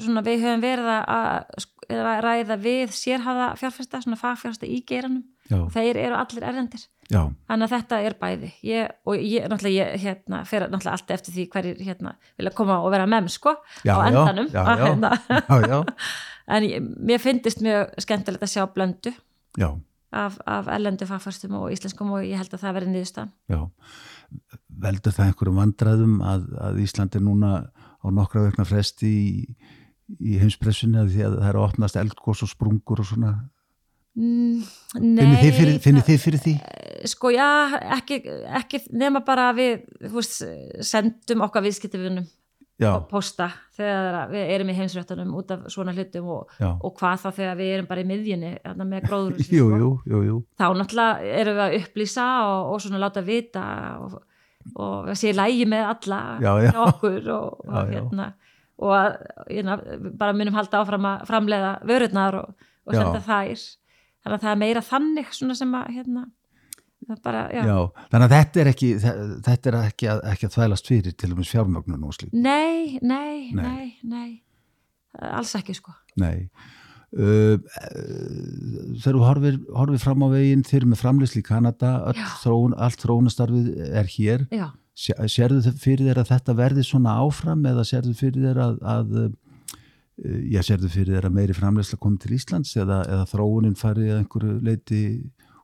svona 0.00 0.24
við 0.26 0.42
höfum 0.46 0.64
verið 0.64 0.90
að, 0.90 1.60
að 1.92 2.24
ræða 2.24 2.58
við 2.62 2.96
sérhafa 2.96 3.52
fjárfesta, 3.60 4.00
svona 4.02 4.18
fagfjárfesta 4.18 4.68
í 4.68 4.80
geiranum. 4.88 5.22
Já, 5.50 5.58
þeir 5.74 5.98
eru 6.00 6.16
allir 6.16 6.44
erlendir. 6.48 6.86
Já, 7.12 7.20
þannig 7.50 7.66
að 7.66 7.72
þetta 7.74 7.96
er 8.00 8.14
bæði. 8.20 8.50
Ég, 8.64 8.92
og 9.04 9.20
ég, 9.20 9.44
náttúrulega, 9.52 9.90
ég 9.92 10.04
hérna, 10.06 10.40
fer 10.48 10.64
náttúrulega 10.64 10.96
alltaf 10.96 11.18
eftir 11.18 11.34
því 11.34 11.44
hverjir 11.52 11.82
hérna 11.84 12.14
vilja 12.40 12.54
koma 12.56 12.78
og 12.80 12.88
vera 12.94 13.08
með 13.10 13.28
sko 13.34 13.52
Já, 13.84 13.92
á 13.92 14.08
endanum. 14.08 14.48
Já, 14.48 14.62
já. 14.64 14.78
hérna, 14.88 15.10
já, 15.28 15.58
já, 15.68 15.76
en 16.48 16.66
ég, 16.66 16.88
mér 16.98 17.22
finnist 17.22 17.62
mjög 17.64 17.94
skemmtilegt 18.04 18.44
að 18.44 18.52
sjá 18.54 18.64
blöndu 18.74 19.14
af, 20.14 20.36
af 20.46 20.68
erlendu 20.72 21.06
fagfjörstum 21.08 21.56
og 21.60 21.70
íslenskum 21.74 22.12
og 22.16 22.26
ég 22.26 22.38
held 22.40 22.52
að 22.54 22.64
það 22.66 22.76
verði 22.78 22.92
niðurstaðan 22.94 23.32
já. 23.50 23.60
Veldur 24.84 25.14
það 25.14 25.30
einhverjum 25.30 25.58
vandræðum 25.62 26.14
að, 26.26 26.46
að 26.66 26.78
Ísland 26.84 27.14
er 27.14 27.22
núna 27.24 27.50
á 27.70 28.06
nokkra 28.10 28.46
vegna 28.48 28.66
fresti 28.68 29.10
í, 29.10 29.42
í 30.18 30.38
heimspressunni 30.42 31.00
að 31.00 31.12
því 31.14 31.26
að 31.28 31.36
það 31.40 31.50
er 31.50 31.58
að 31.58 31.66
opnast 31.68 31.98
eldgós 32.00 32.42
og 32.44 32.50
sprungur 32.50 33.02
og 33.04 33.08
svona. 33.08 33.34
mm, 34.18 34.64
Finnir 34.96 35.36
þið 35.42 35.60
fyrir, 35.60 35.78
finnir 35.84 36.08
þið 36.08 36.24
fyrir 36.24 36.44
því? 36.46 36.56
sko 37.08 37.30
já, 37.34 37.46
ekki, 37.98 38.20
ekki 38.58 38.80
nema 38.96 39.20
bara 39.26 39.50
við 39.56 39.84
veist, 40.12 40.42
sendum 40.84 41.44
okkar 41.44 41.64
viðskiptafinum 41.66 42.26
Já, 42.84 42.90
og 42.94 43.06
posta 43.10 43.48
þegar 43.74 44.18
að 44.20 44.34
við 44.36 44.52
erum 44.54 44.70
í 44.70 44.76
heimsréttunum 44.78 45.32
út 45.40 45.50
af 45.54 45.64
svona 45.72 45.94
hlutum 45.96 46.28
og, 46.36 46.52
já, 46.60 46.68
og 46.74 46.94
hvað 47.00 47.24
þá 47.24 47.28
þegar 47.40 47.58
við 47.60 47.72
erum 47.78 47.88
bara 47.90 48.04
í 48.04 48.08
miðjunni 48.10 48.52
með 48.84 49.08
gróður 49.08 49.50
jú, 49.58 50.36
þá 50.60 50.66
náttúrulega 50.78 51.34
erum 51.40 51.58
við 51.58 51.64
að 51.66 51.76
upplýsa 51.80 52.28
og, 52.46 52.70
og 52.74 52.84
svona 52.84 53.02
láta 53.02 53.24
vita 53.26 53.64
og, 54.04 54.18
og 54.74 55.10
að 55.12 55.20
sé 55.20 55.32
lægi 55.36 55.66
með 55.70 55.90
alla 55.94 56.20
Já, 56.44 56.52
já. 56.64 56.70
hjá 56.70 56.82
okkur 56.88 57.30
og, 57.34 57.48
og, 57.64 57.72
Já, 57.74 57.80
já. 57.80 57.94
hérna, 57.98 58.28
og 58.84 58.94
að 58.98 59.10
hérna, 59.48 59.78
bara 60.18 60.36
munum 60.36 60.56
halda 60.58 60.80
áfram 60.84 61.10
að 61.12 61.26
framleiða 61.30 61.74
vörurnar 61.86 62.40
og, 62.42 62.70
og 62.84 62.94
Já. 62.96 63.02
senda 63.02 63.20
þær 63.24 63.66
þannig 64.24 64.38
að 64.38 64.42
það 64.46 64.54
er 64.54 64.62
meira 64.64 64.82
þannig 64.84 65.34
svona 65.36 65.54
sem 65.58 65.74
að 65.78 65.92
hérna, 65.98 66.24
bara, 67.24 67.42
já, 67.52 67.64
já. 67.68 68.06
Þannig 68.12 68.26
að 68.28 68.34
þetta 68.36 68.60
er 68.62 68.70
ekki, 68.70 68.92
þetta 69.48 69.70
er 69.70 69.76
ekki 69.80 70.08
að, 70.12 70.22
ekki 70.32 70.48
að 70.48 70.54
þvælast 70.56 70.88
fyrir 70.92 71.16
til 71.18 71.30
dæmis 71.32 71.50
fjármögnun 71.52 72.06
og 72.08 72.14
slík. 72.16 72.32
Nei, 72.32 72.98
nei, 73.02 73.50
Nei. 73.54 73.64
nei, 73.64 73.90
nei, 74.14 74.30
alls 75.34 75.54
ekki 75.58 75.76
sko 75.76 75.94
Nei. 76.20 76.48
Uh, 77.14 77.60
þegar 78.98 79.14
þú 79.14 79.20
horfir, 79.22 79.58
horfir 79.70 80.00
fram 80.02 80.24
á 80.26 80.28
veginn 80.32 80.64
þeir 80.66 80.80
eru 80.80 80.88
með 80.90 81.02
framleysli 81.04 81.42
í 81.44 81.46
Kanada 81.46 81.90
þróun, 82.42 82.74
allt 82.74 83.04
þróunastarfið 83.04 83.68
er 84.00 84.08
hér 84.16 84.46
sérðu 84.98 85.60
þið 85.62 85.78
fyrir 85.82 86.08
þér 86.10 86.20
að 86.24 86.32
þetta 86.32 86.56
verði 86.58 86.84
svona 86.86 87.14
áfram 87.22 87.62
eða 87.70 87.84
sérðu 87.86 88.16
fyrir 88.18 88.48
þér 88.48 88.60
að, 88.64 88.74
að 88.82 89.14
já, 90.50 90.60
sérðu 90.66 90.90
fyrir 90.90 91.16
þér 91.16 91.28
að 91.30 91.36
meiri 91.38 91.56
framleysla 91.58 91.98
komi 92.02 92.18
til 92.22 92.34
Íslands 92.36 92.74
eða, 92.78 93.00
eða 93.06 93.24
þróunin 93.30 93.78
fari 93.78 94.10
að 94.10 94.20
einhverju 94.24 94.58
leiti 94.66 95.00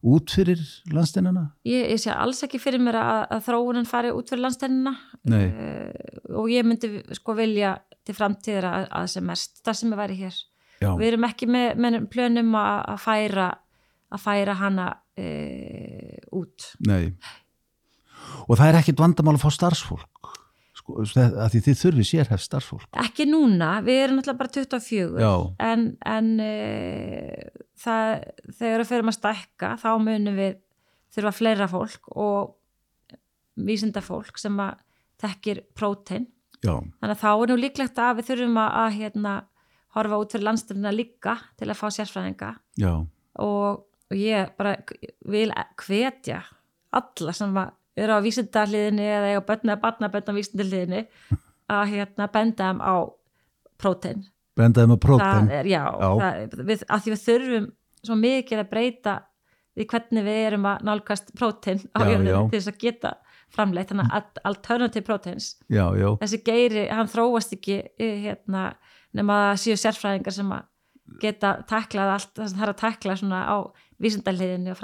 út 0.02 0.32
fyrir 0.32 0.60
landsteinana? 0.94 1.50
ég, 1.68 1.90
ég 1.92 2.00
sé 2.00 2.12
alls 2.14 2.42
ekki 2.46 2.60
fyrir 2.62 2.80
mér 2.82 2.96
að, 3.00 3.22
að 3.36 3.42
þróunin 3.48 3.88
fari 3.88 4.12
út 4.16 4.30
fyrir 4.32 4.44
landstennina 4.46 4.94
Nei, 5.28 5.44
og 6.32 6.48
ég 6.52 6.64
myndi 6.64 7.02
sko 7.18 7.34
vilja 7.36 7.74
til 8.06 8.16
framtíðir 8.16 8.64
að, 8.64 8.86
að 8.96 9.10
sem 9.12 9.26
mest 9.28 9.60
það 9.64 9.76
sem 9.76 9.92
er 9.92 10.00
væri 10.00 10.16
hér. 10.22 10.38
já, 10.80 10.90
Við 10.96 11.06
erum 11.10 11.26
ekki 11.28 11.50
með, 11.50 11.68
með 11.84 11.98
plönum 12.12 12.54
að, 12.56 12.78
að 12.94 13.02
færa 13.04 13.50
að 14.10 14.24
færa 14.24 14.56
hana 14.58 14.88
e, 15.14 15.28
út. 16.34 16.72
nei 16.88 17.12
og 18.48 18.56
það 18.56 18.66
er 18.68 18.78
ekkit 18.80 19.02
vandamál 19.02 19.36
að 19.36 19.44
fá 19.44 19.52
starfsfólk 19.54 20.32
að 20.98 21.52
því 21.54 21.60
þið 21.66 21.78
þurfi 21.80 22.06
sérhæft 22.08 22.46
starfsfólk. 22.46 22.88
Ekki 23.02 23.26
núna, 23.28 23.72
við 23.86 24.00
erum 24.04 24.18
náttúrulega 24.18 24.40
bara 24.40 24.54
24 24.56 25.22
Já. 25.22 25.32
en, 25.66 25.86
en 26.06 26.30
e, 26.44 26.50
það, 27.80 28.12
þegar 28.58 28.82
við 28.82 28.90
ferum 28.92 29.12
að 29.12 29.18
stækka 29.18 29.72
þá 29.82 29.90
munum 30.04 30.40
við 30.40 30.58
þurfa 31.14 31.34
fleira 31.36 31.68
fólk 31.70 32.10
og 32.14 32.56
vísinda 33.60 34.02
fólk 34.04 34.38
sem 34.40 34.58
að 34.62 34.82
tekkir 35.20 35.64
prótein. 35.76 36.28
Þannig 37.00 37.14
að 37.14 37.22
þá 37.22 37.30
er 37.32 37.50
nú 37.50 37.58
líklegt 37.60 38.00
að 38.00 38.20
við 38.20 38.30
þurfum 38.30 38.60
að, 38.60 38.70
að 38.82 38.96
hérna, 38.98 39.34
horfa 39.96 40.20
út 40.22 40.34
fyrir 40.34 40.46
landstyrna 40.46 40.92
líka 40.94 41.36
til 41.58 41.68
að 41.68 41.78
fá 41.80 41.86
sérfræðinga. 41.96 42.54
Og, 43.40 43.82
og 44.10 44.16
ég 44.16 44.52
bara 44.58 44.76
vil 45.30 45.48
hvetja 45.80 46.42
alla 46.96 47.34
sem 47.36 47.56
að 47.58 47.76
eru 47.96 48.18
á 48.18 48.24
vísindahliðinni 48.24 49.06
eða 49.06 49.30
eiga 49.32 49.46
bönna 49.48 49.76
að 49.76 49.82
batna 49.84 50.10
bönna 50.12 50.34
á 50.34 50.38
vísindahliðinni 50.38 51.02
að 51.70 51.94
hérna 51.94 52.28
benda 52.32 52.68
þeim 52.70 52.82
á 52.82 52.94
prótein. 53.80 54.22
bendaði 54.58 54.92
með 54.92 55.00
prótein 55.04 55.48
Það 55.48 55.56
er, 55.58 55.66
já, 55.70 55.82
Já. 55.86 56.08
Það, 56.20 56.62
við, 56.68 56.84
að 56.88 57.02
því 57.04 57.12
við 57.14 57.24
þurfum 57.24 57.66
svo 58.00 58.16
mikið 58.20 58.62
að 58.62 58.70
breyta 58.70 59.16
því 59.76 59.86
hvernig 59.92 60.26
við 60.26 60.40
erum 60.46 60.66
að 60.70 60.86
nálgast 60.88 61.34
prótein 61.38 61.82
á 61.94 61.98
jörðinu 62.04 62.46
til 62.50 62.58
þess 62.58 62.72
að 62.72 62.80
geta 62.80 63.12
framleitt, 63.50 63.90
þannig 63.90 64.10
að 64.14 64.40
alternative 64.46 65.06
proteins 65.06 65.46
já, 65.66 65.84
já, 65.98 66.08
þessi 66.20 66.38
geiri, 66.46 66.84
hann 66.90 67.10
þróast 67.10 67.54
ekki 67.56 67.80
eh, 67.98 68.20
hérna, 68.26 68.68
nema 69.16 69.38
að 69.50 69.62
séu 69.64 69.78
sérfræðingar 69.80 70.36
sem 70.36 70.52
að 70.54 70.68
geta 71.20 71.56
taklað 71.66 72.12
allt 72.14 72.38
það 72.38 72.62
er 72.62 72.72
að 72.72 72.78
takla 72.78 73.16
svona 73.18 73.40
á 73.50 73.56
vísindaliðinni 74.00 74.70
og 74.70 74.78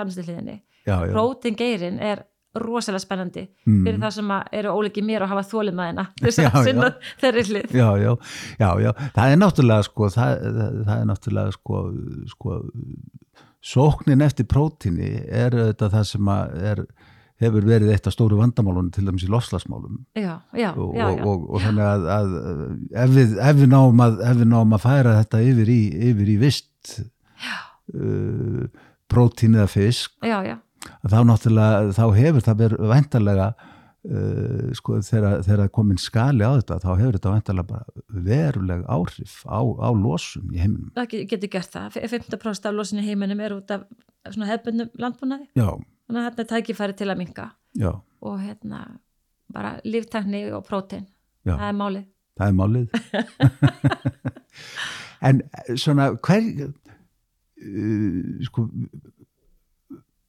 já. 0.87 1.13
Prótin 1.13 1.59
geirin 1.59 2.01
er 2.03 2.25
rosalega 2.63 3.03
spennandi 3.05 3.47
Mm. 3.67 3.81
fyrir 3.87 3.99
það 4.03 4.13
sem 4.17 4.31
að 4.37 4.43
eru 4.61 4.75
ólíki 4.79 5.03
mér 5.05 5.23
og 5.27 5.33
hafa 5.33 5.43
þólimaðina 5.51 6.05
þess 6.23 6.39
Já, 6.39 6.49
að 6.51 6.57
já. 6.61 6.65
sinna 6.69 6.91
þeirri 7.23 7.43
hlið. 7.51 7.75
já, 7.75 7.89
já, 8.05 8.13
já, 8.61 8.69
já, 8.87 8.91
það 9.17 9.33
er 9.33 9.41
náttúrulega 9.43 9.89
sko, 9.89 10.09
það, 10.15 10.39
það, 10.61 10.79
það 10.87 11.01
er 11.01 11.09
náttúrulega 11.11 11.57
sko, 11.59 11.83
sko 12.35 12.61
sóknin 13.67 14.23
eftir 14.23 14.47
prótini 14.47 15.11
er 15.27 15.51
þetta 15.57 15.89
það 15.97 16.05
sem 16.13 16.29
að 16.31 16.57
er, 16.71 16.83
hefur 17.43 17.67
verið 17.69 17.91
eitt 17.93 18.07
af 18.09 18.15
stóru 18.15 18.39
vandamálunum 18.39 18.93
til 18.95 19.03
dæmis 19.09 19.25
í 19.27 19.31
lofslagsmálum 19.33 19.99
Já, 20.17 20.37
já, 20.57 20.71
og, 20.79 20.95
og, 20.95 21.19
og, 21.27 21.49
og 21.57 21.65
þannig 21.65 21.85
að, 21.85 22.07
að 22.15 22.31
ef, 23.03 23.11
við, 23.17 23.35
ef, 23.43 23.59
við 23.65 23.75
að 24.07 24.23
ef 24.31 24.39
við 24.41 24.49
náum 24.55 24.77
að 24.79 24.85
færa 24.87 25.17
þetta 25.19 25.43
yfir 25.51 25.73
í, 25.75 25.81
yfir 26.13 26.31
í 26.33 26.39
vist 26.47 27.01
uh, 27.95 28.63
prótín 29.11 29.59
eða 29.59 29.69
fisk 29.71 30.15
já, 30.25 30.39
já. 30.47 30.57
Þá 31.07 31.17
náttúrulega, 31.29 31.77
þá 31.97 32.05
hefur 32.19 32.43
það 32.47 32.57
verið 32.63 32.79
væntalega 32.93 33.47
uh, 33.57 34.67
sko 34.79 34.91
þegar, 35.07 35.33
þegar 35.47 35.69
komin 35.75 35.99
skali 36.03 36.43
á 36.47 36.51
þetta 36.59 36.75
þá 36.85 36.91
hefur 37.01 37.15
þetta 37.19 37.35
væntalega 37.37 37.69
bara 37.73 37.87
veruleg 38.31 38.81
áhrif 38.97 39.33
á, 39.47 39.49
á 39.63 39.89
losun 39.95 40.47
í 40.55 40.57
heiminum 40.63 40.91
Það 40.97 41.07
ge- 41.15 41.27
getur 41.35 41.51
gert 41.57 41.71
það. 41.75 41.87
15% 42.07 42.71
af 42.71 42.75
losinni 42.79 43.05
heiminum 43.07 43.41
er 43.47 43.53
út 43.59 43.69
af 43.75 43.81
svona 44.33 44.49
hefbundum 44.51 44.89
landbúnaði. 44.99 45.47
já, 45.59 45.69
Þannig 46.07 46.21
að 46.23 46.27
þetta 46.31 46.43
er 46.45 46.51
tækifæri 46.55 46.95
til 46.99 47.11
að 47.11 47.21
minka 47.23 47.47
já, 47.79 47.93
og 48.23 48.35
hérna 48.43 48.79
bara 49.53 49.71
líftækni 49.87 50.41
og 50.57 50.63
prótein. 50.67 51.07
Það 51.47 51.69
er 51.69 51.77
málið. 51.79 52.05
það 52.37 52.47
er 52.49 52.55
málið 52.59 52.87
en 55.27 55.37
svona 55.79 56.05
hver 56.27 56.45
uh, 56.67 56.73
sko 58.47 58.61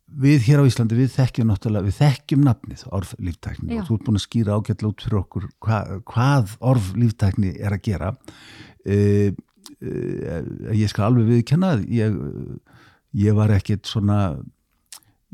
við 0.08 0.46
hér 0.48 0.64
á 0.64 0.68
Íslandi, 0.70 0.98
við 0.98 1.14
þekkjum 1.18 1.50
náttúrulega, 1.52 1.88
við 1.88 1.98
þekkjum 2.00 2.44
nafnið 2.48 2.84
orð 2.96 3.14
líftækni 3.20 3.76
Já. 3.76 3.82
og 3.82 3.88
þú 3.90 3.98
ert 3.98 4.06
búin 4.08 4.20
að 4.20 4.24
skýra 4.24 4.58
ágætla 4.58 4.92
út 4.92 5.04
fyrir 5.04 5.20
okkur 5.20 5.48
hva, 5.66 5.80
hvað 6.08 6.54
orð 6.72 6.92
líftækni 7.02 7.54
er 7.58 7.76
að 7.76 7.84
gera 7.90 8.14
uh, 8.16 9.30
uh, 9.84 10.44
ég 10.72 10.92
skal 10.92 11.10
alveg 11.10 11.32
viðkenna 11.34 11.74
ég, 11.92 12.16
ég 13.20 13.38
var 13.38 13.52
ekkit 13.58 13.90
svona 13.90 14.22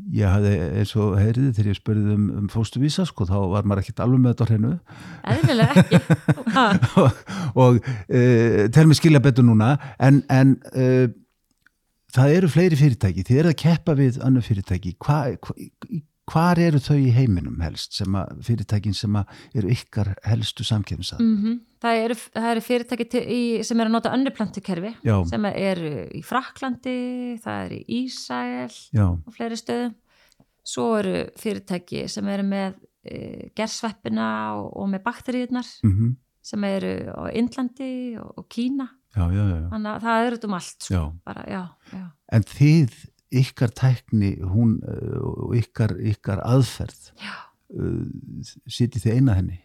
ég 0.10 0.26
hafði 0.26 0.54
eins 0.82 0.92
og 0.98 1.18
heyriði 1.22 1.54
þegar 1.54 1.70
ég 1.70 1.78
spurði 1.78 2.16
um, 2.18 2.30
um 2.42 2.48
fóstuvísa 2.50 3.06
sko, 3.06 3.28
þá 3.30 3.38
var 3.52 3.68
maður 3.70 3.84
ekkit 3.84 4.02
alveg 4.02 4.24
með 4.24 4.34
þetta 4.34 4.48
hreinu 4.50 4.72
Eðlilega 5.34 5.84
ekki. 5.84 6.00
Og, 7.04 7.20
og 7.54 7.78
uh, 7.78 8.64
tel 8.74 8.88
mig 8.90 8.98
skilja 8.98 9.22
betur 9.24 9.46
núna 9.46 9.76
en, 10.02 10.24
en 10.34 10.58
uh, 10.74 11.06
það 12.14 12.38
eru 12.38 12.50
fleiri 12.52 12.80
fyrirtæki, 12.80 13.28
þið 13.28 13.44
eru 13.44 13.54
að 13.54 13.62
keppa 13.64 13.96
við 13.98 14.20
annar 14.24 14.46
fyrirtæki, 14.46 14.96
hva, 15.04 15.20
hva, 15.44 15.56
hvar 16.30 16.62
eru 16.62 16.80
þau 16.80 16.98
í 16.98 17.12
heiminum 17.14 17.60
helst 17.64 17.98
sem 17.98 18.16
að 18.16 18.40
fyrirtækin 18.48 18.96
sem 18.96 19.16
að 19.20 19.34
eru 19.60 19.74
ykkar 19.74 20.14
helstu 20.28 20.66
samkefnisað? 20.68 21.24
mm 21.24 21.60
það, 21.84 22.00
eru, 22.06 22.16
það 22.32 22.50
eru 22.52 22.64
fyrirtæki 22.64 23.08
til, 23.12 23.24
í, 23.28 23.42
sem 23.68 23.82
er 23.82 23.90
að 23.90 23.96
nota 23.98 24.14
önnur 24.16 24.36
plantukerfi 24.38 24.94
Já, 25.04 25.18
sem 25.28 25.48
eru 25.52 25.92
í 26.16 26.24
Fraklandi, 26.24 26.96
það 27.44 27.66
er 27.66 27.76
í 27.76 27.82
Ísæl 28.04 28.78
og 29.12 29.36
fleiri 29.36 29.60
stöðum. 29.60 29.98
Svo 30.64 30.86
eru 31.02 31.26
fyrirtæki 31.36 32.06
sem 32.08 32.28
eru 32.32 32.46
með 32.48 32.78
e, 33.04 33.18
gersveppina 33.58 34.28
og, 34.62 34.70
og 34.80 34.94
með 34.94 35.04
bakteríunar 35.10 35.68
mm 35.84 36.20
sem 36.44 36.64
eru 36.68 36.90
á 37.08 37.32
Indlandi 37.32 38.18
og, 38.20 38.34
og 38.42 38.48
Kína 38.52 38.90
já, 39.14 39.24
já, 39.30 39.44
já, 39.48 39.58
þannig 39.72 39.92
að 39.94 40.06
það 40.06 40.28
er 40.28 40.38
út 40.38 40.48
um 40.48 40.56
allt 40.58 40.88
sko. 40.88 41.02
bara. 41.28 41.66
En 42.34 42.46
þið, 42.50 42.96
ykkar 43.44 43.74
tækni 43.78 44.32
hún, 44.46 44.78
uh, 44.86 45.20
og 45.48 45.58
ykkar, 45.58 45.96
ykkar 46.14 46.42
aðferð 46.46 47.12
uh, 47.14 48.02
sitið 48.70 49.08
þið 49.08 49.20
eina 49.20 49.38
henni? 49.40 49.60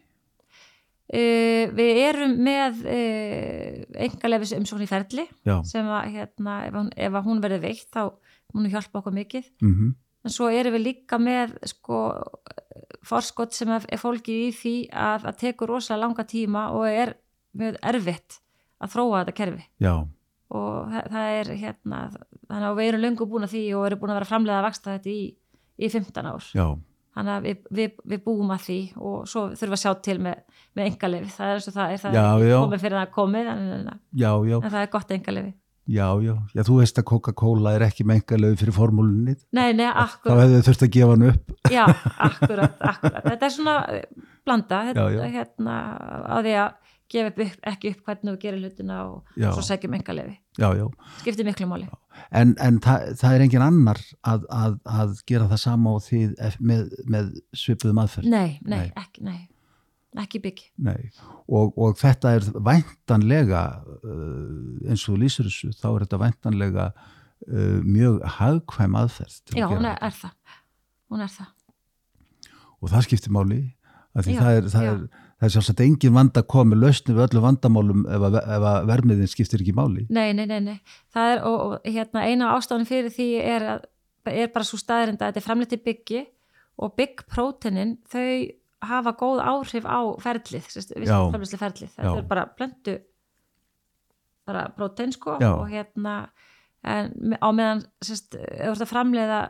Uh, 1.09 1.71
við 1.73 2.03
erum 2.05 2.35
með 2.45 2.83
uh, 2.85 3.85
engalefis 4.09 4.53
umsókn 4.57 4.85
í 4.85 4.91
ferli 4.91 5.25
sem 5.65 5.89
að 5.89 6.11
hérna, 6.19 6.59
ef, 6.69 6.77
hún, 6.77 6.91
ef 6.93 7.23
hún 7.25 7.41
verður 7.45 7.65
veikt 7.65 7.89
þá 7.97 8.03
hún 8.53 8.69
hjálpa 8.69 9.01
okkur 9.01 9.17
mikið. 9.17 9.49
Mhm, 9.65 9.95
en 10.25 10.35
svo 10.35 10.49
erum 10.53 10.77
við 10.77 10.85
líka 10.91 11.17
með 11.21 11.57
sko 11.69 12.03
forskot 13.09 13.57
sem 13.57 13.71
er 13.73 13.87
er 13.89 14.01
fólkið 14.01 14.43
í 14.49 14.53
því 14.57 14.75
að 14.93 15.25
það 15.25 15.41
tekur 15.43 15.73
rosalega 15.73 16.05
langa 16.05 16.25
tíma 16.29 16.69
og 16.77 16.85
er 16.89 17.15
mjög 17.57 17.79
erfitt 17.93 18.39
að 18.85 18.93
þróa 18.95 19.21
þetta 19.25 19.37
kerfi. 19.43 19.65
Já, 19.85 19.95
og 20.49 20.93
það, 20.93 21.09
það 21.13 21.33
er 21.39 21.51
hérna 21.61 22.03
þannig 22.49 22.69
að 22.71 22.77
við 22.81 22.91
erum 22.93 23.03
löngu 23.05 23.27
búin 23.29 23.45
að 23.49 23.55
því 23.57 23.63
og 23.77 23.87
erum 23.91 24.01
búin 24.03 24.13
að 24.15 24.21
vera 24.23 24.31
framlega 24.31 24.61
að 24.63 24.69
vaksta 24.71 24.95
þetta 24.97 25.11
í, 25.13 25.23
í 25.79 25.91
15 25.93 26.31
ár. 26.33 26.47
Já, 26.57 26.67
þannig 27.19 27.35
að 27.35 27.47
við, 27.49 27.63
við, 27.81 27.95
við 28.15 28.23
búum 28.25 28.53
að 28.55 28.63
því 28.69 28.79
og 28.97 29.17
svo 29.29 29.47
þurfum 29.53 29.73
við 29.75 29.79
að 29.79 29.83
sjá 29.85 29.93
til 30.09 30.19
með, 30.25 30.43
með 30.79 30.91
engalif 30.93 31.33
það 31.35 31.49
er 31.53 31.57
eins 31.59 31.69
og 31.73 31.75
það 31.77 31.95
er, 31.95 32.03
það 32.05 32.19
Já, 32.19 32.59
komið 32.63 32.85
fyrir 32.85 33.01
það 33.03 33.09
komið 33.19 33.49
en, 33.53 33.65
en, 33.79 33.89
já, 34.23 34.31
já, 34.53 34.57
en 34.63 34.71
það 34.71 34.83
er 34.85 34.93
gott 34.93 35.15
engalifi 35.17 35.53
já, 35.89 36.07
já, 36.21 36.35
já, 36.53 36.63
þú 36.69 36.75
veist 36.79 36.99
að 37.01 37.07
Coca-Cola 37.09 37.71
er 37.79 37.85
ekki 37.89 38.05
mengalegu 38.07 38.59
fyrir 38.61 38.77
formúlunni, 38.77 39.35
Nei, 39.57 39.71
nei, 39.73 39.87
þá 39.89 40.03
akkurat, 40.05 40.43
hefðu 40.45 40.59
þurft 40.69 40.85
að 40.85 40.91
gefa 40.99 41.15
hann 41.17 41.27
upp. 41.33 41.55
já, 41.73 41.85
akkurat, 42.29 42.75
akkurat. 42.93 43.23
Þetta 43.25 43.49
er 43.49 43.55
svona 43.57 43.77
blanda 44.47 44.83
þetta, 44.91 45.07
Já, 45.09 45.17
já. 45.17 45.31
hérna 45.39 45.79
á 46.29 46.37
því 46.45 46.55
að 46.61 46.88
gefa 47.13 47.47
ekki 47.73 47.91
upp 47.95 48.03
hvernig 48.09 48.35
við 48.35 48.41
gerum 48.45 48.63
hlutina 48.65 48.97
og 49.09 49.35
Já. 49.41 49.51
svo 49.57 49.63
segjum 49.65 49.95
engalifi 49.99 50.37
Já, 50.59 50.69
já, 50.75 50.87
skiptir 51.23 51.47
miklu 51.47 51.67
máli. 51.71 51.87
En, 52.35 52.57
en 52.61 52.81
það, 52.83 53.13
það 53.21 53.35
er 53.37 53.45
engin 53.47 53.63
annar 53.63 54.01
að, 54.27 54.47
að, 54.51 54.79
að 54.91 55.13
gera 55.31 55.47
það 55.53 55.61
sama 55.63 55.93
og 55.95 56.09
ef- 56.11 56.59
með, 56.61 56.89
með 57.07 57.29
svipuðum 57.55 58.01
aðferð. 58.03 58.27
nei, 58.33 58.59
nei, 58.67 58.79
Nei. 58.81 58.91
ekki, 58.99 59.23
nei. 59.29 59.39
Ekki 60.19 60.41
bygg 60.43 60.61
Nei, 60.83 61.11
og, 61.53 61.77
og 61.79 61.95
þetta 62.01 62.33
er 62.39 62.47
væntanlega 62.67 63.61
uh, 64.03 64.89
eins 64.89 65.05
og 65.05 65.13
þú 65.15 65.19
lýsir 65.23 65.47
þessu, 65.47 65.71
þá 65.79 65.87
er 65.93 66.05
þetta 66.07 66.21
væntanlega 66.25 66.87
uh, 66.97 67.79
mjög 67.85 68.17
hagkvæm 68.39 68.97
aðferð 68.99 69.37
til 69.45 69.59
að 69.59 69.63
já, 69.63 69.69
hún 69.77 69.87
er, 69.93 69.99
er 70.09 70.17
það. 70.17 70.57
Hún 71.13 71.23
er 71.25 71.31
það. 71.37 71.53
Og 72.83 72.91
það 72.93 73.07
skiptir 73.09 73.35
máli 73.37 73.61
því 74.19 74.35
Já, 74.35 74.41
það 74.43 74.57
er, 74.59 74.69
það 74.75 74.87
já. 74.89 74.93
er, 74.97 75.27
það 75.39 75.47
er 75.47 75.55
sjálfsagt 75.55 75.83
engin 75.85 76.17
vanda 76.17 76.43
komið 76.43 76.83
lausni 76.83 77.15
við 77.15 77.29
öllu 77.29 77.43
vandamálum 77.45 78.07
ef 78.11 78.25
að, 78.29 78.39
ef 78.43 78.67
að 78.73 78.89
vermiðin 78.91 79.31
skiptir 79.31 79.63
ekki 79.63 79.77
máli 79.77 80.07
Nei, 80.11 80.33
nei, 80.35 80.47
nei, 80.51 80.59
nei. 80.65 80.79
Það 81.15 81.35
er, 81.35 81.45
og, 81.47 81.61
og 81.67 81.87
hérna, 81.87 82.25
eina 82.27 82.55
ástafan 82.57 82.89
fyrir 82.89 83.15
því 83.15 83.29
er, 83.43 83.69
að, 83.75 83.87
er 84.33 84.51
bara 84.55 84.67
svo 84.67 84.81
staðrind 84.81 85.23
að 85.23 85.31
þetta 85.31 85.43
er 85.43 85.47
framleitt 85.47 85.77
í 85.77 85.83
byggi 85.85 86.25
og 86.79 86.95
byggpróteinin, 86.99 87.97
þau 88.07 88.31
hafa 88.87 89.15
góð 89.19 89.43
áhrif 89.43 89.87
á 89.87 89.99
ferlið, 90.23 90.69
framleiðslu 90.71 91.59
ferlið. 91.59 91.95
Þetta 91.97 92.13
Já. 92.13 92.21
er 92.21 92.29
bara 92.31 92.45
blöndu, 92.55 92.95
bara 94.47 94.67
prótein, 94.77 95.15
sko, 95.15 95.39
Já. 95.43 95.51
og 95.57 95.67
hérna, 95.73 96.19
en 96.87 97.35
á 97.35 97.49
meðan, 97.51 97.83
sérst, 98.05 98.39
að 98.39 98.87
framleiða 98.91 99.41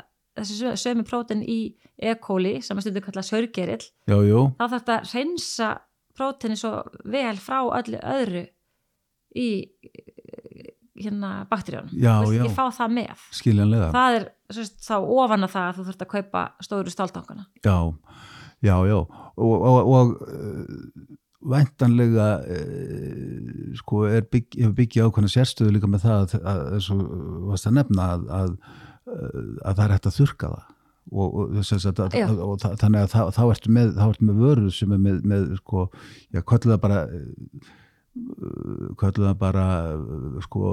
þessi 0.41 0.57
sö- 0.63 0.77
sömu 0.85 1.05
prótein 1.09 1.43
í 1.45 1.59
E. 1.99 2.15
coli, 2.23 2.57
sem 2.63 2.79
að 2.79 2.87
stundu 2.89 3.03
kalla 3.05 3.23
sörgerill, 3.27 3.85
þá 4.07 4.17
þarf 4.61 4.75
þetta 4.77 4.97
að 5.01 5.13
hreinsa 5.13 5.71
próteini 6.19 6.57
svo 6.59 6.73
vel 7.07 7.37
frá 7.43 7.61
öllu 7.79 7.99
öðru 8.03 8.45
í 9.39 9.49
hérna 10.99 11.45
bakteríunum. 11.51 11.93
Já, 11.95 12.15
Þú 12.25 12.33
já. 12.35 12.41
ekki 12.43 12.55
fá 12.57 12.65
það 12.75 12.95
með. 12.97 13.21
Skiljanlega. 13.39 13.91
Það 13.95 14.17
er 14.19 14.25
sérst, 14.57 14.81
þá 14.83 14.97
ofan 14.99 15.47
að 15.47 15.53
það 15.55 15.69
að 15.69 15.77
þú 15.79 15.85
þurft 15.89 16.03
að 16.07 16.11
kaupa 16.15 16.43
stóru 16.67 16.91
stáltankana. 16.95 17.45
Já, 17.63 17.77
já, 18.67 18.75
já. 18.91 18.97
Og, 18.99 19.55
og, 19.71 19.93
og 19.95 20.17
uh, 20.27 21.15
væntanlega 21.55 22.27
uh, 22.43 23.77
sko 23.79 24.03
er 24.11 24.27
bygg, 24.27 24.59
byggja 24.75 25.07
ákveðna 25.07 25.31
sérstöðu 25.31 25.77
líka 25.77 25.91
með 25.91 26.09
það 26.09 26.35
að, 26.43 26.51
að, 26.51 26.91
varst 27.53 27.71
að 27.71 27.77
nefna 27.79 28.09
að, 28.41 28.57
að, 29.09 29.49
að 29.63 29.79
það 29.79 29.85
er 29.85 29.95
hægt 29.97 30.11
að 30.11 30.19
þurka 30.19 30.53
það. 30.55 30.75
Og, 31.09 31.37
og, 31.41 31.53
að, 31.57 32.41
og 32.45 32.59
það, 32.61 32.73
þannig 32.83 33.01
að 33.01 33.13
þá, 33.15 33.21
þá 33.33 33.43
ertu 33.49 33.71
með, 33.73 34.01
með 34.29 34.41
vöru 34.43 34.73
sem 34.77 34.91
er 34.93 34.99
með, 35.01 35.21
með 35.25 35.47
sko, 35.63 35.87
já, 36.29 36.43
köllu 36.45 36.75
það 36.75 36.83
bara 36.83 36.99
köllu 38.99 39.27
það 39.27 39.39
bara 39.41 39.65
uh, 39.95 40.39
sko, 40.45 40.73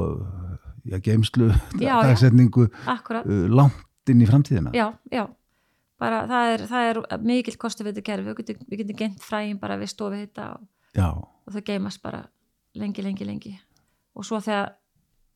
já, 0.88 1.00
geimslu 1.04 1.50
Já, 1.80 1.96
dagsetningu 2.04 2.68
uh, 2.68 3.32
langt 3.52 4.12
inn 4.12 4.22
í 4.22 4.30
framtíðina. 4.30 4.74
Já, 4.76 4.90
já. 5.14 5.26
Bara 6.02 6.26
það 6.28 6.52
er, 6.52 6.64
það 6.70 6.90
er 6.90 7.00
mikill 7.24 7.56
kostu 7.60 7.86
við 7.86 7.96
þetta 7.96 8.08
kerfi. 8.10 8.28
Við 8.28 8.40
getum, 8.42 8.66
við 8.70 8.82
getum 8.84 9.00
gengt 9.00 9.24
fræðin 9.24 9.62
bara 9.62 9.80
við 9.80 9.94
stofi 9.94 10.20
þetta 10.26 10.50
og, 10.58 11.24
og 11.48 11.56
þau 11.56 11.64
geimast 11.70 12.04
bara 12.04 12.26
lengi, 12.76 13.06
lengi, 13.06 13.28
lengi. 13.28 13.54
Og 14.16 14.28
svo 14.28 14.42
þegar 14.44 14.76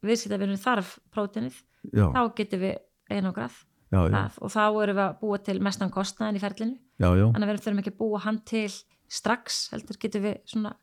viðskiptavinnur 0.06 0.60
þarf 0.60 0.97
próteinið 1.16 1.56
já, 1.95 2.06
þá 2.12 2.22
getum 2.36 2.64
við 2.66 2.78
einograð 3.10 3.57
og 3.89 4.51
þá 4.53 4.64
erum 4.68 4.97
við 4.99 5.03
að 5.05 5.16
búa 5.24 5.39
til 5.41 5.57
mestan 5.66 5.89
kostnaðin 5.93 6.38
í 6.38 6.43
ferlinu. 6.43 6.76
Já, 7.01 7.10
já. 7.18 7.26
þannig 7.34 7.47
að 7.47 7.51
við 7.55 7.64
þurfum 7.64 7.82
ekki 7.82 7.93
að 7.93 8.01
búa 8.03 8.22
hann 8.26 8.39
til 8.45 8.68
strax 9.10 9.57
heldur 9.74 9.97
getum 10.01 10.26
við 10.28 10.38
svona 10.49 10.76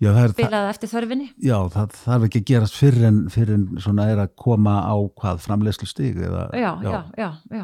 Já, 0.00 0.08
það 0.08 0.22
er, 0.22 0.32
það, 0.32 0.38
bilað 0.40 0.68
eftir 0.70 0.90
þörfinni. 0.90 1.26
Já, 1.44 1.56
það 1.70 1.92
þarf 2.00 2.24
ekki 2.26 2.40
að 2.40 2.48
gerast 2.48 2.78
fyrir 2.78 3.04
en, 3.06 3.18
fyrir 3.30 3.54
en 3.54 3.66
svona 3.84 4.06
er 4.10 4.22
að 4.24 4.32
koma 4.40 4.72
á 4.82 4.96
hvað 5.20 5.44
framleiðslu 5.44 5.86
stig 5.86 6.18
eða, 6.18 6.48
já, 6.56 6.70
já, 6.82 7.28
já, 7.54 7.62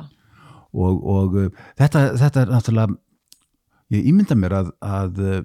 og, 0.76 1.00
og 1.16 1.38
uh, 1.40 1.48
þetta, 1.80 2.04
þetta 2.20 2.44
er 2.44 2.52
náttúrulega 2.52 2.98
ég 3.96 4.06
ímynda 4.12 4.36
mér 4.38 4.56
að, 4.60 4.70
að 4.84 5.22
uh, 5.24 5.40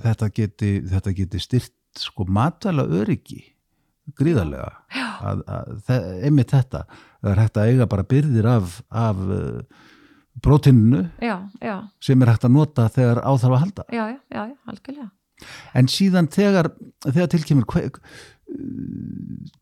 þetta 0.00 0.30
geti 0.40 0.72
þetta 0.90 1.14
geti 1.20 1.42
styrt 1.44 1.76
sko 2.00 2.26
matvæla 2.26 2.88
öryggi 3.00 3.42
gríðarlega. 4.18 4.72
Að, 5.20 5.44
að, 5.52 5.86
einmitt 6.24 6.56
þetta 6.56 6.86
það 7.20 7.30
er 7.32 7.40
hægt 7.44 7.60
að 7.60 7.70
eiga 7.70 7.88
bara 7.90 8.08
byrðir 8.10 8.50
af, 8.50 8.80
af 8.90 9.22
já, 11.20 11.36
já, 11.60 11.76
sem 12.00 12.22
er 12.22 12.32
hægt 12.32 12.44
að 12.48 12.54
nota 12.56 12.88
þegar 12.92 13.22
á 13.22 13.32
þarf 13.36 13.54
að 13.54 13.62
halda. 13.64 13.86
Já, 13.92 14.04
já, 14.08 14.20
já, 14.30 14.44
algjörlega. 14.72 15.10
En 15.74 15.88
síðan 15.88 16.28
þegar, 16.32 16.70
þegar 17.06 17.30
tilkemur, 17.32 17.66
hver, 17.72 17.90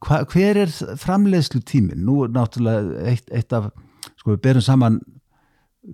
hva, 0.07 0.23
hver 0.33 0.63
er 0.65 0.73
framleiðslu 0.99 1.63
tímin? 1.67 2.03
Nú 2.07 2.25
er 2.27 2.33
náttúrulega 2.35 3.05
eitt, 3.13 3.31
eitt 3.35 3.55
af, 3.55 3.71
sko 4.19 4.35
við 4.35 4.43
berum 4.49 4.65
saman 4.65 4.99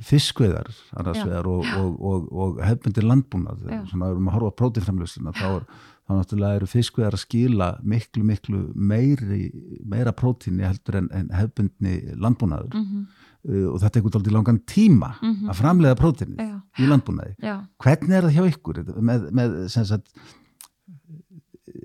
fiskveðar 0.03 0.71
annars 0.99 1.21
vegar 1.23 1.47
og, 1.47 1.67
og, 1.79 1.91
og, 2.01 2.31
og 2.33 2.63
hefbundir 2.65 3.07
landbúnað, 3.07 3.67
Já. 3.69 3.83
svona 3.91 4.11
erum 4.11 4.31
að 4.31 4.37
horfa 4.39 4.51
á 4.51 4.59
prótínframleiðsluna, 4.61 5.35
þá 5.37 5.47
er 5.51 5.67
þá 6.05 6.13
náttúrulega 6.19 6.57
eru 6.61 6.67
fiskveðar 6.69 7.15
að 7.17 7.23
skila 7.25 7.69
miklu, 7.83 8.23
miklu 8.29 8.59
meiri, 8.75 9.47
meira 9.89 10.13
prótíni 10.13 10.67
heldur 10.67 10.99
en, 11.01 11.09
en 11.17 11.31
hefbundni 11.33 11.95
landbúnaður. 12.21 12.75
Mm 12.75 13.07
uh, 13.45 13.67
og 13.75 13.81
þetta 13.83 13.99
er 13.99 14.01
eitthvað 14.03 14.15
aldrei 14.21 14.33
langan 14.35 14.59
tíma 14.65 15.11
Mhm. 15.21 15.49
að 15.53 15.59
framleiða 15.59 15.97
prótínið 16.01 16.39
Já. 16.41 16.55
í 16.81 16.87
landbúnaði. 16.89 17.35
Já, 17.45 17.57
hvernig 17.85 18.15
er 18.17 18.23
það 18.29 18.37
hjá 18.39 18.45
ykkur? 18.55 18.79
Með, 19.05 19.27
með 19.37 19.57
sem 19.69 19.85
sagt 19.85 20.09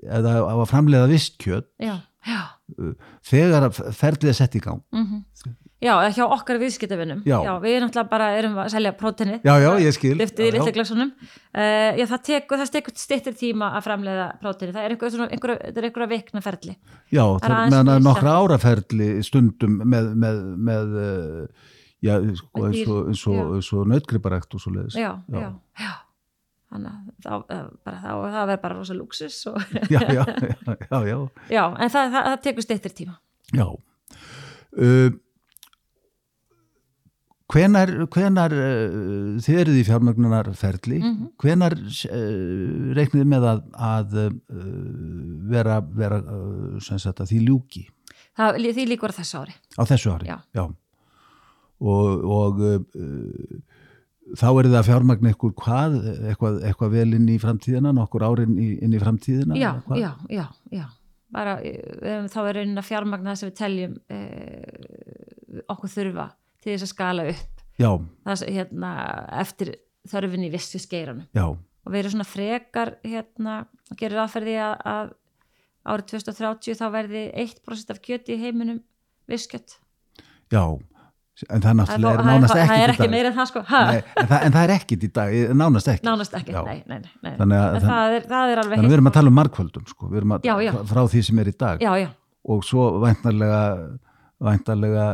eða 0.06 0.36
á 0.46 0.54
að 0.56 0.68
framleiða 0.70 1.08
vist 1.10 1.36
kjöt 1.42 1.66
já, 1.80 1.96
já 2.26 2.40
þegar 3.26 3.66
að 3.68 3.80
ferlið 3.96 4.30
er 4.32 4.38
sett 4.38 4.56
í 4.56 4.62
gang. 4.64 4.80
Mm 4.92 5.24
já, 5.80 5.92
eða 5.96 6.10
hjá 6.16 6.24
okkar 6.36 6.58
viðskiptavinnum 6.60 7.22
Já. 7.24 7.36
við 7.62 7.76
náttúrulega 7.84 8.10
bara 8.10 8.26
erum 8.36 8.58
að 8.60 8.68
selja 8.74 8.92
próteinið 9.00 9.46
já, 9.48 9.52
já, 9.64 9.70
ég 9.80 9.96
skil. 9.96 10.12
Lyftið 10.20 10.44
í 10.44 10.48
Já, 10.48 10.52
já. 10.52 10.58
litlu 10.58 10.74
glassunum. 10.76 11.12
Uh, 11.50 11.90
já, 11.96 12.04
það 12.12 12.22
tekur, 12.28 12.60
það 12.60 12.72
tekur 12.76 12.96
stittir 13.00 13.36
tíma 13.40 13.70
að 13.78 13.86
framleiða 13.88 14.26
próteinið, 14.42 14.76
það 14.76 14.84
er 14.84 14.94
er 15.80 15.88
einhverja 15.88 16.10
vikna 16.12 16.42
ferli. 16.44 16.76
Já, 17.10 17.24
Það 17.24 17.40
er 17.40 17.48
það 17.48 17.56
aðeins 17.56 17.74
meðan 17.74 17.92
að 17.94 18.04
nokkra 18.10 18.36
áraferli 18.42 19.08
stundum 19.26 19.80
með, 19.94 20.12
með, 20.26 20.42
með 20.70 20.94
uh, 21.00 21.72
já, 22.04 22.14
sko, 22.42 22.66
eins 22.68 22.84
og, 22.84 23.00
eins 23.14 23.24
og, 23.32 23.40
já. 23.40 23.64
svo 24.62 24.74
leiðis 24.76 25.00
já, 25.00 25.10
Já. 25.32 25.40
já, 25.40 25.50
já. 25.86 25.92
Þannig 26.70 26.92
að 26.92 27.24
þá, 27.24 27.32
eh, 27.50 27.64
það 28.30 28.44
verður 28.46 28.60
bara 28.62 28.74
rosa 28.78 28.94
luxus 28.94 29.40
og, 29.50 29.56
já, 29.90 29.98
já, 30.06 30.22
já, 30.22 30.76
já, 30.86 31.00
já, 31.08 31.16
já, 31.56 31.64
en 31.66 31.90
það, 31.90 32.12
það, 32.14 32.28
það 32.28 32.36
tekur 32.44 32.66
stittir 32.68 32.94
tíma. 33.00 33.16
Já. 33.50 33.66
Uh, 34.70 35.10
hvenar, 37.50 37.90
hvenar 38.14 38.52
uh, 38.54 39.38
þið 39.42 39.58
eruð 39.64 39.78
í 39.80 39.86
fjármögnunarferli 39.88 40.98
Mhm. 41.02 41.30
hvenar 41.42 41.74
uh, 41.78 42.92
reiknið 42.98 43.24
með 43.32 43.46
að, 43.52 43.62
að 43.90 44.18
uh, 44.26 44.28
vera, 45.50 45.80
vera 46.02 46.20
uh, 46.22 46.78
sem 46.84 46.98
sagt 47.02 47.20
að 47.24 47.32
því 47.32 47.40
ljúki 47.48 47.86
það, 48.38 48.60
því 48.76 48.86
líkur 48.92 49.10
að 49.14 49.18
þessu 49.22 49.40
ári 49.42 49.56
á 49.76 49.82
þessu 49.90 50.14
ári 50.14 50.30
Já. 50.30 50.38
og, 51.80 52.24
og 52.38 52.62
uh, 52.62 53.58
þá 54.38 54.46
er 54.52 54.68
það 54.70 54.78
að 54.78 54.88
fjármagna 54.92 55.32
eitthvað 55.32 55.54
hvað, 55.58 55.94
eitthvað, 56.30 56.58
eitthvað 56.68 56.92
vel 56.94 57.10
inn 57.18 57.28
í 57.34 57.38
framtíðina, 57.42 57.90
nokkur 57.96 58.22
árin 58.28 58.54
í, 58.62 58.68
inn 58.84 58.94
í 58.94 59.00
framtíðina? 59.02 59.56
Já, 59.58 59.72
eða 59.72 59.86
hvað? 59.88 60.02
já, 60.04 60.10
já, 60.38 60.44
já. 60.78 60.84
Bara, 61.30 61.52
þá 62.30 62.38
er 62.50 62.56
raunin 62.58 62.78
að 62.80 62.86
fjármagna 62.88 63.30
það 63.32 63.38
sem 63.40 63.50
við 63.50 63.58
teljum 63.60 63.92
eh, 64.10 65.64
okkur 65.70 65.92
þurfa 65.92 66.24
til 66.60 66.74
þess 66.74 66.86
að 66.86 66.92
skala 66.94 67.26
upp. 67.32 67.46
Það 67.80 68.44
hérna, 68.52 68.90
eftir 69.40 69.72
þörfin 70.10 70.44
í 70.44 70.50
vissu 70.52 70.80
skeiranum 70.80 71.26
já, 71.36 71.46
og 71.48 71.94
erum 71.96 72.12
svona 72.12 72.26
frekar 72.28 72.94
hérna, 73.04 73.62
að 73.90 73.98
gera 74.00 74.20
ráðferði 74.20 74.56
að, 74.60 74.74
að 74.92 75.10
árið 75.90 76.06
2030 76.12 76.76
þá 76.80 76.86
verði 76.92 77.22
1% 77.46 77.94
af 77.94 78.00
kjöti 78.04 78.36
í 78.36 78.40
heiminum 78.42 78.82
viskjöt 79.30 79.78
já, 80.52 80.62
en 81.48 81.64
það 81.64 81.76
náttúrulega 81.78 82.12
er 82.12 82.20
það 82.20 82.28
nánast 82.30 82.52
það 82.52 82.62
ekkit 82.64 82.80
er 82.84 82.92
í 82.92 82.94
ekki 82.96 83.08
meira 83.14 83.30
en 83.30 83.36
það 83.38 83.48
sko. 83.52 83.62
Nei, 83.70 84.00
en, 84.00 84.28
það, 84.32 84.42
en 84.44 84.56
það 84.56 84.64
er 84.66 84.72
ekkit 84.76 85.06
í 85.06 85.10
dag, 85.20 85.36
nánast 85.62 85.90
ekkit. 85.94 86.08
nánast 86.10 86.36
ekki, 86.40 86.56
Já. 86.56 86.62
nei, 86.66 86.82
nei, 86.90 86.98
nei. 87.24 87.32
Þannig 87.40 87.60
að- 87.60 87.78
það, 87.86 88.16
er, 88.18 88.26
það 88.34 88.52
er 88.54 88.62
Þannig 88.74 88.90
við 88.90 88.96
erum 88.98 89.10
að 89.12 89.16
tala 89.16 89.32
um 89.32 89.38
markvöldun, 89.40 89.86
sko, 89.88 90.10
við 90.10 90.20
erum 90.20 90.36
að, 90.36 90.48
Já, 90.50 90.54
já. 90.66 90.72
frá- 90.90 91.06
því 91.14 91.22
sem 91.30 91.38
er 91.44 91.48
í 91.48 91.56
dag. 91.64 91.80
Já, 91.80 91.92
já, 92.02 92.08
og 92.44 92.64
svo 92.68 92.90
væntanlega, 93.00 93.62
væntanlega, 94.40 95.06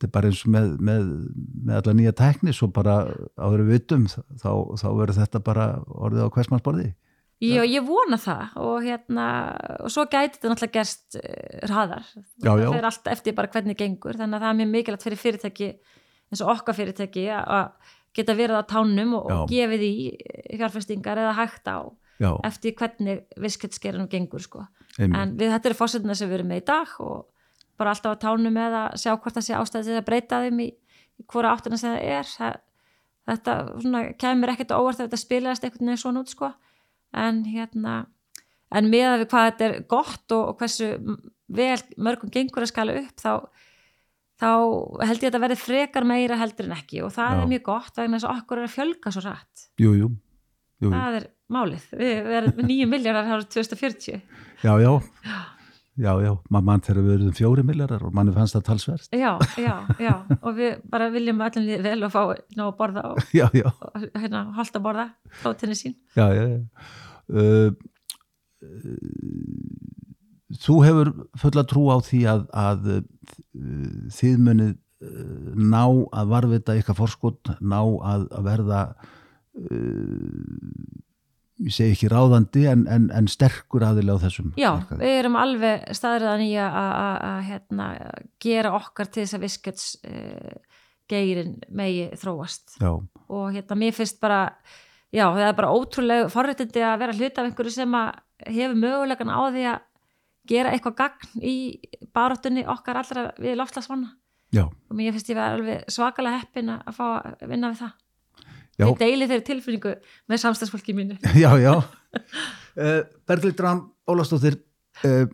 þetta 0.00 0.08
er 0.08 0.12
bara 0.14 0.30
eins 0.30 0.40
og 0.46 0.52
með, 0.54 0.70
með, 0.80 1.08
með 1.68 1.76
alla 1.76 1.94
nýja 1.98 2.12
tækni, 2.16 2.54
svo 2.56 2.70
bara 2.72 2.96
áður 3.36 3.66
við 3.66 3.74
vitum, 3.74 4.06
þá, 4.08 4.50
þá 4.80 4.88
verður 4.88 5.18
þetta 5.18 5.42
bara 5.44 5.66
orðið 5.92 6.24
á 6.24 6.34
hversmannsborði. 6.36 6.86
Já, 7.40 7.60
ég 7.64 7.84
vona 7.84 8.18
það 8.20 8.56
og 8.60 8.82
hérna, 8.84 9.26
og 9.80 9.92
svo 9.92 10.06
gæti 10.08 10.38
þetta 10.38 10.50
náttúrulega 10.50 10.76
gerst 10.76 11.16
uh, 11.20 11.60
hraðar. 11.68 12.08
Það 12.40 12.64
fer 12.66 12.88
allt 12.90 13.10
eftir 13.12 13.36
bara 13.36 13.52
hvernig 13.52 13.78
gengur, 13.80 14.16
þannig 14.16 14.36
að 14.36 14.44
það 14.44 14.50
er 14.50 14.58
mjög 14.58 14.70
mikilvægt 14.74 15.06
fyrir 15.06 15.20
fyrirtæki 15.20 15.70
eins 16.30 16.42
og 16.44 16.52
okkar 16.54 16.76
fyrirtæki 16.76 17.26
að 17.36 17.94
geta 18.16 18.36
verið 18.36 18.60
á 18.60 18.64
tánum 18.68 19.16
og, 19.18 19.32
og 19.32 19.52
gefið 19.52 19.86
í 19.86 19.94
fjárfestingar 20.60 21.20
eða 21.20 21.36
hægt 21.38 21.68
á 21.68 21.78
Já, 22.20 22.34
eftir 22.44 22.76
hvernig 22.76 23.24
visketskeranum 23.40 24.08
gengur 24.12 24.44
sko. 24.44 24.66
En 25.00 25.36
við, 25.40 25.52
þetta 25.54 25.70
eru 25.70 25.78
fórsetina 25.78 26.16
sem 26.18 26.28
við 26.28 26.40
erum 26.40 26.50
með 26.52 26.60
í 26.60 26.66
dag 26.68 26.96
og 27.00 27.22
bara 27.80 27.94
alltaf 27.94 28.16
á 28.16 28.22
tánum 28.22 28.54
með 28.54 28.76
að 28.78 28.98
sjá 29.02 29.12
hvort 29.14 29.36
það 29.36 29.46
sé 29.46 29.56
ástæði 29.56 29.88
til 29.88 29.98
að 29.98 30.08
breyta 30.08 30.42
þeim 30.44 30.62
í, 30.64 30.68
í 31.20 31.26
hvora 31.30 31.54
áttina 31.56 31.80
sem 31.80 31.94
það 31.96 32.14
er. 32.18 32.30
Það, 32.36 32.58
þetta 33.30 33.56
svona, 33.84 34.02
kemur 34.20 34.52
ekkert 34.54 34.74
óvart 34.76 35.00
ef 35.00 35.08
þetta 35.08 35.20
spilaðist 35.24 35.66
einhvern 35.66 35.90
veginn 35.92 36.02
svona 36.04 36.24
út 36.24 36.32
sko. 36.32 36.52
En 37.20 37.42
hérna, 37.48 37.96
en 38.70 38.90
með 38.92 39.16
við 39.22 39.26
hvað 39.32 39.48
þetta 39.48 39.68
er 39.68 39.76
gott 39.90 40.36
og, 40.36 40.52
og 40.52 40.60
hversu 40.60 40.92
vel 41.50 41.80
mörgum 41.98 42.30
gengur 42.30 42.66
að 42.66 42.70
skala 42.70 42.96
upp 43.00 43.18
þá, 43.18 43.32
þá 44.38 44.50
held 44.50 45.16
ég 45.16 45.24
að 45.24 45.26
þetta 45.26 45.42
verði 45.44 45.58
frekar 45.58 46.06
meira 46.06 46.38
heldur 46.38 46.68
en 46.68 46.76
ekki 46.76 47.02
og 47.02 47.14
það 47.16 47.32
Já. 47.34 47.40
er 47.40 47.50
mjög 47.50 47.64
gott 47.66 47.98
vegna 47.98 48.20
þess 48.20 48.28
að 48.28 48.36
okkur 48.36 48.60
er 48.60 48.68
að 48.68 48.76
fjölga 48.76 49.14
svo 49.14 49.24
rætt. 49.26 49.64
Jú, 49.82 49.94
jú, 49.98 50.10
jú, 50.10 50.10
jú. 50.86 50.92
Það 50.94 51.18
er 51.20 51.30
málið. 51.50 51.88
Við, 51.98 52.12
við 52.28 52.38
erum 52.40 52.62
nýju 52.70 52.90
miljardar 52.90 53.32
árið 53.34 53.48
2040. 53.56 54.22
já, 54.62 54.72
já, 54.84 54.92
já, 56.00 56.12
já, 56.24 56.30
mann 56.56 56.80
þegar 56.86 57.04
við 57.06 57.12
erum 57.18 57.34
fjóri 57.36 57.64
millarar 57.66 58.02
og 58.08 58.14
manni 58.16 58.32
fannst 58.34 58.56
það 58.56 58.64
talsverst. 58.70 59.12
Já, 59.16 59.32
já, 59.60 59.74
já 60.00 60.14
og 60.40 60.50
við 60.56 60.80
bara 60.92 61.10
viljum 61.12 61.42
öllum 61.44 61.66
líði 61.68 61.84
vel 61.86 62.06
og 62.08 62.12
fá 62.14 62.22
ná 62.56 62.64
að 62.66 62.74
borða 62.80 63.04
og, 63.12 63.22
Já, 63.38 63.46
já, 63.56 63.68
og 63.70 64.08
hérna 64.16 64.44
holdt 64.58 64.76
að 64.80 64.84
borða 64.88 65.06
prótinni 65.42 65.76
sín. 65.78 65.96
já, 66.16 66.26
já, 66.34 66.44
já. 66.56 66.60
Uh, 67.30 67.70
uh, 68.66 70.56
þú 70.60 70.78
hefur 70.86 71.10
fulla 71.38 71.64
trú 71.70 71.84
á 71.94 71.96
því 72.02 72.22
að, 72.32 72.46
að 72.66 72.88
uh, 72.96 73.02
þið 74.16 74.40
munið 74.48 74.72
uh, 74.74 75.52
ná 75.54 75.84
að 76.10 76.32
varvita 76.34 76.74
ykkar 76.80 76.98
forskot, 76.98 77.52
ná 77.62 77.78
að, 77.84 78.26
að 78.34 78.48
verða 78.48 78.80
uh, 78.90 79.70
ég 81.66 81.74
segi 81.76 81.92
ekki 81.94 82.08
ráðandi 82.12 82.62
en, 82.70 82.86
en, 82.88 83.08
en 83.14 83.28
sterkur 83.30 83.84
aðilega 83.84 84.16
á 84.16 84.24
þessum 84.24 84.52
Já, 84.60 84.70
markaði. 84.78 85.00
við 85.04 85.16
erum 85.20 85.36
alveg 85.40 85.82
staðriðan 85.98 86.44
í 86.46 86.50
að- 86.64 87.42
hérna, 87.50 87.88
gera 88.40 88.72
okkar 88.78 89.10
til 89.12 89.24
þess 89.26 89.36
að 89.38 89.44
viskets 89.46 89.86
uh, 90.04 90.54
geirin 91.10 91.56
megi 91.74 92.08
þróast. 92.20 92.76
Já, 92.80 92.92
og 93.28 93.46
hérna 93.54 93.76
mér 93.82 93.92
finnst 93.96 94.20
bara 94.22 94.40
já, 95.12 95.24
það 95.26 95.46
er 95.48 95.56
bara 95.58 95.72
ótrúlega 95.74 96.28
forréttindi 96.32 96.84
að 96.86 96.98
vera 97.02 97.16
hluta 97.18 97.42
af 97.42 97.48
einhverju 97.50 97.72
sem 97.74 97.96
að 97.98 98.10
hefur 98.46 98.76
mögulegan 98.78 99.32
á 99.34 99.40
því 99.50 99.64
að 99.74 99.80
gera 100.50 100.70
eitthvað 100.72 100.96
gagn 101.02 101.42
í 101.44 101.56
baráttunni 102.16 102.62
okkar 102.70 102.96
allra 103.02 103.26
við 103.42 103.58
loftlagsvanna 103.60 104.14
og 104.88 104.94
mér 104.98 105.12
finnst 105.14 105.28
ég 105.30 105.36
vera 105.38 105.52
alveg 105.58 105.84
svakalega 105.92 106.40
heppin 106.40 106.70
að 106.72 106.94
fá 106.96 107.04
að 107.20 107.44
vinna 107.50 107.68
við 107.74 107.82
það 107.84 107.92
já, 108.78 108.86
ég 108.86 109.00
deili 109.00 109.28
þeirri 109.30 109.46
tilfinningu 109.48 109.94
með 110.30 110.42
samstagsfólki 110.44 110.96
mínu 110.96 111.18
já, 111.44 111.50
já. 111.60 111.74
Uh, 112.76 113.02
Berglind 113.28 113.62
Rán 113.64 113.84
Ólafsdóttir 114.10 114.60
uh, 115.06 115.26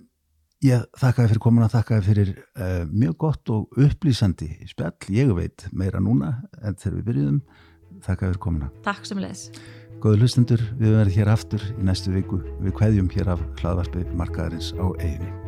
ég 0.65 0.85
þakka 0.97 1.23
þér 1.25 1.33
fyrir 1.35 1.45
komuna 1.47 1.71
þakka 1.73 2.01
þér 2.01 2.11
fyrir 2.11 2.35
uh, 2.37 2.83
mjög 2.91 3.17
gott 3.27 3.55
og 3.55 3.81
upplýsandi 3.81 4.51
spjall, 4.71 4.97
ég 5.15 5.33
veit 5.37 5.69
meira 5.73 6.03
núna 6.03 6.39
en 6.63 6.79
þegar 6.79 7.01
við 7.01 7.11
byrjuðum 7.11 7.43
þakka 8.05 8.21
þér 8.21 8.31
fyrir 8.31 8.45
komuna. 8.49 8.71
takk 8.87 9.09
sem 9.09 9.21
leðis 9.23 9.51
Góðu 9.97 10.21
hlustendur, 10.21 10.61
við 10.77 10.93
verðum 10.93 11.15
hér 11.17 11.31
aftur 11.33 11.65
í 11.73 11.87
næstu 11.89 12.13
viku 12.13 12.43
við 12.61 12.77
kveðjum 12.77 13.09
hér 13.17 13.33
af 13.33 13.49
hlaðvarpi 13.63 14.05
markaðarins 14.13 14.75
á 14.77 14.93
eiginni. 15.01 15.46